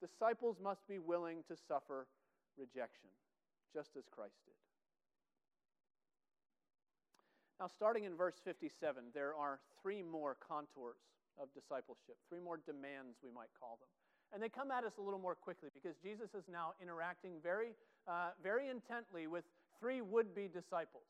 Disciples 0.01 0.57
must 0.61 0.87
be 0.87 0.99
willing 0.99 1.43
to 1.47 1.55
suffer 1.55 2.07
rejection, 2.57 3.09
just 3.73 3.91
as 3.97 4.03
Christ 4.11 4.35
did. 4.45 4.55
Now, 7.59 7.67
starting 7.67 8.03
in 8.03 8.15
verse 8.15 8.35
57, 8.43 9.13
there 9.13 9.33
are 9.33 9.59
three 9.81 10.03
more 10.03 10.35
contours 10.45 10.99
of 11.39 11.47
discipleship, 11.53 12.17
three 12.27 12.41
more 12.41 12.59
demands, 12.65 13.17
we 13.23 13.31
might 13.31 13.49
call 13.57 13.79
them. 13.79 13.87
And 14.33 14.41
they 14.41 14.49
come 14.49 14.71
at 14.71 14.83
us 14.83 14.97
a 14.97 15.01
little 15.01 15.19
more 15.19 15.35
quickly 15.35 15.69
because 15.73 15.95
Jesus 16.01 16.33
is 16.33 16.43
now 16.51 16.73
interacting 16.81 17.33
very, 17.41 17.71
uh, 18.07 18.31
very 18.41 18.67
intently 18.67 19.27
with 19.27 19.45
three 19.79 20.01
would 20.01 20.33
be 20.35 20.49
disciples. 20.49 21.05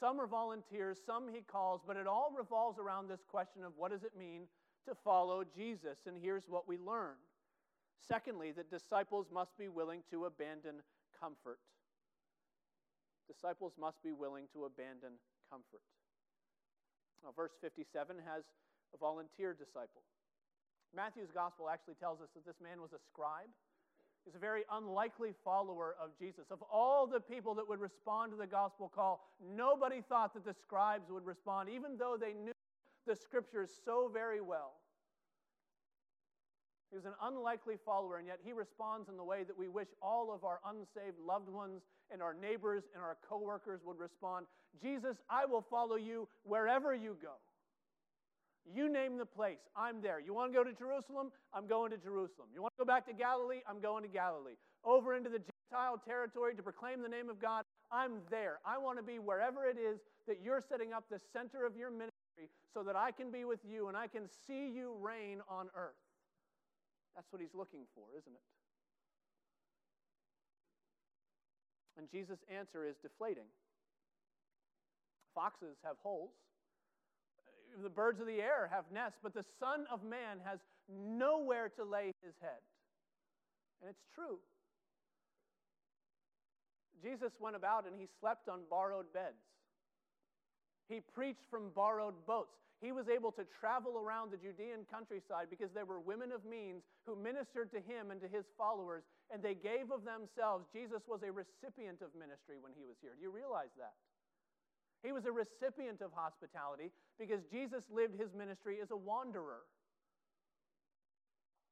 Some 0.00 0.18
are 0.18 0.26
volunteers, 0.26 0.98
some 1.04 1.28
he 1.28 1.42
calls, 1.42 1.82
but 1.86 1.98
it 1.98 2.06
all 2.06 2.32
revolves 2.36 2.78
around 2.78 3.08
this 3.08 3.20
question 3.28 3.64
of 3.64 3.72
what 3.76 3.90
does 3.90 4.02
it 4.02 4.16
mean 4.18 4.48
to 4.88 4.94
follow 5.04 5.44
Jesus? 5.44 5.98
And 6.06 6.16
here's 6.16 6.48
what 6.48 6.66
we 6.66 6.78
learn. 6.78 7.16
Secondly, 8.08 8.50
that 8.52 8.70
disciples 8.70 9.26
must 9.30 9.56
be 9.58 9.68
willing 9.68 10.02
to 10.10 10.24
abandon 10.24 10.76
comfort. 11.20 11.58
Disciples 13.28 13.74
must 13.78 14.02
be 14.02 14.12
willing 14.12 14.46
to 14.54 14.64
abandon 14.64 15.20
comfort. 15.50 15.84
Now, 17.22 17.30
verse 17.36 17.52
57 17.60 18.16
has 18.24 18.44
a 18.94 18.96
volunteer 18.96 19.52
disciple. 19.52 20.02
Matthew's 20.96 21.30
gospel 21.30 21.68
actually 21.68 21.94
tells 22.00 22.20
us 22.20 22.30
that 22.34 22.46
this 22.46 22.58
man 22.58 22.80
was 22.80 22.92
a 22.92 22.98
scribe. 22.98 23.52
He's 24.24 24.34
a 24.34 24.38
very 24.38 24.62
unlikely 24.72 25.30
follower 25.44 25.96
of 26.02 26.10
Jesus. 26.18 26.50
Of 26.50 26.62
all 26.72 27.06
the 27.06 27.20
people 27.20 27.54
that 27.54 27.68
would 27.68 27.80
respond 27.80 28.32
to 28.32 28.38
the 28.38 28.46
gospel 28.46 28.90
call, 28.94 29.28
nobody 29.56 30.02
thought 30.08 30.34
that 30.34 30.44
the 30.44 30.54
scribes 30.54 31.10
would 31.10 31.24
respond, 31.24 31.68
even 31.68 31.96
though 31.98 32.16
they 32.20 32.34
knew 32.34 32.52
the 33.06 33.16
scriptures 33.16 33.70
so 33.84 34.10
very 34.12 34.40
well. 34.40 34.74
He 36.90 36.96
was 36.96 37.06
an 37.06 37.14
unlikely 37.22 37.76
follower, 37.84 38.18
and 38.18 38.26
yet 38.26 38.40
he 38.44 38.52
responds 38.52 39.08
in 39.08 39.16
the 39.16 39.24
way 39.24 39.44
that 39.44 39.56
we 39.56 39.68
wish 39.68 39.88
all 40.02 40.32
of 40.34 40.44
our 40.44 40.60
unsaved 40.68 41.18
loved 41.24 41.48
ones 41.48 41.82
and 42.12 42.20
our 42.20 42.34
neighbors 42.34 42.84
and 42.94 43.02
our 43.02 43.16
coworkers 43.28 43.80
would 43.84 43.98
respond 43.98 44.46
Jesus, 44.80 45.16
I 45.28 45.46
will 45.46 45.64
follow 45.68 45.96
you 45.96 46.28
wherever 46.42 46.94
you 46.94 47.16
go. 47.20 47.34
You 48.72 48.92
name 48.92 49.18
the 49.18 49.26
place, 49.26 49.58
I'm 49.76 50.00
there. 50.00 50.20
You 50.20 50.32
want 50.34 50.52
to 50.52 50.56
go 50.56 50.64
to 50.64 50.72
Jerusalem? 50.72 51.32
I'm 51.52 51.66
going 51.66 51.90
to 51.90 51.98
Jerusalem. 51.98 52.48
You 52.54 52.62
want 52.62 52.72
to 52.78 52.84
go 52.84 52.86
back 52.86 53.06
to 53.06 53.12
Galilee? 53.12 53.60
I'm 53.68 53.80
going 53.80 54.02
to 54.02 54.08
Galilee. 54.08 54.54
Over 54.84 55.14
into 55.14 55.28
the 55.28 55.40
Gentile 55.40 56.00
territory 56.04 56.54
to 56.54 56.62
proclaim 56.62 57.02
the 57.02 57.08
name 57.08 57.28
of 57.28 57.40
God? 57.40 57.64
I'm 57.90 58.22
there. 58.30 58.58
I 58.64 58.78
want 58.78 58.98
to 58.98 59.02
be 59.02 59.18
wherever 59.18 59.66
it 59.66 59.76
is 59.76 60.00
that 60.28 60.38
you're 60.42 60.60
setting 60.60 60.92
up 60.92 61.04
the 61.10 61.20
center 61.32 61.66
of 61.66 61.76
your 61.76 61.90
ministry 61.90 62.50
so 62.72 62.82
that 62.84 62.96
I 62.96 63.10
can 63.10 63.30
be 63.30 63.44
with 63.44 63.60
you 63.68 63.88
and 63.88 63.96
I 63.96 64.06
can 64.06 64.22
see 64.46 64.70
you 64.70 64.94
reign 65.00 65.42
on 65.48 65.66
earth. 65.74 65.98
That's 67.16 67.26
what 67.32 67.42
he's 67.42 67.54
looking 67.54 67.82
for, 67.94 68.04
isn't 68.16 68.32
it? 68.32 68.46
And 71.98 72.08
Jesus' 72.08 72.38
answer 72.48 72.86
is 72.86 72.96
deflating. 73.02 73.50
Foxes 75.34 75.76
have 75.84 75.96
holes, 76.02 76.32
the 77.82 77.90
birds 77.90 78.20
of 78.20 78.26
the 78.26 78.40
air 78.40 78.70
have 78.72 78.84
nests, 78.92 79.18
but 79.22 79.34
the 79.34 79.44
Son 79.58 79.86
of 79.90 80.02
Man 80.02 80.38
has 80.44 80.58
nowhere 80.88 81.70
to 81.76 81.84
lay 81.84 82.12
his 82.22 82.34
head. 82.40 82.60
And 83.80 83.90
it's 83.90 84.04
true. 84.14 84.38
Jesus 87.02 87.32
went 87.40 87.56
about 87.56 87.86
and 87.86 87.96
he 87.98 88.06
slept 88.20 88.48
on 88.48 88.60
borrowed 88.68 89.12
beds. 89.12 89.40
He 90.88 91.00
preached 91.00 91.46
from 91.50 91.70
borrowed 91.74 92.26
boats. 92.26 92.58
He 92.80 92.92
was 92.92 93.08
able 93.12 93.30
to 93.36 93.44
travel 93.60 94.00
around 94.00 94.32
the 94.32 94.40
Judean 94.40 94.88
countryside 94.90 95.52
because 95.52 95.68
there 95.70 95.84
were 95.84 96.00
women 96.00 96.32
of 96.32 96.44
means 96.48 96.82
who 97.04 97.14
ministered 97.14 97.70
to 97.76 97.80
him 97.84 98.10
and 98.10 98.20
to 98.24 98.28
his 98.28 98.48
followers, 98.56 99.04
and 99.28 99.44
they 99.44 99.52
gave 99.52 99.92
of 99.92 100.08
themselves. 100.08 100.64
Jesus 100.72 101.04
was 101.04 101.20
a 101.20 101.30
recipient 101.30 102.00
of 102.00 102.16
ministry 102.16 102.56
when 102.56 102.72
he 102.72 102.88
was 102.88 102.96
here. 103.04 103.12
Do 103.12 103.22
you 103.22 103.30
realize 103.30 103.70
that? 103.76 103.92
He 105.02 105.12
was 105.12 105.24
a 105.24 105.32
recipient 105.32 106.02
of 106.02 106.12
hospitality 106.14 106.92
because 107.18 107.40
Jesus 107.50 107.84
lived 107.90 108.18
his 108.18 108.34
ministry 108.34 108.78
as 108.82 108.90
a 108.90 108.96
wanderer. 108.96 109.64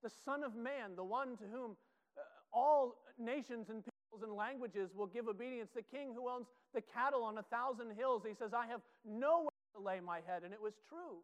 The 0.03 0.11
Son 0.25 0.43
of 0.43 0.55
Man, 0.55 0.97
the 0.97 1.05
one 1.05 1.37
to 1.37 1.45
whom 1.45 1.77
uh, 2.17 2.23
all 2.53 2.97
nations 3.19 3.69
and 3.69 3.85
peoples 3.85 4.23
and 4.23 4.33
languages 4.33 4.91
will 4.95 5.07
give 5.07 5.29
obedience, 5.29 5.71
the 5.75 5.83
King 5.83 6.12
who 6.14 6.29
owns 6.29 6.47
the 6.73 6.81
cattle 6.81 7.25
on 7.25 7.37
a 7.37 7.43
thousand 7.43 7.93
hills, 7.97 8.23
he 8.27 8.35
says, 8.35 8.53
I 8.55 8.67
have 8.67 8.81
nowhere 9.05 9.51
to 9.75 9.83
lay 9.83 10.01
my 10.01 10.21
head. 10.27 10.45
And 10.45 10.55
it 10.55 10.62
was 10.62 10.75
true. 10.88 11.19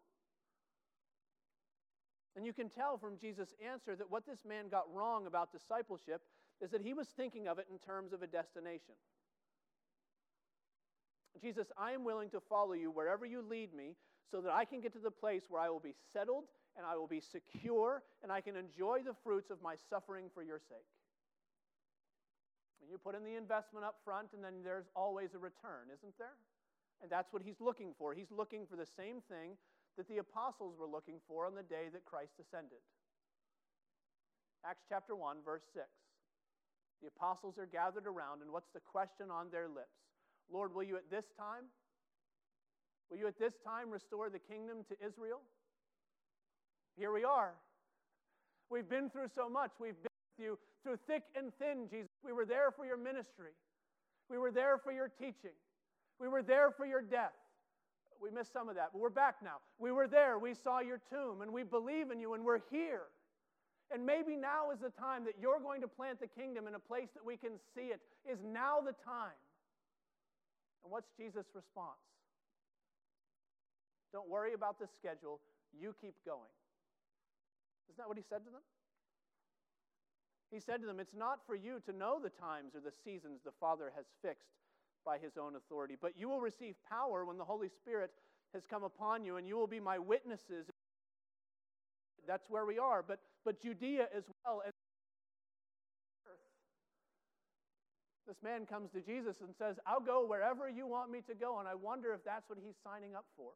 And 2.36 2.44
you 2.44 2.52
can 2.52 2.68
tell 2.68 2.98
from 2.98 3.16
Jesus' 3.16 3.54
answer 3.64 3.94
that 3.96 4.10
what 4.10 4.26
this 4.26 4.40
man 4.46 4.68
got 4.68 4.92
wrong 4.92 5.26
about 5.26 5.52
discipleship 5.52 6.20
is 6.60 6.70
that 6.70 6.82
he 6.82 6.92
was 6.92 7.08
thinking 7.08 7.46
of 7.46 7.58
it 7.58 7.66
in 7.70 7.78
terms 7.78 8.12
of 8.12 8.22
a 8.22 8.26
destination. 8.26 8.94
Jesus, 11.40 11.66
I 11.78 11.92
am 11.92 12.04
willing 12.04 12.30
to 12.30 12.40
follow 12.40 12.72
you 12.72 12.90
wherever 12.90 13.26
you 13.26 13.42
lead 13.42 13.74
me 13.74 13.96
so 14.30 14.40
that 14.40 14.52
I 14.52 14.64
can 14.64 14.80
get 14.80 14.92
to 14.94 14.98
the 14.98 15.10
place 15.10 15.44
where 15.48 15.60
I 15.60 15.68
will 15.68 15.80
be 15.80 15.94
settled 16.12 16.44
and 16.76 16.86
I 16.86 16.96
will 16.96 17.06
be 17.06 17.20
secure 17.20 18.02
and 18.22 18.32
I 18.32 18.40
can 18.40 18.56
enjoy 18.56 19.00
the 19.04 19.14
fruits 19.22 19.50
of 19.50 19.62
my 19.62 19.74
suffering 19.90 20.26
for 20.32 20.42
your 20.42 20.58
sake. 20.58 20.86
And 22.84 22.92
you 22.92 22.98
put 22.98 23.14
in 23.14 23.24
the 23.24 23.40
investment 23.40 23.80
up 23.80 23.96
front, 24.04 24.36
and 24.36 24.44
then 24.44 24.60
there's 24.62 24.92
always 24.94 25.32
a 25.32 25.40
return, 25.40 25.88
isn't 25.88 26.12
there? 26.18 26.36
And 27.00 27.10
that's 27.10 27.32
what 27.32 27.40
he's 27.40 27.56
looking 27.58 27.96
for. 27.96 28.12
He's 28.12 28.30
looking 28.30 28.66
for 28.68 28.76
the 28.76 28.84
same 28.84 29.24
thing 29.24 29.56
that 29.96 30.06
the 30.06 30.18
apostles 30.18 30.76
were 30.76 30.86
looking 30.86 31.16
for 31.26 31.46
on 31.46 31.54
the 31.54 31.62
day 31.62 31.88
that 31.92 32.04
Christ 32.04 32.36
ascended. 32.36 32.84
Acts 34.68 34.84
chapter 34.86 35.16
1, 35.16 35.38
verse 35.44 35.64
6. 35.72 35.88
The 37.00 37.08
apostles 37.08 37.56
are 37.56 37.64
gathered 37.64 38.06
around, 38.06 38.42
and 38.42 38.52
what's 38.52 38.68
the 38.76 38.84
question 38.84 39.30
on 39.32 39.48
their 39.48 39.68
lips? 39.68 39.96
Lord, 40.52 40.74
will 40.74 40.82
you 40.82 40.96
at 40.96 41.10
this 41.10 41.24
time? 41.38 41.64
Will 43.10 43.18
you 43.18 43.26
at 43.26 43.38
this 43.38 43.54
time 43.64 43.90
restore 43.90 44.30
the 44.30 44.38
kingdom 44.38 44.78
to 44.88 45.06
Israel? 45.06 45.40
Here 46.96 47.12
we 47.12 47.24
are. 47.24 47.54
We've 48.70 48.88
been 48.88 49.10
through 49.10 49.28
so 49.34 49.48
much. 49.48 49.72
We've 49.78 49.94
been 49.94 50.16
with 50.38 50.44
you 50.44 50.58
through 50.82 50.98
thick 51.06 51.22
and 51.36 51.52
thin, 51.58 51.88
Jesus. 51.90 52.10
We 52.24 52.32
were 52.32 52.46
there 52.46 52.70
for 52.70 52.86
your 52.86 52.96
ministry. 52.96 53.52
We 54.30 54.38
were 54.38 54.50
there 54.50 54.78
for 54.78 54.92
your 54.92 55.08
teaching. 55.08 55.56
We 56.18 56.28
were 56.28 56.42
there 56.42 56.70
for 56.70 56.86
your 56.86 57.02
death. 57.02 57.32
We 58.22 58.30
missed 58.30 58.52
some 58.52 58.68
of 58.68 58.76
that, 58.76 58.90
but 58.92 59.00
we're 59.00 59.10
back 59.10 59.36
now. 59.42 59.56
We 59.78 59.92
were 59.92 60.06
there. 60.06 60.38
We 60.38 60.54
saw 60.54 60.80
your 60.80 61.00
tomb, 61.10 61.42
and 61.42 61.52
we 61.52 61.62
believe 61.62 62.10
in 62.10 62.20
you, 62.20 62.34
and 62.34 62.44
we're 62.44 62.60
here. 62.70 63.02
And 63.92 64.06
maybe 64.06 64.34
now 64.34 64.70
is 64.72 64.78
the 64.80 64.90
time 64.90 65.24
that 65.24 65.34
you're 65.40 65.60
going 65.60 65.82
to 65.82 65.88
plant 65.88 66.20
the 66.20 66.26
kingdom 66.26 66.66
in 66.66 66.74
a 66.74 66.78
place 66.78 67.08
that 67.14 67.24
we 67.24 67.36
can 67.36 67.52
see 67.74 67.92
it. 67.92 68.00
Is 68.24 68.38
now 68.42 68.80
the 68.80 68.94
time. 69.04 69.36
And 70.84 70.92
what's 70.92 71.08
Jesus' 71.16 71.48
response? 71.54 72.04
Don't 74.12 74.28
worry 74.28 74.52
about 74.54 74.78
the 74.78 74.86
schedule. 74.86 75.40
You 75.72 75.94
keep 76.00 76.14
going. 76.24 76.52
Isn't 77.88 77.98
that 77.98 78.08
what 78.08 78.16
he 78.16 78.22
said 78.22 78.44
to 78.44 78.50
them? 78.50 78.62
He 80.52 80.60
said 80.60 80.80
to 80.82 80.86
them, 80.86 81.00
It's 81.00 81.16
not 81.16 81.40
for 81.46 81.56
you 81.56 81.80
to 81.86 81.92
know 81.92 82.20
the 82.22 82.30
times 82.30 82.76
or 82.76 82.80
the 82.80 82.92
seasons 83.04 83.40
the 83.44 83.50
Father 83.58 83.90
has 83.96 84.04
fixed 84.22 84.54
by 85.04 85.18
his 85.18 85.36
own 85.36 85.56
authority. 85.56 85.96
But 86.00 86.12
you 86.16 86.28
will 86.28 86.40
receive 86.40 86.76
power 86.88 87.24
when 87.24 87.38
the 87.38 87.44
Holy 87.44 87.68
Spirit 87.68 88.12
has 88.52 88.62
come 88.64 88.84
upon 88.84 89.24
you, 89.24 89.36
and 89.36 89.48
you 89.48 89.56
will 89.56 89.66
be 89.66 89.80
my 89.80 89.98
witnesses. 89.98 90.66
That's 92.26 92.48
where 92.48 92.64
we 92.64 92.78
are. 92.78 93.04
But, 93.06 93.18
but 93.44 93.60
Judea 93.60 94.06
as 94.16 94.24
well 94.44 94.62
as 94.66 94.72
earth. 96.26 96.36
This 98.34 98.42
man 98.42 98.66
comes 98.66 98.90
to 98.90 99.00
Jesus 99.00 99.42
and 99.46 99.54
says, 99.54 99.78
I'll 99.86 100.02
go 100.02 100.26
wherever 100.26 100.68
you 100.68 100.88
want 100.88 101.06
me 101.06 101.20
to 101.30 101.34
go. 101.38 101.60
And 101.60 101.68
I 101.68 101.76
wonder 101.76 102.12
if 102.12 102.24
that's 102.24 102.48
what 102.48 102.58
he's 102.58 102.74
signing 102.82 103.14
up 103.14 103.26
for. 103.36 103.54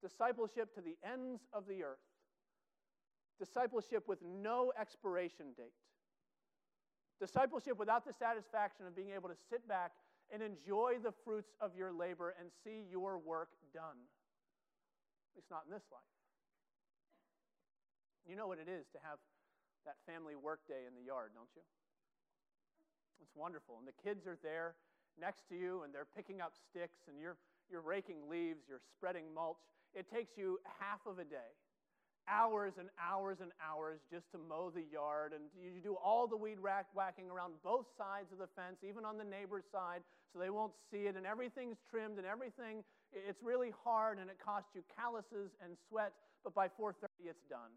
Discipleship 0.00 0.72
to 0.76 0.80
the 0.80 0.94
ends 1.02 1.42
of 1.52 1.66
the 1.66 1.82
earth. 1.82 1.98
Discipleship 3.40 4.06
with 4.06 4.20
no 4.22 4.70
expiration 4.78 5.46
date. 5.56 5.74
Discipleship 7.18 7.76
without 7.76 8.06
the 8.06 8.14
satisfaction 8.14 8.86
of 8.86 8.94
being 8.94 9.10
able 9.10 9.28
to 9.28 9.38
sit 9.50 9.66
back 9.66 9.90
and 10.30 10.40
enjoy 10.40 11.02
the 11.02 11.10
fruits 11.24 11.50
of 11.60 11.74
your 11.74 11.90
labor 11.90 12.36
and 12.38 12.50
see 12.62 12.86
your 12.88 13.18
work 13.18 13.48
done. 13.74 13.98
At 15.34 15.42
least 15.42 15.50
not 15.50 15.66
in 15.66 15.74
this 15.74 15.90
life. 15.90 16.06
You 18.30 18.36
know 18.36 18.46
what 18.46 18.58
it 18.62 18.70
is 18.70 18.86
to 18.94 18.98
have 19.02 19.18
that 19.86 19.96
family 20.06 20.36
work 20.36 20.60
day 20.68 20.86
in 20.86 20.94
the 20.94 21.02
yard, 21.02 21.32
don't 21.34 21.50
you? 21.56 21.62
It's 23.20 23.34
wonderful. 23.34 23.76
And 23.78 23.86
the 23.86 23.96
kids 24.02 24.26
are 24.26 24.38
there 24.42 24.74
next 25.20 25.48
to 25.48 25.54
you 25.54 25.82
and 25.82 25.92
they're 25.92 26.08
picking 26.16 26.40
up 26.40 26.54
sticks 26.70 27.06
and 27.08 27.20
you're, 27.20 27.36
you're 27.70 27.82
raking 27.82 28.28
leaves, 28.30 28.66
you're 28.68 28.84
spreading 28.96 29.24
mulch. 29.34 29.58
It 29.94 30.06
takes 30.12 30.36
you 30.36 30.58
half 30.78 31.00
of 31.06 31.18
a 31.18 31.24
day 31.24 31.52
hours 32.28 32.74
and 32.78 32.92
hours 33.00 33.40
and 33.40 33.50
hours 33.56 34.00
just 34.12 34.30
to 34.32 34.38
mow 34.38 34.70
the 34.70 34.84
yard. 34.92 35.32
And 35.32 35.48
you 35.56 35.80
do 35.80 35.96
all 35.96 36.28
the 36.28 36.36
weed 36.36 36.58
whacking 36.60 37.30
around 37.32 37.54
both 37.64 37.86
sides 37.96 38.30
of 38.30 38.38
the 38.38 38.48
fence, 38.54 38.84
even 38.84 39.04
on 39.04 39.16
the 39.16 39.24
neighbor's 39.24 39.64
side, 39.72 40.04
so 40.32 40.38
they 40.38 40.50
won't 40.50 40.76
see 40.92 41.08
it. 41.08 41.16
And 41.16 41.24
everything's 41.24 41.80
trimmed 41.90 42.18
and 42.18 42.26
everything, 42.26 42.84
it's 43.12 43.42
really 43.42 43.72
hard 43.82 44.18
and 44.20 44.28
it 44.28 44.36
costs 44.36 44.68
you 44.76 44.84
calluses 44.92 45.56
and 45.64 45.72
sweat. 45.88 46.12
But 46.44 46.54
by 46.54 46.68
4.30, 46.68 47.32
it's 47.32 47.44
done. 47.48 47.72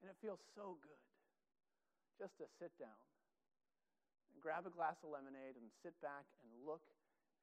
And 0.00 0.08
it 0.08 0.16
feels 0.22 0.40
so 0.54 0.78
good 0.82 1.02
just 2.18 2.38
to 2.38 2.46
sit 2.58 2.70
down 2.78 3.11
grab 4.42 4.66
a 4.66 4.74
glass 4.74 4.98
of 5.06 5.14
lemonade 5.14 5.54
and 5.54 5.70
sit 5.86 5.94
back 6.02 6.26
and 6.42 6.50
look 6.66 6.82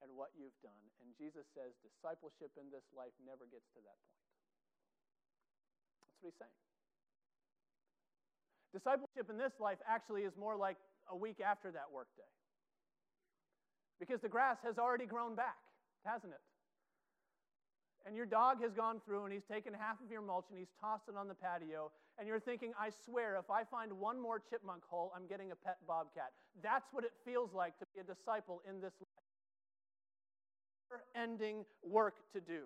at 0.04 0.08
what 0.12 0.36
you've 0.36 0.56
done. 0.60 0.84
And 1.00 1.08
Jesus 1.16 1.48
says 1.56 1.72
discipleship 1.80 2.52
in 2.60 2.68
this 2.68 2.84
life 2.92 3.16
never 3.24 3.48
gets 3.48 3.66
to 3.72 3.80
that 3.80 3.98
point 4.04 4.28
That's 6.04 6.20
what 6.20 6.28
he's 6.28 6.40
saying. 6.40 6.60
Discipleship 8.76 9.26
in 9.32 9.36
this 9.40 9.56
life 9.58 9.80
actually 9.88 10.22
is 10.28 10.36
more 10.36 10.54
like 10.54 10.78
a 11.10 11.16
week 11.16 11.40
after 11.42 11.72
that 11.72 11.88
workday. 11.90 12.28
Because 13.98 14.20
the 14.20 14.30
grass 14.30 14.56
has 14.62 14.78
already 14.78 15.04
grown 15.04 15.34
back, 15.34 15.58
hasn't 16.06 16.32
it? 16.32 16.44
And 18.06 18.16
your 18.16 18.26
dog 18.26 18.62
has 18.62 18.72
gone 18.72 19.00
through 19.04 19.24
and 19.24 19.32
he's 19.32 19.44
taken 19.44 19.74
half 19.74 20.00
of 20.04 20.10
your 20.10 20.22
mulch 20.22 20.46
and 20.50 20.58
he's 20.58 20.72
tossed 20.80 21.08
it 21.08 21.16
on 21.16 21.28
the 21.28 21.34
patio. 21.34 21.90
And 22.18 22.26
you're 22.26 22.40
thinking, 22.40 22.72
I 22.78 22.90
swear, 23.04 23.36
if 23.38 23.50
I 23.50 23.64
find 23.64 23.92
one 23.92 24.20
more 24.20 24.38
chipmunk 24.38 24.82
hole, 24.88 25.12
I'm 25.14 25.26
getting 25.26 25.52
a 25.52 25.54
pet 25.56 25.76
bobcat. 25.86 26.32
That's 26.62 26.92
what 26.92 27.04
it 27.04 27.12
feels 27.24 27.52
like 27.54 27.78
to 27.78 27.86
be 27.94 28.00
a 28.00 28.04
disciple 28.04 28.62
in 28.68 28.80
this 28.80 28.94
life. 29.00 29.08
Ending 31.14 31.64
work 31.82 32.16
to 32.32 32.40
do. 32.40 32.64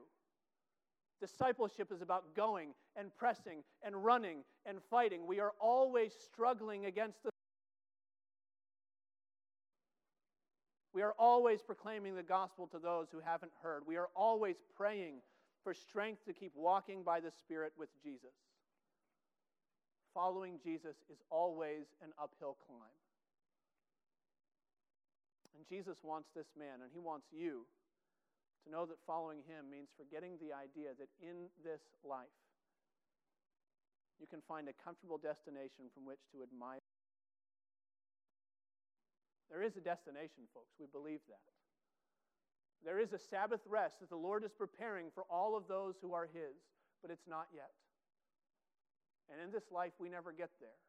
Discipleship 1.21 1.93
is 1.93 2.01
about 2.03 2.35
going 2.35 2.71
and 2.97 3.15
pressing 3.17 3.63
and 3.83 4.05
running 4.05 4.39
and 4.67 4.79
fighting. 4.91 5.27
We 5.27 5.41
are 5.41 5.53
always 5.61 6.13
struggling 6.13 6.87
against 6.87 7.23
the. 7.23 7.34
We 10.95 11.03
are 11.03 11.15
always 11.19 11.61
proclaiming 11.61 12.15
the 12.15 12.23
gospel 12.23 12.69
to 12.69 12.79
those 12.79 13.09
who 13.11 13.19
haven't 13.19 13.51
heard. 13.63 13.83
We 13.85 13.97
are 13.97 14.09
always 14.15 14.57
praying 14.77 15.17
for 15.65 15.75
strength 15.75 16.25
to 16.27 16.33
keep 16.33 16.53
walking 16.55 17.03
by 17.03 17.19
the 17.19 17.33
Spirit 17.33 17.73
with 17.77 17.89
Jesus. 18.01 18.39
Following 20.15 20.61
Jesus 20.63 20.95
is 21.11 21.19
always 21.31 21.91
an 22.01 22.15
uphill 22.15 22.57
climb. 22.69 22.95
And 25.57 25.67
Jesus 25.67 25.99
wants 26.05 26.29
this 26.31 26.55
man, 26.57 26.79
and 26.83 26.91
he 26.93 27.01
wants 27.01 27.27
you 27.35 27.67
to 28.65 28.71
know 28.71 28.87
that 28.87 29.03
following 29.05 29.43
him 29.51 29.67
means 29.67 29.89
forgetting 29.99 30.39
the 30.39 30.55
idea 30.55 30.95
that 30.95 31.11
in 31.19 31.51
this 31.65 31.83
life 32.07 32.39
you 34.21 34.27
can 34.31 34.43
find 34.47 34.69
a 34.69 34.77
comfortable 34.85 35.19
destination 35.19 35.91
from 35.91 36.07
which 36.07 36.23
to 36.31 36.47
admire. 36.47 36.84
There 39.55 39.63
is 39.63 39.79
a 39.79 39.85
destination, 39.87 40.51
folks. 40.51 40.75
We 40.83 40.91
believe 40.91 41.23
that. 41.31 41.47
There 42.83 42.99
is 42.99 43.15
a 43.15 43.23
Sabbath 43.23 43.63
rest 43.71 44.03
that 44.03 44.11
the 44.11 44.19
Lord 44.19 44.43
is 44.43 44.51
preparing 44.51 45.15
for 45.15 45.23
all 45.31 45.55
of 45.55 45.71
those 45.71 45.95
who 46.03 46.13
are 46.13 46.27
His, 46.27 46.59
but 47.01 47.15
it's 47.15 47.31
not 47.31 47.47
yet. 47.55 47.71
And 49.31 49.39
in 49.39 49.55
this 49.55 49.71
life, 49.71 49.95
we 50.03 50.11
never 50.11 50.35
get 50.35 50.51
there. 50.59 50.83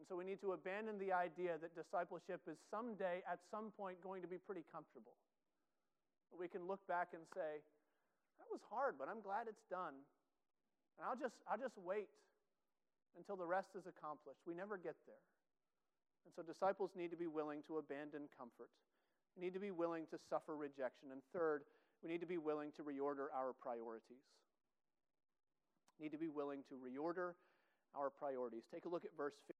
And 0.00 0.08
so 0.08 0.16
we 0.16 0.24
need 0.24 0.40
to 0.40 0.56
abandon 0.56 0.96
the 0.96 1.12
idea 1.12 1.60
that 1.60 1.76
discipleship 1.76 2.40
is 2.48 2.56
someday, 2.72 3.20
at 3.28 3.44
some 3.52 3.68
point, 3.76 4.00
going 4.00 4.24
to 4.24 4.28
be 4.32 4.40
pretty 4.40 4.64
comfortable 4.72 5.20
we 6.38 6.48
can 6.48 6.66
look 6.66 6.80
back 6.86 7.12
and 7.12 7.22
say, 7.34 7.60
that 8.38 8.48
was 8.50 8.64
hard, 8.70 8.96
but 8.98 9.08
I'm 9.12 9.20
glad 9.20 9.44
it's 9.44 9.64
done. 9.68 9.92
And 10.98 11.02
I'll 11.04 11.18
just, 11.18 11.36
I'll 11.44 11.58
just 11.58 11.76
wait 11.76 12.08
until 13.12 13.36
the 13.36 13.46
rest 13.46 13.74
is 13.74 13.84
accomplished. 13.84 14.40
We 14.46 14.54
never 14.54 14.78
get 14.78 14.94
there. 15.04 15.24
And 16.24 16.32
so 16.34 16.42
disciples 16.42 16.90
need 16.96 17.10
to 17.10 17.16
be 17.16 17.26
willing 17.26 17.62
to 17.66 17.78
abandon 17.78 18.28
comfort. 18.36 18.70
We 19.36 19.44
need 19.44 19.54
to 19.54 19.60
be 19.60 19.70
willing 19.70 20.06
to 20.10 20.18
suffer 20.28 20.56
rejection. 20.56 21.12
And 21.12 21.22
third, 21.32 21.62
we 22.02 22.10
need 22.10 22.20
to 22.20 22.30
be 22.30 22.38
willing 22.38 22.72
to 22.76 22.82
reorder 22.82 23.28
our 23.34 23.52
priorities. 23.52 24.24
We 25.98 26.06
need 26.06 26.12
to 26.12 26.18
be 26.18 26.28
willing 26.28 26.64
to 26.68 26.74
reorder 26.76 27.34
our 27.94 28.10
priorities. 28.10 28.64
Take 28.72 28.84
a 28.84 28.88
look 28.88 29.04
at 29.04 29.16
verse 29.16 29.34
15. 29.46 29.56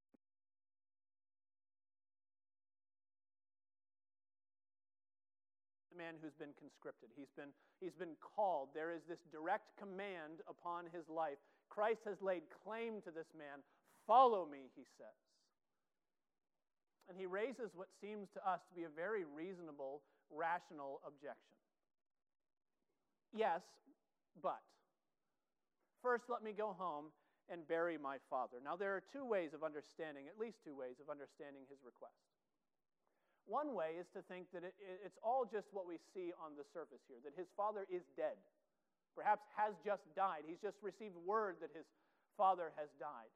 man 6.01 6.17
who's 6.25 6.33
been 6.41 6.57
conscripted. 6.57 7.13
He's 7.13 7.29
been, 7.37 7.53
he's 7.77 7.93
been 7.93 8.17
called. 8.25 8.73
There 8.73 8.89
is 8.89 9.05
this 9.05 9.21
direct 9.29 9.69
command 9.77 10.41
upon 10.49 10.89
his 10.89 11.05
life. 11.13 11.37
Christ 11.69 12.01
has 12.09 12.17
laid 12.25 12.49
claim 12.65 13.05
to 13.05 13.13
this 13.13 13.29
man. 13.37 13.61
Follow 14.09 14.49
me, 14.49 14.73
he 14.73 14.89
says. 14.97 15.30
And 17.11 17.19
he 17.19 17.27
raises 17.27 17.75
what 17.75 17.91
seems 17.99 18.31
to 18.39 18.41
us 18.47 18.63
to 18.71 18.73
be 18.79 18.87
a 18.87 18.93
very 18.95 19.27
reasonable, 19.27 20.07
rational 20.31 21.03
objection. 21.03 21.59
Yes, 23.35 23.67
but. 24.39 24.63
First, 26.07 26.31
let 26.31 26.47
me 26.47 26.55
go 26.55 26.71
home 26.79 27.11
and 27.51 27.67
bury 27.67 27.99
my 27.99 28.23
father. 28.31 28.63
Now, 28.63 28.79
there 28.79 28.95
are 28.95 29.03
two 29.03 29.27
ways 29.27 29.51
of 29.59 29.67
understanding, 29.67 30.31
at 30.31 30.39
least 30.39 30.63
two 30.63 30.79
ways 30.79 31.03
of 31.03 31.11
understanding 31.11 31.67
his 31.67 31.83
request. 31.83 32.15
One 33.51 33.75
way 33.75 33.99
is 33.99 34.07
to 34.15 34.23
think 34.31 34.47
that 34.55 34.63
it, 34.63 34.79
it's 34.79 35.19
all 35.19 35.43
just 35.43 35.67
what 35.75 35.91
we 35.91 35.99
see 36.15 36.31
on 36.39 36.55
the 36.55 36.63
surface 36.71 37.03
here, 37.11 37.19
that 37.27 37.35
his 37.35 37.51
father 37.59 37.91
is 37.91 38.07
dead, 38.15 38.39
perhaps 39.19 39.43
has 39.59 39.75
just 39.83 40.07
died. 40.15 40.47
He's 40.47 40.63
just 40.63 40.79
received 40.79 41.19
word 41.27 41.59
that 41.59 41.75
his 41.75 41.91
father 42.39 42.71
has 42.79 42.87
died. 43.03 43.35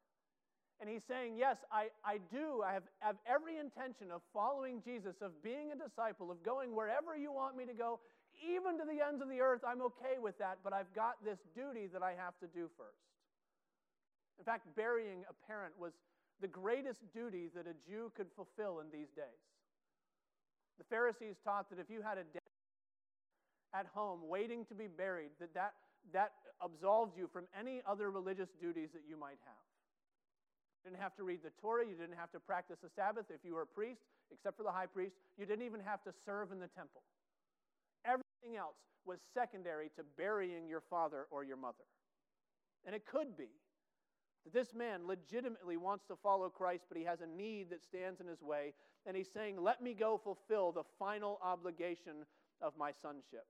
And 0.81 0.91
he's 0.91 1.03
saying, 1.09 1.37
Yes, 1.39 1.57
I, 1.71 1.89
I 2.05 2.19
do. 2.31 2.63
I 2.67 2.73
have, 2.73 2.83
have 2.99 3.17
every 3.27 3.59
intention 3.59 4.11
of 4.11 4.23
following 4.33 4.83
Jesus, 4.85 5.17
of 5.23 5.31
being 5.43 5.73
a 5.73 5.79
disciple, 5.79 6.31
of 6.31 6.43
going 6.43 6.75
wherever 6.75 7.17
you 7.17 7.33
want 7.33 7.57
me 7.57 7.65
to 7.67 7.75
go, 7.75 8.01
even 8.43 8.79
to 8.79 8.85
the 8.85 9.05
ends 9.05 9.23
of 9.23 9.29
the 9.29 9.41
earth. 9.41 9.63
I'm 9.67 9.83
okay 9.83 10.19
with 10.21 10.39
that, 10.39 10.59
but 10.63 10.73
I've 10.73 10.93
got 10.95 11.23
this 11.25 11.39
duty 11.55 11.87
that 11.93 12.03
I 12.03 12.13
have 12.19 12.39
to 12.41 12.47
do 12.47 12.69
first. 12.77 13.07
In 14.39 14.45
fact, 14.45 14.67
burying 14.75 15.25
a 15.31 15.35
parent 15.47 15.75
was 15.79 15.93
the 16.41 16.49
greatest 16.49 17.01
duty 17.15 17.49
that 17.55 17.67
a 17.67 17.75
Jew 17.89 18.11
could 18.17 18.27
fulfill 18.35 18.81
in 18.81 18.91
these 18.91 19.11
days. 19.15 19.43
The 20.79 20.85
Pharisees 20.91 21.37
taught 21.45 21.71
that 21.71 21.79
if 21.79 21.89
you 21.89 22.03
had 22.03 22.19
a 22.19 22.25
dead 22.25 22.43
at 23.73 23.87
home 23.95 24.27
waiting 24.27 24.65
to 24.67 24.75
be 24.75 24.89
buried, 24.89 25.31
that, 25.39 25.55
that 25.55 25.75
that 26.13 26.33
absolves 26.63 27.17
you 27.17 27.29
from 27.33 27.45
any 27.59 27.81
other 27.87 28.11
religious 28.11 28.49
duties 28.61 28.91
that 28.93 29.03
you 29.09 29.17
might 29.17 29.39
have. 29.45 29.74
You 30.85 30.91
didn't 30.91 31.03
have 31.03 31.17
to 31.17 31.25
read 31.25 31.41
the 31.43 31.53
Torah, 31.61 31.87
you 31.87 31.95
didn't 31.95 32.17
have 32.17 32.31
to 32.33 32.41
practice 32.41 32.77
the 32.83 32.91
Sabbath 32.95 33.27
if 33.31 33.41
you 33.43 33.55
were 33.55 33.63
a 33.63 33.67
priest, 33.67 34.03
except 34.31 34.57
for 34.57 34.63
the 34.63 34.71
high 34.71 34.87
priest. 34.87 35.17
You 35.39 35.47
didn't 35.47 35.65
even 35.65 35.81
have 35.81 36.03
to 36.05 36.13
serve 36.27 36.53
in 36.53 36.61
the 36.61 36.69
temple. 36.69 37.03
Everything 38.05 38.59
else 38.59 38.77
was 39.07 39.21
secondary 39.33 39.89
to 39.97 40.03
burying 40.19 40.69
your 40.69 40.83
father 40.83 41.27
or 41.31 41.43
your 41.43 41.57
mother. 41.57 41.85
And 42.85 42.95
it 42.95 43.07
could 43.07 43.37
be 43.37 43.49
that 44.45 44.53
this 44.53 44.75
man 44.75 45.07
legitimately 45.07 45.79
wants 45.79 46.05
to 46.09 46.17
follow 46.17 46.51
Christ, 46.51 46.85
but 46.89 46.99
he 46.99 47.05
has 47.05 47.21
a 47.23 47.27
need 47.27 47.71
that 47.71 47.83
stands 47.83 48.21
in 48.21 48.27
his 48.27 48.43
way. 48.43 48.75
And 49.07 49.17
he's 49.17 49.31
saying, 49.33 49.57
Let 49.61 49.83
me 49.83 49.95
go 49.95 50.21
fulfill 50.23 50.71
the 50.71 50.85
final 50.99 51.39
obligation 51.43 52.27
of 52.61 52.75
my 52.79 52.93
sonship. 52.93 53.47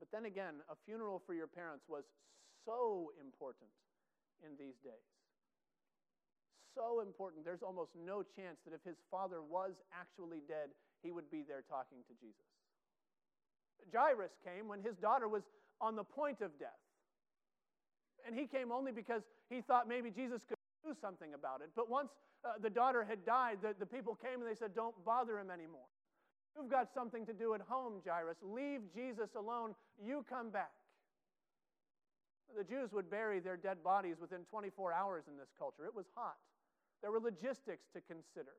But 0.00 0.08
then 0.12 0.24
again, 0.24 0.54
a 0.70 0.74
funeral 0.84 1.22
for 1.24 1.34
your 1.34 1.46
parents 1.46 1.84
was 1.88 2.04
so 2.64 3.12
important 3.20 3.70
in 4.44 4.50
these 4.58 4.76
days. 4.82 5.17
So 6.78 7.00
important. 7.02 7.44
There's 7.44 7.66
almost 7.66 7.90
no 7.98 8.22
chance 8.22 8.62
that 8.62 8.70
if 8.70 8.86
his 8.86 9.02
father 9.10 9.42
was 9.42 9.74
actually 9.90 10.46
dead, 10.46 10.70
he 11.02 11.10
would 11.10 11.26
be 11.26 11.42
there 11.42 11.66
talking 11.66 11.98
to 12.06 12.14
Jesus. 12.22 12.46
Jairus 13.90 14.30
came 14.46 14.68
when 14.68 14.82
his 14.82 14.94
daughter 14.94 15.26
was 15.26 15.42
on 15.80 15.96
the 15.96 16.04
point 16.04 16.40
of 16.40 16.56
death. 16.58 16.78
And 18.26 18.38
he 18.38 18.46
came 18.46 18.70
only 18.70 18.92
because 18.92 19.22
he 19.50 19.60
thought 19.60 19.88
maybe 19.88 20.10
Jesus 20.10 20.42
could 20.46 20.58
do 20.86 20.94
something 21.00 21.34
about 21.34 21.62
it. 21.62 21.70
But 21.74 21.90
once 21.90 22.10
uh, 22.44 22.62
the 22.62 22.70
daughter 22.70 23.02
had 23.02 23.26
died, 23.26 23.58
the, 23.60 23.74
the 23.78 23.86
people 23.86 24.14
came 24.14 24.38
and 24.40 24.46
they 24.48 24.54
said, 24.54 24.70
Don't 24.74 24.94
bother 25.04 25.38
him 25.38 25.50
anymore. 25.50 25.90
You've 26.54 26.70
got 26.70 26.94
something 26.94 27.26
to 27.26 27.32
do 27.32 27.54
at 27.54 27.60
home, 27.60 27.94
Jairus. 28.06 28.38
Leave 28.42 28.82
Jesus 28.94 29.34
alone. 29.34 29.74
You 29.98 30.24
come 30.30 30.50
back. 30.50 30.70
The 32.56 32.64
Jews 32.64 32.92
would 32.92 33.10
bury 33.10 33.40
their 33.40 33.56
dead 33.56 33.82
bodies 33.82 34.16
within 34.20 34.46
24 34.50 34.92
hours 34.92 35.24
in 35.26 35.36
this 35.36 35.50
culture. 35.58 35.84
It 35.84 35.94
was 35.94 36.06
hot. 36.14 36.36
There 37.02 37.12
were 37.12 37.20
logistics 37.20 37.86
to 37.94 38.00
consider. 38.00 38.58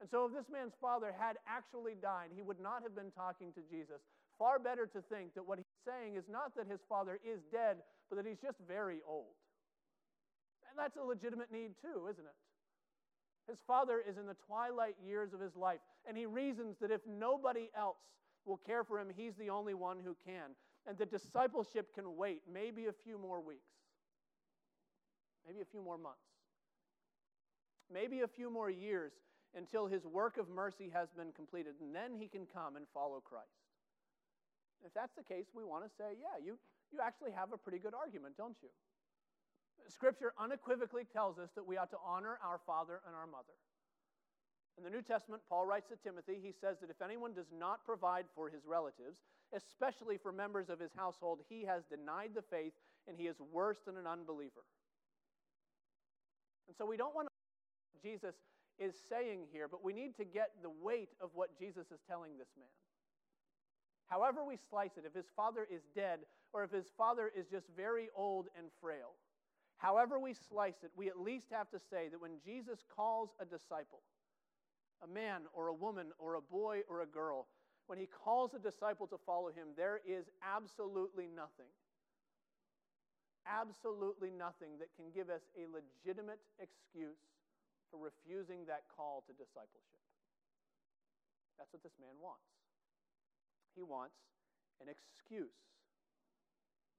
And 0.00 0.10
so, 0.10 0.26
if 0.26 0.32
this 0.34 0.50
man's 0.50 0.74
father 0.80 1.14
had 1.16 1.36
actually 1.46 1.94
died, 2.00 2.30
he 2.34 2.42
would 2.42 2.60
not 2.60 2.82
have 2.82 2.94
been 2.94 3.12
talking 3.14 3.52
to 3.54 3.62
Jesus. 3.70 4.02
Far 4.38 4.58
better 4.58 4.86
to 4.86 5.00
think 5.00 5.34
that 5.34 5.46
what 5.46 5.58
he's 5.58 5.70
saying 5.86 6.16
is 6.16 6.24
not 6.28 6.56
that 6.56 6.66
his 6.66 6.80
father 6.88 7.20
is 7.22 7.40
dead, 7.52 7.78
but 8.10 8.16
that 8.16 8.26
he's 8.26 8.42
just 8.42 8.58
very 8.66 8.98
old. 9.06 9.38
And 10.68 10.78
that's 10.78 10.96
a 10.96 11.04
legitimate 11.04 11.52
need, 11.52 11.78
too, 11.80 12.08
isn't 12.10 12.26
it? 12.26 12.38
His 13.48 13.58
father 13.66 14.02
is 14.02 14.16
in 14.16 14.26
the 14.26 14.36
twilight 14.46 14.96
years 15.06 15.32
of 15.32 15.40
his 15.40 15.54
life, 15.54 15.80
and 16.08 16.16
he 16.16 16.26
reasons 16.26 16.76
that 16.80 16.90
if 16.90 17.02
nobody 17.06 17.70
else 17.76 17.98
will 18.44 18.56
care 18.56 18.82
for 18.84 18.98
him, 18.98 19.08
he's 19.14 19.36
the 19.36 19.50
only 19.50 19.74
one 19.74 19.98
who 20.04 20.16
can. 20.26 20.56
And 20.86 20.98
the 20.98 21.06
discipleship 21.06 21.94
can 21.94 22.16
wait 22.16 22.42
maybe 22.52 22.86
a 22.86 22.92
few 22.92 23.18
more 23.18 23.40
weeks, 23.40 23.70
maybe 25.46 25.60
a 25.60 25.64
few 25.64 25.80
more 25.80 25.96
months, 25.96 26.24
maybe 27.92 28.20
a 28.20 28.28
few 28.28 28.50
more 28.50 28.70
years 28.70 29.12
until 29.56 29.86
his 29.86 30.04
work 30.04 30.36
of 30.36 30.48
mercy 30.48 30.90
has 30.92 31.08
been 31.16 31.32
completed, 31.32 31.74
and 31.80 31.94
then 31.94 32.14
he 32.18 32.26
can 32.26 32.46
come 32.46 32.76
and 32.76 32.86
follow 32.92 33.20
Christ. 33.20 33.62
If 34.84 34.92
that's 34.92 35.14
the 35.14 35.22
case, 35.22 35.46
we 35.54 35.64
want 35.64 35.84
to 35.84 35.90
say, 35.96 36.18
yeah, 36.20 36.36
you, 36.44 36.58
you 36.92 36.98
actually 37.00 37.32
have 37.32 37.52
a 37.52 37.58
pretty 37.58 37.78
good 37.78 37.94
argument, 37.94 38.36
don't 38.36 38.56
you? 38.62 38.68
Scripture 39.88 40.32
unequivocally 40.38 41.04
tells 41.10 41.38
us 41.38 41.50
that 41.54 41.66
we 41.66 41.76
ought 41.76 41.90
to 41.90 42.00
honor 42.04 42.38
our 42.42 42.60
father 42.66 43.00
and 43.06 43.14
our 43.14 43.26
mother. 43.26 43.56
In 44.76 44.82
the 44.82 44.90
New 44.90 45.02
Testament, 45.02 45.42
Paul 45.48 45.66
writes 45.66 45.88
to 45.88 45.96
Timothy, 45.96 46.40
he 46.42 46.52
says 46.52 46.78
that 46.80 46.90
if 46.90 47.00
anyone 47.00 47.32
does 47.32 47.52
not 47.56 47.84
provide 47.84 48.24
for 48.34 48.48
his 48.48 48.66
relatives, 48.66 49.18
especially 49.54 50.18
for 50.18 50.32
members 50.32 50.68
of 50.68 50.80
his 50.80 50.90
household, 50.96 51.40
he 51.48 51.64
has 51.64 51.84
denied 51.84 52.30
the 52.34 52.42
faith 52.42 52.72
and 53.06 53.16
he 53.16 53.26
is 53.26 53.36
worse 53.52 53.78
than 53.86 53.96
an 53.96 54.06
unbeliever. 54.06 54.64
And 56.66 56.74
so 56.76 56.86
we 56.86 56.96
don't 56.96 57.14
want 57.14 57.28
Jesus 58.02 58.34
is 58.78 58.94
saying 59.08 59.46
here, 59.52 59.68
but 59.68 59.84
we 59.84 59.92
need 59.92 60.16
to 60.16 60.24
get 60.24 60.50
the 60.62 60.70
weight 60.70 61.10
of 61.20 61.30
what 61.34 61.58
Jesus 61.58 61.90
is 61.90 62.00
telling 62.08 62.36
this 62.38 62.48
man. 62.58 62.68
However, 64.06 64.44
we 64.44 64.56
slice 64.68 64.96
it, 64.96 65.04
if 65.06 65.14
his 65.14 65.30
father 65.34 65.66
is 65.70 65.82
dead 65.94 66.20
or 66.52 66.64
if 66.64 66.70
his 66.70 66.86
father 66.96 67.30
is 67.36 67.46
just 67.46 67.66
very 67.76 68.08
old 68.14 68.46
and 68.58 68.66
frail, 68.80 69.14
however 69.78 70.18
we 70.18 70.34
slice 70.34 70.82
it, 70.82 70.90
we 70.96 71.08
at 71.08 71.18
least 71.18 71.46
have 71.50 71.70
to 71.70 71.78
say 71.78 72.08
that 72.08 72.20
when 72.20 72.38
Jesus 72.44 72.84
calls 72.94 73.30
a 73.40 73.44
disciple, 73.44 74.02
a 75.02 75.06
man 75.06 75.42
or 75.52 75.68
a 75.68 75.74
woman 75.74 76.08
or 76.18 76.34
a 76.34 76.40
boy 76.40 76.80
or 76.88 77.02
a 77.02 77.06
girl, 77.06 77.46
when 77.86 77.98
he 77.98 78.06
calls 78.06 78.54
a 78.54 78.58
disciple 78.58 79.06
to 79.06 79.18
follow 79.26 79.48
him, 79.48 79.68
there 79.76 80.00
is 80.06 80.26
absolutely 80.42 81.28
nothing, 81.34 81.68
absolutely 83.46 84.30
nothing 84.30 84.78
that 84.78 84.94
can 84.96 85.06
give 85.14 85.28
us 85.28 85.42
a 85.56 85.66
legitimate 85.72 86.40
excuse 86.58 87.18
for 87.94 88.02
refusing 88.02 88.66
that 88.66 88.82
call 88.90 89.22
to 89.30 89.32
discipleship. 89.38 90.02
That's 91.54 91.70
what 91.70 91.86
this 91.86 91.94
man 92.02 92.18
wants. 92.18 92.42
He 93.78 93.86
wants 93.86 94.18
an 94.82 94.90
excuse. 94.90 95.54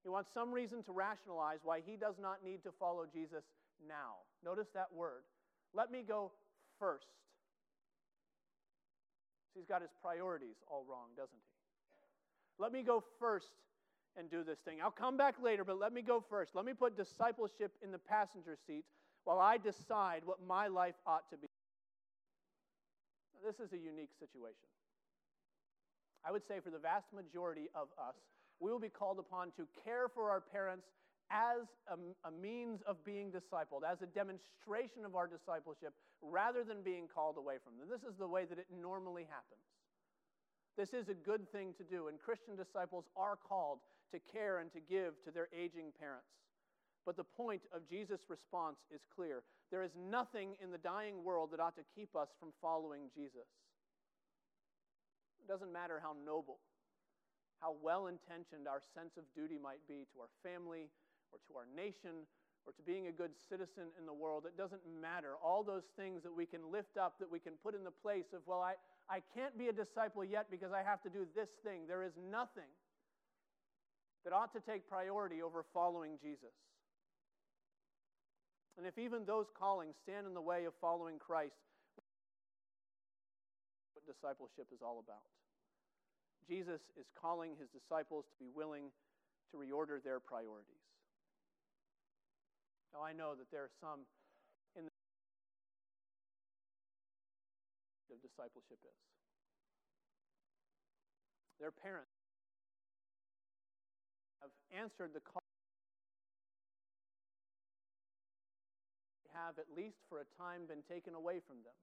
He 0.03 0.10
wants 0.10 0.31
some 0.31 0.55
reason 0.55 0.84
to 0.84 0.95
rationalize 0.95 1.60
why 1.63 1.84
he 1.84 1.97
does 1.99 2.15
not 2.15 2.39
need 2.45 2.63
to 2.63 2.71
follow 2.79 3.03
Jesus 3.12 3.43
now. 3.84 4.23
Notice 4.39 4.71
that 4.73 4.88
word. 4.95 5.27
Let 5.73 5.91
me 5.91 6.03
go 6.08 6.31
first. 6.79 7.12
So 9.51 9.60
he's 9.60 9.67
got 9.67 9.81
his 9.81 9.91
priorities 10.01 10.55
all 10.71 10.86
wrong, 10.88 11.12
doesn't 11.17 11.36
he? 11.36 11.51
Let 12.58 12.71
me 12.71 12.84
go 12.84 13.03
first 13.19 13.51
and 14.15 14.31
do 14.31 14.45
this 14.45 14.60
thing. 14.63 14.79
I'll 14.81 14.91
come 14.91 15.17
back 15.17 15.36
later, 15.43 15.65
but 15.65 15.77
let 15.77 15.91
me 15.91 16.01
go 16.01 16.23
first. 16.29 16.55
Let 16.55 16.63
me 16.63 16.71
put 16.71 16.95
discipleship 16.95 17.73
in 17.84 17.91
the 17.91 17.99
passenger 17.99 18.55
seat 18.65 18.86
while 19.25 19.39
I 19.39 19.57
decide 19.57 20.21
what 20.25 20.38
my 20.47 20.67
life 20.67 20.95
ought 21.05 21.29
to 21.31 21.38
be. 21.38 21.47
This 23.43 23.59
is 23.59 23.73
a 23.73 23.77
unique 23.77 24.13
situation. 24.17 24.69
I 26.25 26.31
would 26.31 26.45
say 26.47 26.59
for 26.63 26.71
the 26.71 26.79
vast 26.79 27.13
majority 27.13 27.69
of 27.75 27.89
us, 28.01 28.15
we 28.59 28.71
will 28.71 28.79
be 28.79 28.89
called 28.89 29.19
upon 29.19 29.51
to 29.57 29.67
care 29.83 30.07
for 30.07 30.31
our 30.31 30.41
parents 30.41 30.88
as 31.29 31.65
a, 31.89 31.97
a, 32.27 32.31
means 32.31 32.81
of 32.88 33.03
being 33.03 33.31
discipled, 33.31 33.81
as 33.85 34.01
a 34.01 34.05
demonstration 34.05 35.05
of 35.05 35.15
our 35.15 35.27
discipleship, 35.27 35.93
rather 36.21 36.63
than 36.63 36.81
being 36.81 37.07
called 37.07 37.38
away 37.38 37.55
from 37.63 37.77
them. 37.77 37.89
This 37.89 38.07
is 38.07 38.17
the 38.17 38.27
way 38.27 38.45
that 38.45 38.57
it 38.57 38.67
normally 38.69 39.25
happens. 39.29 39.65
This 40.77 40.93
is 40.93 41.09
a 41.09 41.13
good 41.13 41.51
thing 41.51 41.73
to 41.77 41.83
do, 41.83 42.07
and 42.07 42.19
Christian 42.19 42.55
disciples 42.55 43.05
are 43.15 43.38
called 43.38 43.79
to 44.11 44.19
care 44.31 44.59
and 44.59 44.71
to 44.73 44.79
give 44.79 45.13
to 45.25 45.31
their 45.31 45.47
aging 45.53 45.93
parents. 45.99 46.29
But 47.05 47.17
the 47.17 47.23
point 47.23 47.61
of 47.71 47.87
Jesus' 47.87 48.25
response 48.27 48.77
is 48.89 49.01
clear. 49.15 49.43
There 49.69 49.83
is 49.83 49.91
nothing 49.93 50.57
in 50.61 50.71
the 50.71 50.81
dying 50.81 51.23
world 51.23 51.51
that 51.51 51.59
ought 51.59 51.75
to 51.77 51.85
keep 51.93 52.15
us 52.15 52.29
from 52.39 52.49
following 52.61 53.13
Jesus. 53.13 53.45
It 55.39 55.47
doesn't 55.47 55.71
matter 55.71 56.01
how 56.01 56.17
noble, 56.25 56.57
how 57.61 57.75
well 57.77 58.07
intentioned 58.07 58.67
our 58.67 58.81
sense 58.97 59.13
of 59.17 59.23
duty 59.37 59.61
might 59.61 59.85
be 59.87 60.09
to 60.13 60.25
our 60.25 60.33
family 60.41 60.89
or 61.29 61.37
to 61.45 61.53
our 61.53 61.69
nation 61.69 62.25
or 62.65 62.73
to 62.73 62.81
being 62.81 63.05
a 63.07 63.13
good 63.13 63.29
citizen 63.45 63.93
in 64.01 64.09
the 64.09 64.13
world. 64.13 64.49
It 64.49 64.57
doesn't 64.57 64.81
matter. 64.89 65.37
All 65.37 65.61
those 65.61 65.85
things 65.93 66.25
that 66.25 66.33
we 66.33 66.49
can 66.49 66.71
lift 66.73 66.97
up, 66.97 67.21
that 67.21 67.29
we 67.29 67.37
can 67.37 67.53
put 67.61 67.77
in 67.77 67.85
the 67.85 67.93
place 67.93 68.33
of, 68.33 68.41
well, 68.49 68.65
I, 68.65 68.73
I 69.05 69.21
can't 69.37 69.53
be 69.53 69.69
a 69.69 69.73
disciple 69.73 70.25
yet 70.25 70.49
because 70.49 70.73
I 70.73 70.81
have 70.81 71.01
to 71.03 71.09
do 71.09 71.29
this 71.37 71.49
thing. 71.61 71.85
There 71.85 72.01
is 72.01 72.17
nothing 72.17 72.73
that 74.25 74.33
ought 74.33 74.49
to 74.57 74.61
take 74.65 74.89
priority 74.89 75.45
over 75.45 75.63
following 75.73 76.17
Jesus. 76.17 76.57
And 78.77 78.85
if 78.85 78.97
even 78.97 79.23
those 79.25 79.47
callings 79.57 79.95
stand 80.03 80.27
in 80.27 80.33
the 80.33 80.41
way 80.41 80.65
of 80.65 80.73
following 80.81 81.17
Christ, 81.17 81.55
what 83.95 84.03
discipleship 84.03 84.67
is 84.73 84.83
all 84.83 84.99
about. 84.99 85.23
Jesus 86.47 86.81
is 86.99 87.07
calling 87.15 87.55
his 87.57 87.69
disciples 87.71 88.25
to 88.29 88.38
be 88.38 88.51
willing 88.53 88.91
to 89.51 89.57
reorder 89.57 90.03
their 90.03 90.19
priorities. 90.19 90.83
Now, 92.93 93.01
I 93.01 93.13
know 93.13 93.33
that 93.35 93.49
there 93.51 93.63
are 93.63 93.75
some 93.81 94.05
in 94.75 94.85
the 94.85 94.91
of 98.13 98.21
discipleship 98.21 98.79
is. 98.83 98.99
Their 101.59 101.71
parents 101.71 102.11
have 104.41 104.51
answered 104.71 105.11
the 105.13 105.21
call. 105.21 105.44
Have, 109.35 109.59
at 109.59 109.67
least 109.75 109.99
for 110.07 110.23
a 110.23 110.27
time, 110.39 110.63
been 110.67 110.83
taken 110.87 111.13
away 111.13 111.43
from 111.45 111.57
them. 111.67 111.75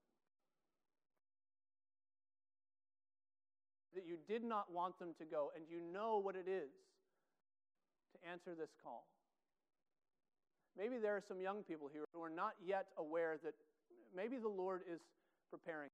That 3.95 4.09
you 4.09 4.17
did 4.27 4.43
not 4.43 4.73
want 4.73 4.99
them 4.99 5.13
to 5.21 5.25
go, 5.25 5.53
and 5.55 5.65
you 5.69 5.79
know 5.93 6.17
what 6.17 6.35
it 6.35 6.49
is 6.49 6.73
to 8.13 8.29
answer 8.29 8.57
this 8.57 8.73
call. 8.83 9.05
Maybe 10.77 10.97
there 10.97 11.13
are 11.13 11.23
some 11.29 11.41
young 11.41 11.63
people 11.63 11.91
here 11.93 12.05
who 12.15 12.23
are 12.23 12.33
not 12.33 12.57
yet 12.65 12.87
aware 12.97 13.37
that 13.45 13.53
maybe 14.17 14.39
the 14.39 14.49
Lord 14.49 14.81
is 14.91 15.01
preparing. 15.51 15.91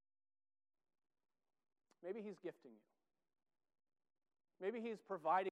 Maybe 2.04 2.22
He's 2.22 2.38
gifting 2.42 2.70
you. 2.70 2.86
Maybe 4.62 4.80
He's 4.80 4.98
providing. 5.06 5.50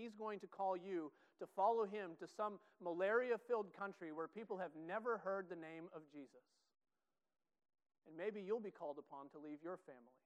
He's 0.00 0.16
going 0.16 0.40
to 0.40 0.48
call 0.48 0.80
you 0.80 1.12
to 1.40 1.46
follow 1.52 1.84
him 1.84 2.16
to 2.20 2.26
some 2.26 2.56
malaria 2.80 3.36
filled 3.36 3.68
country 3.76 4.12
where 4.12 4.28
people 4.28 4.56
have 4.56 4.72
never 4.72 5.18
heard 5.20 5.52
the 5.52 5.60
name 5.60 5.92
of 5.92 6.08
Jesus. 6.08 6.48
And 8.08 8.16
maybe 8.16 8.40
you'll 8.40 8.64
be 8.64 8.72
called 8.72 8.96
upon 8.96 9.28
to 9.36 9.38
leave 9.38 9.60
your 9.60 9.76
family 9.84 10.16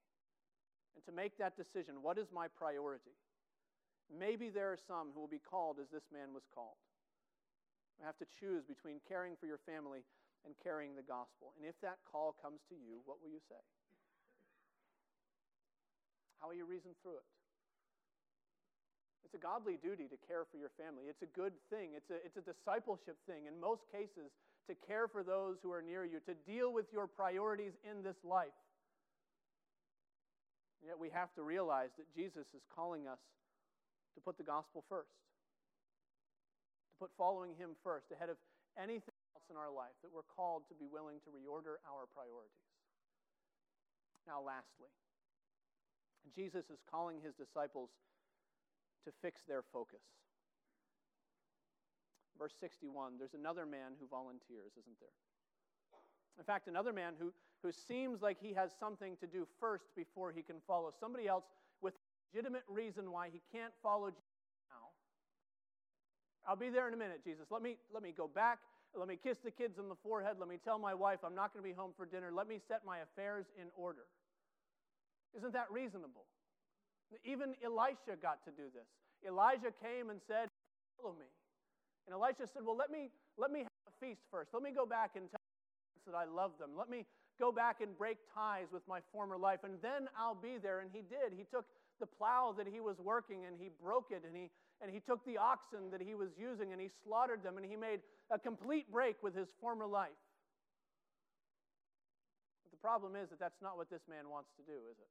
and 0.95 1.03
to 1.07 1.13
make 1.13 1.35
that 1.43 1.59
decision. 1.59 2.07
What 2.07 2.23
is 2.23 2.31
my 2.31 2.47
priority? 2.47 3.19
Maybe 4.07 4.47
there 4.47 4.71
are 4.71 4.79
some 4.79 5.11
who 5.11 5.27
will 5.27 5.35
be 5.35 5.43
called 5.43 5.83
as 5.83 5.91
this 5.91 6.07
man 6.15 6.31
was 6.31 6.47
called. 6.55 6.79
I 7.99 8.07
have 8.07 8.19
to 8.23 8.31
choose 8.39 8.63
between 8.63 9.03
caring 9.11 9.35
for 9.35 9.51
your 9.51 9.59
family 9.67 10.07
and 10.47 10.55
carrying 10.63 10.95
the 10.95 11.03
gospel. 11.03 11.51
And 11.59 11.67
if 11.67 11.75
that 11.83 11.99
call 12.07 12.35
comes 12.39 12.63
to 12.71 12.79
you, 12.79 13.03
what 13.07 13.19
will 13.19 13.31
you 13.31 13.43
say? 13.51 13.59
How 16.39 16.47
will 16.47 16.59
you 16.59 16.67
reason 16.67 16.95
through 17.03 17.19
it? 17.19 17.27
It's 19.25 19.35
a 19.35 19.41
godly 19.41 19.81
duty 19.81 20.05
to 20.13 20.19
care 20.29 20.45
for 20.45 20.61
your 20.61 20.71
family. 20.77 21.09
It's 21.09 21.25
a 21.25 21.33
good 21.33 21.57
thing. 21.73 21.97
It's 21.97 22.13
a, 22.13 22.21
it's 22.21 22.37
a 22.37 22.45
discipleship 22.45 23.17
thing 23.27 23.49
in 23.49 23.57
most 23.59 23.89
cases 23.91 24.31
to 24.69 24.77
care 24.87 25.09
for 25.09 25.25
those 25.25 25.57
who 25.65 25.73
are 25.73 25.83
near 25.83 26.05
you, 26.05 26.21
to 26.29 26.37
deal 26.45 26.73
with 26.73 26.87
your 26.93 27.09
priorities 27.09 27.73
in 27.89 28.05
this 28.05 28.17
life. 28.25 28.57
And 30.81 30.93
yet 30.93 31.01
we 31.01 31.09
have 31.17 31.33
to 31.35 31.43
realize 31.43 31.89
that 31.97 32.09
Jesus 32.13 32.45
is 32.53 32.61
calling 32.69 33.09
us 33.09 33.21
to 34.15 34.21
put 34.21 34.37
the 34.37 34.45
gospel 34.45 34.85
first, 34.89 35.17
to 36.93 36.95
put 37.01 37.11
following 37.17 37.57
him 37.57 37.73
first, 37.83 38.13
ahead 38.13 38.29
of 38.29 38.37
anything 38.77 39.17
else 39.33 39.49
in 39.49 39.57
our 39.57 39.73
life 39.73 39.97
that 40.05 40.13
we're 40.13 40.29
called 40.37 40.69
to 40.69 40.77
be 40.77 40.85
willing 40.85 41.17
to 41.25 41.33
reorder 41.33 41.81
our 41.89 42.05
priorities. 42.13 42.65
Now, 44.29 44.41
lastly, 44.41 44.93
Jesus 46.33 46.69
is 46.73 46.81
calling 46.89 47.21
his 47.21 47.33
disciples 47.37 47.89
to 49.05 49.11
fix 49.23 49.43
their 49.47 49.63
focus. 49.73 50.01
Verse 52.39 52.55
61 52.61 53.15
there's 53.19 53.35
another 53.35 53.65
man 53.67 53.93
who 54.01 54.07
volunteers, 54.07 54.73
isn't 54.79 54.99
there? 55.01 55.15
In 56.39 56.45
fact, 56.45 56.67
another 56.67 56.93
man 56.93 57.15
who, 57.19 57.33
who 57.63 57.71
seems 57.71 58.21
like 58.21 58.39
he 58.41 58.53
has 58.55 58.73
something 58.79 59.17
to 59.21 59.27
do 59.27 59.47
first 59.61 59.85
before 59.95 60.33
he 60.33 60.43
can 60.43 60.57
follow. 60.67 60.93
Somebody 60.99 61.29
else 61.29 61.45
with 61.81 61.95
legitimate 62.33 62.65
reason 62.69 63.13
why 63.13 63.29
he 63.33 63.41
can't 63.53 63.73
follow 63.83 64.11
Jesus 64.11 64.25
now. 64.69 64.91
I'll 66.49 66.57
be 66.57 66.71
there 66.71 66.89
in 66.89 66.95
a 66.95 66.97
minute, 66.97 67.23
Jesus. 67.25 67.47
Let 67.51 67.63
me, 67.63 67.77
let 67.93 68.03
me 68.03 68.13
go 68.17 68.27
back. 68.27 68.59
Let 68.97 69.09
me 69.09 69.19
kiss 69.21 69.39
the 69.39 69.51
kids 69.51 69.79
on 69.79 69.89
the 69.89 69.97
forehead. 70.03 70.37
Let 70.39 70.49
me 70.49 70.59
tell 70.63 70.79
my 70.79 70.95
wife 70.95 71.21
I'm 71.25 71.35
not 71.35 71.53
going 71.53 71.65
to 71.65 71.69
be 71.69 71.75
home 71.75 71.93
for 71.97 72.07
dinner. 72.07 72.31
Let 72.33 72.49
me 72.49 72.59
set 72.67 72.83
my 72.85 72.99
affairs 72.99 73.47
in 73.61 73.69
order. 73.77 74.07
Isn't 75.37 75.53
that 75.53 75.67
reasonable? 75.71 76.27
Even 77.25 77.55
Elisha 77.63 78.19
got 78.21 78.45
to 78.45 78.51
do 78.51 78.73
this. 78.75 78.89
Elijah 79.27 79.73
came 79.83 80.11
and 80.11 80.21
said, 80.27 80.49
Follow 80.99 81.15
me. 81.15 81.29
And 82.07 82.15
Elisha 82.15 82.51
said, 82.53 82.63
Well, 82.65 82.77
let 82.77 82.91
me, 82.91 83.11
let 83.39 83.51
me 83.51 83.61
have 83.61 83.87
a 83.89 83.95
feast 84.05 84.21
first. 84.31 84.51
Let 84.53 84.63
me 84.63 84.73
go 84.73 84.87
back 84.87 85.17
and 85.17 85.31
tell 85.31 85.41
that 86.07 86.17
I 86.17 86.25
love 86.25 86.53
them. 86.59 86.77
Let 86.77 86.91
me 86.91 87.07
go 87.41 87.51
back 87.51 87.81
and 87.81 87.97
break 87.97 88.19
ties 88.35 88.69
with 88.73 88.83
my 88.87 89.01
former 89.13 89.37
life, 89.37 89.61
and 89.65 89.81
then 89.81 90.09
I'll 90.19 90.37
be 90.37 90.59
there. 90.61 90.81
And 90.81 90.91
he 90.93 91.01
did. 91.01 91.33
He 91.37 91.45
took 91.51 91.65
the 92.01 92.07
plow 92.07 92.55
that 92.59 92.67
he 92.67 92.81
was 92.81 92.99
working 92.99 93.47
and 93.47 93.57
he 93.59 93.71
broke 93.83 94.11
it, 94.11 94.23
and 94.27 94.37
he, 94.37 94.51
and 94.83 94.91
he 94.91 95.01
took 95.01 95.25
the 95.25 95.39
oxen 95.39 95.91
that 95.91 96.03
he 96.03 96.15
was 96.15 96.31
using 96.39 96.73
and 96.73 96.81
he 96.81 96.91
slaughtered 97.05 97.43
them, 97.43 97.57
and 97.57 97.65
he 97.67 97.77
made 97.77 98.01
a 98.31 98.39
complete 98.39 98.91
break 98.91 99.17
with 99.23 99.35
his 99.35 99.49
former 99.61 99.87
life. 99.87 100.19
But 102.65 102.73
the 102.73 102.83
problem 102.83 103.17
is 103.17 103.31
that 103.31 103.41
that's 103.41 103.63
not 103.63 103.77
what 103.77 103.89
this 103.91 104.03
man 104.09 104.29
wants 104.29 104.51
to 104.59 104.63
do, 104.63 104.77
is 104.91 104.99
it? 104.99 105.11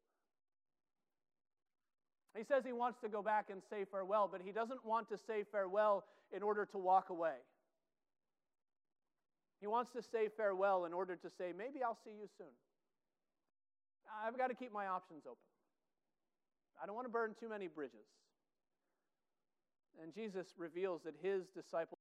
He 2.36 2.43
says 2.43 2.63
he 2.65 2.73
wants 2.73 2.99
to 3.01 3.09
go 3.09 3.21
back 3.21 3.49
and 3.51 3.61
say 3.69 3.86
farewell, 3.89 4.27
but 4.31 4.41
he 4.43 4.51
doesn't 4.51 4.84
want 4.84 5.07
to 5.09 5.17
say 5.17 5.43
farewell 5.51 6.03
in 6.36 6.41
order 6.41 6.65
to 6.65 6.77
walk 6.77 7.09
away. 7.09 7.38
He 9.61 9.67
wants 9.67 9.91
to 9.93 10.01
say 10.01 10.29
farewell 10.36 10.86
in 10.86 10.93
order 10.93 11.15
to 11.15 11.29
say, 11.38 11.53
maybe 11.55 11.84
I'll 11.84 11.97
see 12.03 12.11
you 12.11 12.27
soon. 12.38 12.51
I've 14.25 14.38
got 14.38 14.47
to 14.47 14.55
keep 14.55 14.73
my 14.73 14.88
options 14.88 15.23
open. 15.25 15.45
I 16.81 16.86
don't 16.86 16.95
want 16.95 17.05
to 17.05 17.11
burn 17.11 17.36
too 17.39 17.49
many 17.49 17.67
bridges. 17.67 18.07
And 20.01 20.13
Jesus 20.13 20.47
reveals 20.57 21.01
that 21.05 21.13
his 21.21 21.43
disciples 21.55 21.99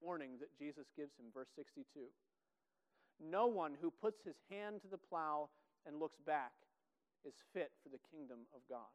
warning 0.00 0.38
that 0.40 0.48
Jesus 0.58 0.86
gives 0.96 1.12
him, 1.18 1.26
verse 1.34 1.50
62. 1.56 1.84
No 3.20 3.46
one 3.46 3.72
who 3.80 3.90
puts 3.90 4.24
his 4.24 4.36
hand 4.50 4.80
to 4.82 4.88
the 4.88 4.96
plow 4.96 5.50
and 5.86 5.98
looks 5.98 6.18
back 6.24 6.52
is 7.24 7.34
fit 7.52 7.72
for 7.82 7.88
the 7.88 8.00
kingdom 8.10 8.48
of 8.56 8.60
God. 8.68 8.92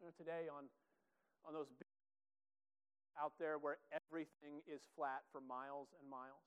You 0.00 0.08
know, 0.08 0.14
today 0.16 0.48
on, 0.48 0.68
on 1.44 1.52
those 1.52 1.68
big 1.78 1.88
out 3.16 3.32
there 3.40 3.56
where 3.56 3.80
everything 3.96 4.60
is 4.68 4.84
flat 4.92 5.24
for 5.32 5.40
miles 5.40 5.88
and 5.96 6.04
miles, 6.04 6.44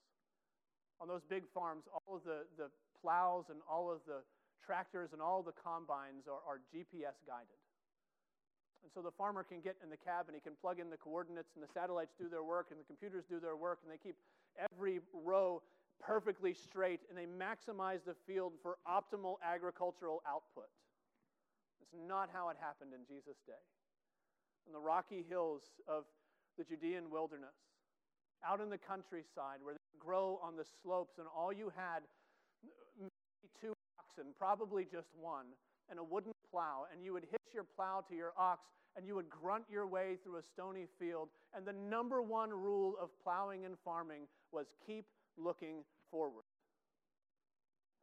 on 1.02 1.10
those 1.10 1.26
big 1.26 1.50
farms, 1.50 1.90
all 1.90 2.22
of 2.22 2.24
the, 2.24 2.46
the 2.62 2.70
plows 3.02 3.50
and 3.50 3.58
all 3.66 3.90
of 3.90 4.06
the 4.06 4.22
tractors 4.62 5.10
and 5.14 5.22
all 5.22 5.42
the 5.42 5.56
combines 5.56 6.30
are, 6.30 6.44
are 6.46 6.62
GPS 6.70 7.18
guided. 7.26 7.58
And 8.84 8.92
so 8.94 9.02
the 9.02 9.12
farmer 9.18 9.44
can 9.44 9.60
get 9.60 9.76
in 9.84 9.90
the 9.90 10.00
cab 10.00 10.30
and 10.30 10.36
he 10.36 10.44
can 10.44 10.54
plug 10.62 10.80
in 10.80 10.90
the 10.94 11.02
coordinates, 11.02 11.52
and 11.56 11.64
the 11.64 11.72
satellites 11.74 12.14
do 12.16 12.30
their 12.30 12.44
work, 12.44 12.68
and 12.72 12.80
the 12.80 12.88
computers 12.88 13.26
do 13.28 13.40
their 13.40 13.58
work, 13.58 13.80
and 13.84 13.92
they 13.92 14.00
keep 14.00 14.16
every 14.56 15.02
row 15.12 15.62
perfectly 16.00 16.54
straight 16.54 17.02
and 17.10 17.18
they 17.18 17.28
maximize 17.28 18.04
the 18.06 18.16
field 18.26 18.54
for 18.62 18.78
optimal 18.88 19.36
agricultural 19.44 20.22
output. 20.28 20.70
It's 21.82 21.94
not 22.08 22.30
how 22.32 22.50
it 22.50 22.58
happened 22.60 22.94
in 22.94 23.02
Jesus' 23.08 23.40
day. 23.46 23.64
In 24.68 24.74
the 24.74 24.80
rocky 24.80 25.26
hills 25.28 25.64
of 25.88 26.04
the 26.58 26.64
Judean 26.64 27.10
wilderness, 27.10 27.56
out 28.46 28.62
in 28.62 28.70
the 28.70 28.78
countryside 28.78 29.60
where 29.62 29.74
they 29.74 30.00
grow 30.00 30.40
on 30.44 30.56
the 30.56 30.66
slopes, 30.84 31.18
and 31.18 31.28
all 31.36 31.52
you 31.52 31.72
had 31.76 32.04
maybe 33.00 33.50
two 33.60 33.74
oxen, 34.00 34.32
probably 34.38 34.86
just 34.86 35.10
one, 35.20 35.48
and 35.90 36.00
a 36.00 36.04
wooden 36.04 36.32
plow, 36.52 36.86
and 36.92 37.04
you 37.04 37.14
would 37.14 37.26
hitch 37.32 37.54
your 37.54 37.66
plow 37.76 38.04
to 38.10 38.16
your 38.16 38.34
ox 38.38 38.62
and 39.00 39.08
you 39.08 39.16
would 39.16 39.30
grunt 39.30 39.64
your 39.72 39.88
way 39.88 40.18
through 40.22 40.36
a 40.36 40.44
stony 40.44 40.86
field. 41.00 41.30
And 41.56 41.66
the 41.66 41.72
number 41.72 42.22
one 42.22 42.50
rule 42.50 42.96
of 43.02 43.10
plowing 43.24 43.64
and 43.64 43.76
farming 43.86 44.24
was 44.52 44.68
keep 44.86 45.06
looking 45.38 45.86
forward. 46.12 46.44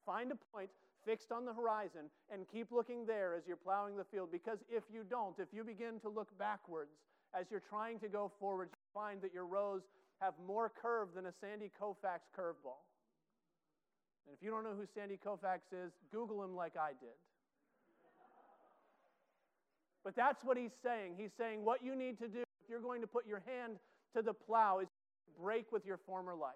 Find 0.07 0.33
a 0.33 0.37
point 0.55 0.71
fixed 1.05 1.33
on 1.33 1.45
the 1.45 1.53
horizon 1.53 2.09
and 2.33 2.49
keep 2.51 2.73
looking 2.73 3.05
there 3.05 3.35
as 3.35 3.43
you're 3.47 3.59
plowing 3.59 3.95
the 3.95 4.05
field 4.05 4.33
because 4.33 4.61
if 4.71 4.85
you 4.91 5.05
don't, 5.09 5.39
if 5.39 5.49
you 5.53 5.65
begin 5.65 6.01
to 6.01 6.09
look 6.09 6.29
backwards 6.39 6.97
as 7.39 7.45
you're 7.51 7.63
trying 7.69 7.99
to 7.99 8.09
go 8.09 8.33
forward, 8.41 8.71
you 8.73 8.79
find 8.95 9.21
that 9.21 9.35
your 9.35 9.45
rows 9.45 9.83
have 10.23 10.33
more 10.47 10.73
curve 10.81 11.09
than 11.15 11.27
a 11.27 11.33
Sandy 11.43 11.71
Koufax 11.79 12.25
curveball. 12.35 12.81
And 14.27 14.35
if 14.35 14.43
you 14.43 14.51
don't 14.51 14.65
know 14.65 14.75
who 14.75 14.87
Sandy 14.95 15.19
Koufax 15.23 15.61
is, 15.73 15.93
Google 16.11 16.43
him 16.43 16.57
like 16.57 16.73
I 16.75 16.93
did. 16.99 17.21
But 20.07 20.15
that's 20.15 20.45
what 20.45 20.57
he's 20.57 20.71
saying. 20.85 21.15
He's 21.19 21.33
saying 21.37 21.65
what 21.65 21.85
you 21.85 21.97
need 21.97 22.17
to 22.21 22.29
do 22.29 22.39
if 22.63 22.71
you're 22.71 22.81
going 22.81 23.01
to 23.01 23.09
put 23.09 23.27
your 23.27 23.43
hand 23.45 23.73
to 24.15 24.23
the 24.23 24.33
plow 24.33 24.79
is 24.79 24.87
break 25.43 25.73
with 25.73 25.85
your 25.85 25.99
former 26.07 26.33
life. 26.33 26.55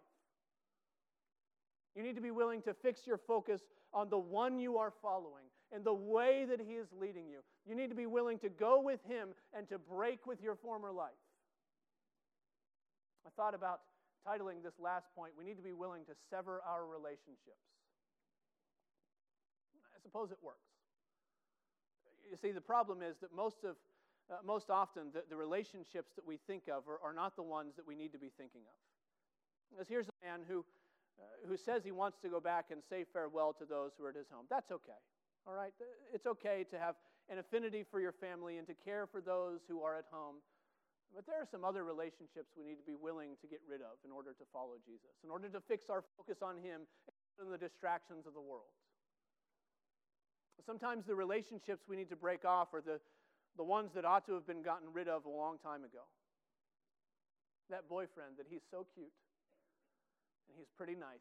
You 1.96 2.04
need 2.04 2.14
to 2.14 2.20
be 2.20 2.30
willing 2.30 2.62
to 2.62 2.74
fix 2.74 3.08
your 3.08 3.18
focus 3.18 3.62
on 3.92 4.08
the 4.08 4.18
one 4.18 4.60
you 4.60 4.78
are 4.78 4.92
following 5.02 5.46
and 5.74 5.82
the 5.84 5.92
way 5.92 6.46
that 6.48 6.60
he 6.60 6.74
is 6.74 6.86
leading 7.00 7.26
you. 7.26 7.40
You 7.68 7.74
need 7.74 7.88
to 7.88 7.96
be 7.96 8.06
willing 8.06 8.38
to 8.38 8.48
go 8.48 8.80
with 8.80 9.00
him 9.08 9.30
and 9.52 9.68
to 9.70 9.78
break 9.78 10.28
with 10.28 10.40
your 10.40 10.54
former 10.54 10.92
life. 10.92 11.10
I 13.26 13.30
thought 13.30 13.56
about 13.56 13.80
titling 14.24 14.62
this 14.62 14.78
last 14.78 15.06
point 15.16 15.32
We 15.36 15.44
need 15.44 15.56
to 15.56 15.62
be 15.62 15.72
willing 15.72 16.04
to 16.04 16.12
sever 16.30 16.62
our 16.64 16.86
relationships. 16.86 17.66
I 19.92 19.98
suppose 20.00 20.30
it 20.30 20.38
works. 20.40 20.69
You 22.30 22.36
see, 22.40 22.52
the 22.52 22.60
problem 22.60 23.02
is 23.02 23.16
that 23.20 23.34
most 23.34 23.64
of 23.64 23.76
uh, 24.30 24.34
most 24.46 24.70
often 24.70 25.10
the, 25.12 25.24
the 25.28 25.34
relationships 25.34 26.12
that 26.14 26.24
we 26.24 26.38
think 26.46 26.70
of 26.70 26.86
are, 26.86 27.02
are 27.02 27.12
not 27.12 27.34
the 27.34 27.42
ones 27.42 27.74
that 27.74 27.84
we 27.84 27.96
need 27.96 28.12
to 28.12 28.18
be 28.18 28.30
thinking 28.38 28.62
of. 28.62 28.78
Because 29.74 29.88
here's 29.88 30.06
a 30.06 30.18
man 30.24 30.40
who 30.46 30.64
uh, 31.18 31.48
who 31.48 31.56
says 31.56 31.82
he 31.84 31.90
wants 31.90 32.18
to 32.22 32.28
go 32.28 32.38
back 32.38 32.70
and 32.70 32.80
say 32.88 33.04
farewell 33.12 33.52
to 33.58 33.64
those 33.66 33.90
who 33.98 34.06
are 34.06 34.10
at 34.10 34.16
his 34.16 34.30
home. 34.30 34.46
That's 34.48 34.70
okay. 34.70 34.96
All 35.46 35.54
right? 35.54 35.72
It's 36.14 36.26
okay 36.26 36.64
to 36.70 36.78
have 36.78 36.94
an 37.28 37.38
affinity 37.38 37.84
for 37.84 38.00
your 38.00 38.12
family 38.12 38.58
and 38.58 38.66
to 38.66 38.74
care 38.74 39.06
for 39.06 39.20
those 39.20 39.60
who 39.68 39.82
are 39.82 39.98
at 39.98 40.06
home. 40.10 40.36
But 41.14 41.26
there 41.26 41.36
are 41.36 41.48
some 41.50 41.64
other 41.64 41.82
relationships 41.82 42.54
we 42.56 42.62
need 42.62 42.78
to 42.78 42.86
be 42.86 42.94
willing 42.94 43.34
to 43.42 43.46
get 43.50 43.58
rid 43.66 43.82
of 43.82 43.98
in 44.06 44.14
order 44.14 44.30
to 44.30 44.44
follow 44.52 44.78
Jesus, 44.86 45.10
in 45.24 45.30
order 45.30 45.48
to 45.50 45.60
fix 45.60 45.90
our 45.90 46.04
focus 46.16 46.38
on 46.40 46.56
Him 46.56 46.86
and 47.40 47.50
the 47.50 47.58
distractions 47.58 48.26
of 48.26 48.34
the 48.34 48.40
world. 48.40 48.70
Sometimes 50.64 51.06
the 51.06 51.14
relationships 51.14 51.84
we 51.88 51.96
need 51.96 52.10
to 52.10 52.16
break 52.16 52.44
off 52.44 52.74
are 52.74 52.80
the, 52.80 53.00
the 53.56 53.64
ones 53.64 53.92
that 53.94 54.04
ought 54.04 54.26
to 54.26 54.34
have 54.34 54.46
been 54.46 54.62
gotten 54.62 54.88
rid 54.92 55.08
of 55.08 55.24
a 55.24 55.30
long 55.30 55.58
time 55.58 55.84
ago. 55.84 56.04
That 57.70 57.88
boyfriend 57.88 58.36
that 58.38 58.46
he's 58.48 58.62
so 58.70 58.86
cute 58.94 59.12
and 60.48 60.58
he's 60.58 60.68
pretty 60.76 60.94
nice. 60.94 61.20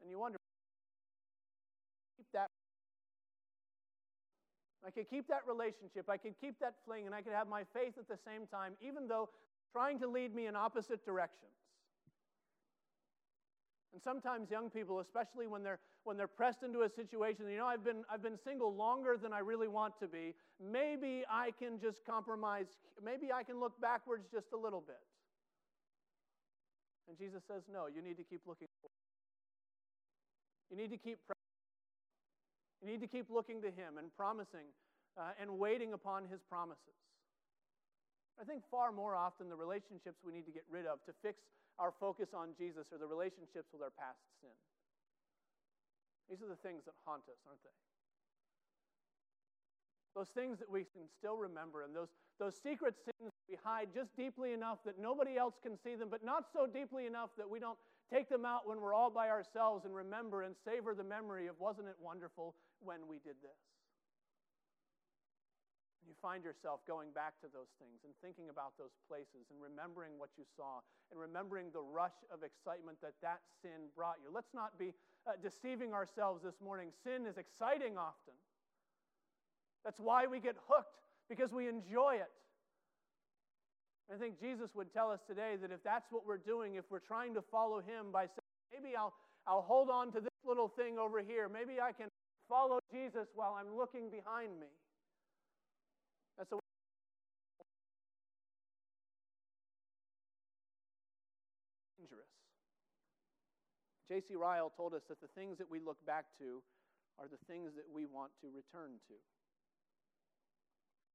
And 0.00 0.10
you 0.10 0.18
wonder, 0.18 0.38
keep 2.16 2.26
that. 2.32 2.48
I 4.84 4.90
could 4.90 5.08
keep 5.08 5.28
that 5.28 5.42
relationship, 5.46 6.10
I 6.10 6.16
could 6.16 6.34
keep 6.40 6.58
that 6.58 6.74
fling, 6.84 7.06
and 7.06 7.14
I 7.14 7.22
could 7.22 7.32
have 7.32 7.46
my 7.46 7.62
faith 7.72 7.94
at 7.98 8.08
the 8.08 8.18
same 8.26 8.48
time, 8.48 8.72
even 8.80 9.06
though 9.06 9.28
trying 9.70 10.00
to 10.00 10.08
lead 10.08 10.34
me 10.34 10.48
in 10.48 10.56
opposite 10.56 11.04
directions. 11.06 11.52
And 13.92 14.00
sometimes 14.02 14.50
young 14.50 14.70
people, 14.70 15.00
especially 15.00 15.46
when 15.46 15.62
they're, 15.62 15.78
when 16.04 16.16
they're 16.16 16.26
pressed 16.26 16.62
into 16.62 16.82
a 16.82 16.88
situation, 16.88 17.44
you 17.50 17.58
know, 17.58 17.66
I've 17.66 17.84
been, 17.84 18.04
I've 18.10 18.22
been 18.22 18.38
single 18.42 18.74
longer 18.74 19.18
than 19.22 19.32
I 19.34 19.40
really 19.40 19.68
want 19.68 20.00
to 20.00 20.08
be. 20.08 20.34
Maybe 20.58 21.24
I 21.30 21.50
can 21.58 21.78
just 21.78 22.04
compromise. 22.06 22.66
Maybe 23.04 23.32
I 23.32 23.42
can 23.42 23.60
look 23.60 23.78
backwards 23.80 24.28
just 24.32 24.46
a 24.54 24.56
little 24.56 24.80
bit. 24.80 25.00
And 27.08 27.18
Jesus 27.18 27.42
says, 27.46 27.62
no, 27.70 27.86
you 27.86 28.00
need 28.00 28.16
to 28.16 28.24
keep 28.24 28.40
looking 28.46 28.68
forward. 28.80 28.96
You 30.70 30.76
need 30.78 30.90
to 30.90 30.96
keep 30.96 31.18
You 32.80 32.88
need 32.88 33.00
to 33.02 33.06
keep 33.06 33.28
looking 33.28 33.60
to 33.60 33.68
Him 33.68 33.98
and 33.98 34.08
promising 34.16 34.72
uh, 35.20 35.36
and 35.38 35.58
waiting 35.58 35.92
upon 35.92 36.24
His 36.32 36.40
promises. 36.48 36.96
I 38.40 38.44
think 38.44 38.62
far 38.70 38.90
more 38.90 39.14
often 39.14 39.50
the 39.50 39.56
relationships 39.56 40.24
we 40.24 40.32
need 40.32 40.46
to 40.46 40.52
get 40.52 40.64
rid 40.70 40.86
of 40.86 41.04
to 41.04 41.12
fix 41.20 41.44
our 41.78 41.92
focus 41.98 42.30
on 42.34 42.54
Jesus 42.58 42.86
or 42.92 42.98
the 42.98 43.06
relationships 43.06 43.72
with 43.72 43.82
our 43.82 43.92
past 43.94 44.20
sin. 44.40 44.54
These 46.28 46.42
are 46.42 46.48
the 46.48 46.60
things 46.60 46.84
that 46.84 46.94
haunt 47.04 47.24
us, 47.28 47.40
aren't 47.46 47.62
they? 47.62 47.76
Those 50.14 50.28
things 50.28 50.58
that 50.58 50.70
we 50.70 50.84
can 50.84 51.08
still 51.18 51.36
remember, 51.36 51.82
and 51.82 51.96
those, 51.96 52.12
those 52.38 52.54
secret 52.60 52.94
sins 53.04 53.32
we 53.48 53.56
hide 53.64 53.88
just 53.94 54.14
deeply 54.16 54.52
enough 54.52 54.78
that 54.84 54.98
nobody 55.00 55.36
else 55.36 55.54
can 55.62 55.76
see 55.76 55.94
them, 55.94 56.08
but 56.10 56.24
not 56.24 56.44
so 56.52 56.66
deeply 56.66 57.06
enough 57.06 57.30
that 57.36 57.48
we 57.48 57.60
don't 57.60 57.78
take 58.12 58.28
them 58.28 58.44
out 58.44 58.68
when 58.68 58.80
we're 58.80 58.94
all 58.94 59.10
by 59.10 59.28
ourselves 59.28 59.84
and 59.84 59.94
remember 59.94 60.42
and 60.42 60.54
savor 60.64 60.94
the 60.94 61.04
memory 61.04 61.46
of, 61.46 61.58
wasn't 61.58 61.88
it 61.88 61.96
wonderful 62.00 62.54
when 62.80 63.08
we 63.08 63.16
did 63.24 63.36
this? 63.42 63.56
And 66.02 66.10
you 66.10 66.18
find 66.18 66.42
yourself 66.42 66.82
going 66.82 67.14
back 67.14 67.38
to 67.46 67.48
those 67.54 67.70
things 67.78 68.02
and 68.02 68.10
thinking 68.18 68.50
about 68.50 68.74
those 68.74 68.90
places 69.06 69.54
and 69.54 69.62
remembering 69.62 70.18
what 70.18 70.34
you 70.34 70.42
saw 70.58 70.82
and 71.14 71.20
remembering 71.20 71.70
the 71.70 71.80
rush 71.80 72.18
of 72.34 72.42
excitement 72.42 72.98
that 73.06 73.14
that 73.22 73.38
sin 73.62 73.86
brought 73.94 74.18
you. 74.18 74.26
Let's 74.34 74.50
not 74.50 74.74
be 74.82 74.98
uh, 75.30 75.38
deceiving 75.38 75.94
ourselves 75.94 76.42
this 76.42 76.58
morning. 76.58 76.90
Sin 77.06 77.22
is 77.22 77.38
exciting 77.38 77.94
often. 77.94 78.34
That's 79.86 80.02
why 80.02 80.26
we 80.26 80.42
get 80.42 80.58
hooked, 80.66 80.98
because 81.30 81.54
we 81.54 81.70
enjoy 81.70 82.18
it. 82.18 82.34
I 84.12 84.18
think 84.18 84.42
Jesus 84.42 84.74
would 84.74 84.92
tell 84.92 85.10
us 85.10 85.20
today 85.22 85.54
that 85.62 85.70
if 85.70 85.82
that's 85.86 86.10
what 86.10 86.26
we're 86.26 86.42
doing, 86.42 86.74
if 86.74 86.84
we're 86.90 86.98
trying 86.98 87.34
to 87.34 87.42
follow 87.42 87.78
him 87.78 88.10
by 88.10 88.26
saying, 88.26 88.58
maybe 88.74 88.96
I'll, 88.96 89.14
I'll 89.46 89.62
hold 89.62 89.88
on 89.88 90.10
to 90.12 90.20
this 90.20 90.34
little 90.44 90.68
thing 90.68 90.98
over 90.98 91.22
here, 91.22 91.48
maybe 91.48 91.80
I 91.80 91.92
can 91.92 92.08
follow 92.48 92.80
Jesus 92.90 93.28
while 93.34 93.54
I'm 93.54 93.76
looking 93.76 94.10
behind 94.10 94.58
me. 94.58 94.66
J.C. 104.12 104.36
Ryle 104.36 104.68
told 104.68 104.92
us 104.92 105.08
that 105.08 105.24
the 105.24 105.32
things 105.32 105.56
that 105.56 105.72
we 105.72 105.80
look 105.80 105.96
back 106.04 106.28
to 106.36 106.60
are 107.16 107.32
the 107.32 107.40
things 107.48 107.72
that 107.80 107.88
we 107.88 108.04
want 108.04 108.28
to 108.44 108.52
return 108.52 109.00
to. 109.08 109.16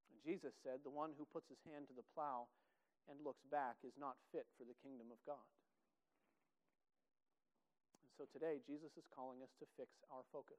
And 0.09 0.17
Jesus 0.25 0.57
said, 0.65 0.81
The 0.81 0.89
one 0.89 1.13
who 1.13 1.29
puts 1.29 1.45
his 1.45 1.61
hand 1.61 1.85
to 1.93 1.95
the 1.97 2.09
plow 2.17 2.49
and 3.05 3.21
looks 3.21 3.45
back 3.53 3.77
is 3.85 3.93
not 4.01 4.17
fit 4.33 4.49
for 4.57 4.65
the 4.65 4.73
kingdom 4.81 5.13
of 5.13 5.21
God. 5.29 5.45
And 8.01 8.09
so 8.17 8.25
today, 8.33 8.65
Jesus 8.65 8.89
is 8.97 9.05
calling 9.13 9.45
us 9.45 9.53
to 9.61 9.69
fix 9.77 9.93
our 10.09 10.25
focus 10.33 10.57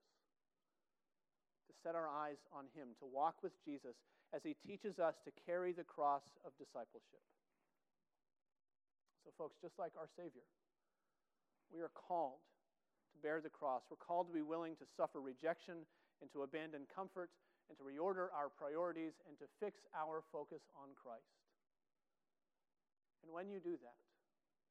to 1.68 1.74
set 1.84 1.92
our 1.92 2.08
eyes 2.08 2.40
on 2.48 2.64
Him, 2.72 2.96
to 2.96 3.04
walk 3.04 3.44
with 3.44 3.52
Jesus 3.60 3.92
as 4.32 4.40
He 4.40 4.56
teaches 4.64 4.96
us 4.96 5.20
to 5.28 5.30
carry 5.44 5.76
the 5.76 5.84
cross 5.84 6.24
of 6.48 6.56
discipleship. 6.56 7.20
So, 9.22 9.30
folks, 9.36 9.60
just 9.60 9.76
like 9.76 9.92
our 10.00 10.08
Savior, 10.16 10.48
we 11.72 11.80
are 11.80 11.92
called 11.92 12.40
to 13.12 13.16
bear 13.20 13.40
the 13.40 13.52
cross. 13.52 13.82
We're 13.90 14.00
called 14.00 14.28
to 14.28 14.34
be 14.34 14.44
willing 14.44 14.76
to 14.80 14.86
suffer 14.96 15.20
rejection 15.20 15.84
and 16.20 16.28
to 16.32 16.42
abandon 16.42 16.88
comfort 16.90 17.30
and 17.68 17.76
to 17.76 17.84
reorder 17.84 18.32
our 18.32 18.48
priorities 18.48 19.12
and 19.28 19.36
to 19.38 19.46
fix 19.60 19.84
our 19.92 20.24
focus 20.32 20.64
on 20.72 20.96
Christ. 20.96 21.28
And 23.22 23.32
when 23.32 23.52
you 23.52 23.60
do 23.60 23.76
that, 23.76 23.98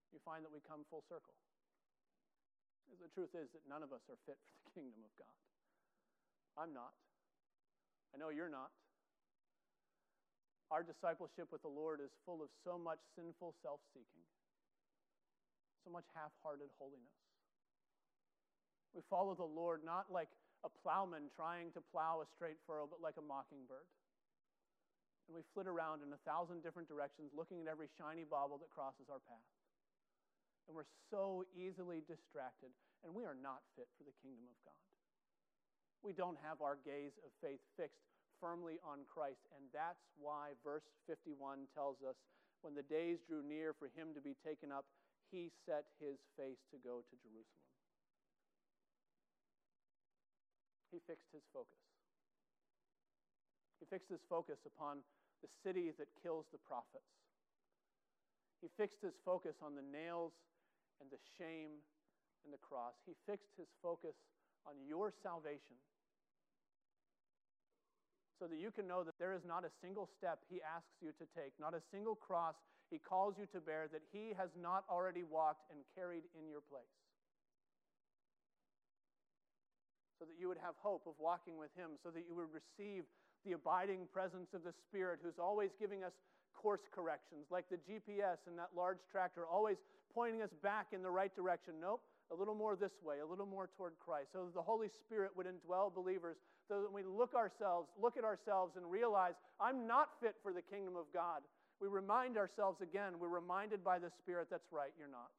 you 0.09 0.19
find 0.23 0.41
that 0.41 0.53
we 0.53 0.63
come 0.65 0.87
full 0.89 1.05
circle. 1.05 1.35
The 2.87 3.11
truth 3.11 3.35
is 3.35 3.51
that 3.51 3.61
none 3.67 3.83
of 3.83 3.91
us 3.91 4.01
are 4.07 4.17
fit 4.25 4.39
for 4.39 4.57
the 4.63 4.71
kingdom 4.75 5.03
of 5.03 5.13
God. 5.19 5.35
I'm 6.57 6.73
not. 6.73 6.95
I 8.09 8.17
know 8.17 8.31
you're 8.31 8.49
not. 8.49 8.71
Our 10.71 10.83
discipleship 10.83 11.51
with 11.51 11.61
the 11.61 11.71
Lord 11.71 12.01
is 12.01 12.11
full 12.25 12.43
of 12.43 12.49
so 12.63 12.75
much 12.75 12.99
sinful 13.15 13.55
self 13.63 13.79
seeking, 13.93 14.25
so 15.87 15.91
much 15.95 16.03
half 16.11 16.35
hearted 16.43 16.67
holiness. 16.75 17.15
We 18.91 18.99
follow 19.07 19.31
the 19.39 19.47
Lord 19.47 19.87
not 19.87 20.11
like 20.11 20.27
a 20.67 20.71
plowman 20.83 21.31
trying 21.31 21.71
to 21.79 21.81
plow 21.95 22.19
a 22.19 22.27
straight 22.35 22.59
furrow, 22.67 22.83
but 22.83 22.99
like 22.99 23.15
a 23.15 23.23
mockingbird. 23.23 23.87
And 25.31 25.35
we 25.35 25.47
flit 25.55 25.67
around 25.67 26.03
in 26.03 26.11
a 26.11 26.19
thousand 26.27 26.59
different 26.59 26.91
directions, 26.91 27.31
looking 27.31 27.63
at 27.63 27.71
every 27.71 27.87
shiny 27.95 28.27
bauble 28.27 28.59
that 28.59 28.71
crosses 28.71 29.07
our 29.07 29.23
path. 29.23 29.47
And 30.67 30.75
we're 30.75 30.91
so 31.07 31.47
easily 31.55 32.03
distracted, 32.03 32.75
and 33.07 33.15
we 33.15 33.23
are 33.23 33.35
not 33.35 33.63
fit 33.79 33.87
for 33.95 34.03
the 34.03 34.15
kingdom 34.19 34.43
of 34.51 34.59
God 34.67 34.75
we 36.07 36.13
don't 36.13 36.37
have 36.45 36.61
our 36.61 36.77
gaze 36.85 37.17
of 37.25 37.35
faith 37.41 37.61
fixed 37.75 38.05
firmly 38.39 38.77
on 38.85 39.03
Christ. 39.09 39.43
And 39.57 39.65
that's 39.73 40.07
why 40.15 40.53
verse 40.61 40.85
51 41.09 41.67
tells 41.73 41.99
us 42.05 42.15
when 42.61 42.71
the 42.73 42.85
days 42.85 43.19
drew 43.25 43.41
near 43.41 43.73
for 43.73 43.89
him 43.91 44.13
to 44.13 44.21
be 44.21 44.39
taken 44.45 44.71
up, 44.71 44.85
he 45.31 45.51
set 45.65 45.85
his 45.99 46.17
face 46.35 46.61
to 46.71 46.77
go 46.79 47.03
to 47.03 47.15
Jerusalem. 47.19 47.67
He 50.91 50.99
fixed 51.03 51.27
his 51.35 51.43
focus. 51.51 51.83
He 53.79 53.85
fixed 53.85 54.09
his 54.09 54.23
focus 54.29 54.63
upon 54.65 55.03
the 55.43 55.51
city 55.61 55.91
that 55.99 56.07
kills 56.23 56.47
the 56.51 56.57
prophets. 56.57 57.11
He 58.61 58.69
fixed 58.73 59.03
his 59.03 59.13
focus 59.21 59.61
on 59.61 59.75
the 59.75 59.85
nails 59.85 60.33
and 60.97 61.11
the 61.13 61.21
shame 61.37 61.77
and 62.41 62.49
the 62.49 62.63
cross. 62.63 62.97
He 63.05 63.13
fixed 63.29 63.53
his 63.57 63.69
focus 63.83 64.15
on 64.65 64.73
your 64.87 65.13
salvation 65.21 65.77
so 68.39 68.45
that 68.45 68.57
you 68.57 68.69
can 68.69 68.87
know 68.87 69.03
that 69.03 69.17
there 69.17 69.33
is 69.33 69.45
not 69.45 69.65
a 69.65 69.73
single 69.81 70.09
step 70.17 70.39
he 70.49 70.61
asks 70.61 70.97
you 71.01 71.09
to 71.17 71.25
take, 71.33 71.53
not 71.59 71.73
a 71.73 71.81
single 71.91 72.15
cross 72.15 72.55
he 72.89 72.97
calls 72.97 73.35
you 73.37 73.45
to 73.51 73.59
bear 73.59 73.87
that 73.91 74.01
he 74.11 74.33
has 74.37 74.49
not 74.55 74.83
already 74.89 75.23
walked 75.23 75.69
and 75.71 75.79
carried 75.95 76.23
in 76.39 76.47
your 76.49 76.61
place. 76.61 76.87
So 80.19 80.25
that 80.25 80.39
you 80.39 80.47
would 80.47 80.57
have 80.57 80.73
hope 80.81 81.05
of 81.05 81.13
walking 81.19 81.57
with 81.57 81.69
him, 81.77 81.99
so 82.01 82.09
that 82.09 82.25
you 82.27 82.33
would 82.35 82.49
receive 82.49 83.03
the 83.45 83.53
abiding 83.53 84.07
presence 84.11 84.53
of 84.53 84.63
the 84.63 84.73
Spirit 84.73 85.19
who's 85.21 85.37
always 85.37 85.71
giving 85.79 86.03
us 86.03 86.13
course 86.57 86.81
corrections, 86.89 87.45
like 87.51 87.69
the 87.69 87.77
GPS 87.77 88.41
in 88.47 88.57
that 88.57 88.73
large 88.75 88.97
tractor, 89.11 89.45
always 89.45 89.77
pointing 90.13 90.41
us 90.41 90.49
back 90.63 90.87
in 90.91 91.03
the 91.03 91.11
right 91.11 91.33
direction. 91.35 91.75
Nope, 91.79 92.01
a 92.31 92.35
little 92.35 92.55
more 92.55 92.75
this 92.75 92.97
way, 93.03 93.19
a 93.19 93.25
little 93.25 93.45
more 93.45 93.69
toward 93.77 93.93
Christ, 94.03 94.33
so 94.33 94.45
that 94.45 94.55
the 94.55 94.61
Holy 94.61 94.89
Spirit 94.89 95.31
would 95.37 95.45
indwell 95.45 95.93
believers, 95.93 96.37
so 96.67 96.81
that 96.81 96.91
when 96.91 97.05
we 97.05 97.09
look 97.09 97.35
ourselves, 97.35 97.89
look 98.01 98.17
at 98.17 98.23
ourselves 98.23 98.75
and 98.75 98.89
realize, 98.89 99.33
I'm 99.61 99.85
not 99.85 100.09
fit 100.19 100.35
for 100.41 100.51
the 100.51 100.63
kingdom 100.63 100.95
of 100.97 101.05
God. 101.13 101.45
We 101.77 101.85
remind 101.87 102.41
ourselves 102.41 102.81
again, 102.81 103.21
we're 103.21 103.29
reminded 103.29 103.85
by 103.85 104.01
the 104.01 104.09
Spirit, 104.09 104.49
that's 104.49 104.73
right, 104.73 104.89
you're 104.97 105.11
not. 105.11 105.29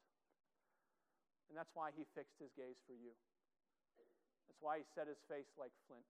And 1.50 1.58
that's 1.58 1.72
why 1.74 1.90
he 1.96 2.06
fixed 2.14 2.38
his 2.38 2.54
gaze 2.54 2.78
for 2.86 2.94
you. 2.94 3.10
That's 4.46 4.62
why 4.62 4.78
he 4.78 4.84
set 4.94 5.10
his 5.10 5.18
face 5.26 5.50
like 5.58 5.74
flint, 5.90 6.06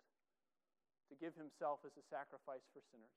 to 1.08 1.14
give 1.16 1.32
himself 1.38 1.80
as 1.88 1.96
a 1.96 2.04
sacrifice 2.12 2.64
for 2.76 2.84
sinners. 2.92 3.16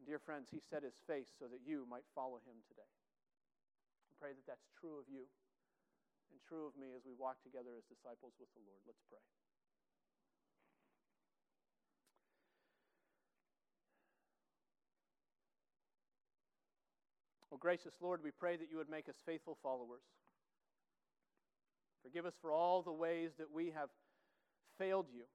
And 0.00 0.08
dear 0.08 0.18
friends, 0.18 0.48
he 0.48 0.64
set 0.72 0.80
his 0.80 0.96
face 1.04 1.28
so 1.36 1.46
that 1.52 1.60
you 1.62 1.84
might 1.86 2.08
follow 2.16 2.40
him 2.48 2.58
today. 2.66 2.88
I 4.08 4.12
pray 4.16 4.32
that 4.32 4.46
that's 4.48 4.66
true 4.80 4.96
of 4.96 5.06
you 5.12 5.28
and 6.32 6.40
true 6.48 6.64
of 6.64 6.72
me 6.80 6.96
as 6.96 7.04
we 7.04 7.12
walk 7.18 7.38
together 7.44 7.76
as 7.76 7.84
disciples 7.84 8.32
with 8.40 8.48
the 8.56 8.64
Lord. 8.64 8.80
Let's 8.88 9.04
pray. 9.12 9.20
Well, 17.52 17.60
gracious 17.60 17.92
Lord, 18.00 18.24
we 18.24 18.30
pray 18.32 18.56
that 18.56 18.72
you 18.72 18.80
would 18.80 18.88
make 18.88 19.12
us 19.12 19.20
faithful 19.28 19.58
followers. 19.62 20.00
Forgive 22.00 22.24
us 22.24 22.32
for 22.40 22.50
all 22.50 22.80
the 22.80 22.96
ways 22.96 23.36
that 23.36 23.52
we 23.52 23.76
have 23.76 23.92
failed 24.80 25.04
you 25.12 25.28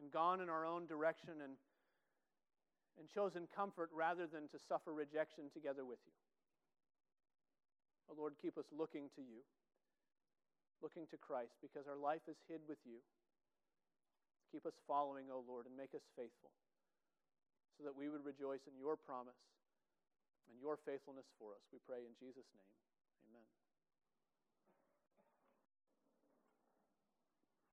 and 0.00 0.08
gone 0.10 0.40
in 0.40 0.48
our 0.48 0.64
own 0.64 0.86
direction 0.86 1.44
and, 1.44 1.60
and 2.96 3.12
chosen 3.12 3.44
comfort 3.52 3.92
rather 3.92 4.24
than 4.24 4.48
to 4.48 4.58
suffer 4.58 4.96
rejection 4.96 5.52
together 5.52 5.84
with 5.84 6.00
you. 6.08 6.16
Oh 8.08 8.16
Lord, 8.16 8.32
keep 8.40 8.56
us 8.56 8.72
looking 8.72 9.12
to 9.16 9.20
you, 9.20 9.44
looking 10.80 11.04
to 11.12 11.20
Christ, 11.20 11.60
because 11.60 11.84
our 11.84 12.00
life 12.00 12.24
is 12.24 12.40
hid 12.48 12.64
with 12.64 12.80
you. 12.88 13.04
Keep 14.48 14.64
us 14.64 14.80
following, 14.88 15.28
O 15.28 15.44
oh 15.44 15.44
Lord, 15.44 15.66
and 15.68 15.76
make 15.76 15.92
us 15.92 16.08
faithful, 16.16 16.56
so 17.76 17.84
that 17.84 17.92
we 17.92 18.08
would 18.08 18.24
rejoice 18.24 18.64
in 18.64 18.80
your 18.80 18.96
promise 18.96 19.36
and 20.48 20.60
your 20.60 20.78
faithfulness 20.84 21.26
for 21.38 21.54
us. 21.54 21.64
We 21.72 21.80
pray 21.86 22.04
in 22.04 22.14
Jesus' 22.20 22.48
name. 22.52 22.83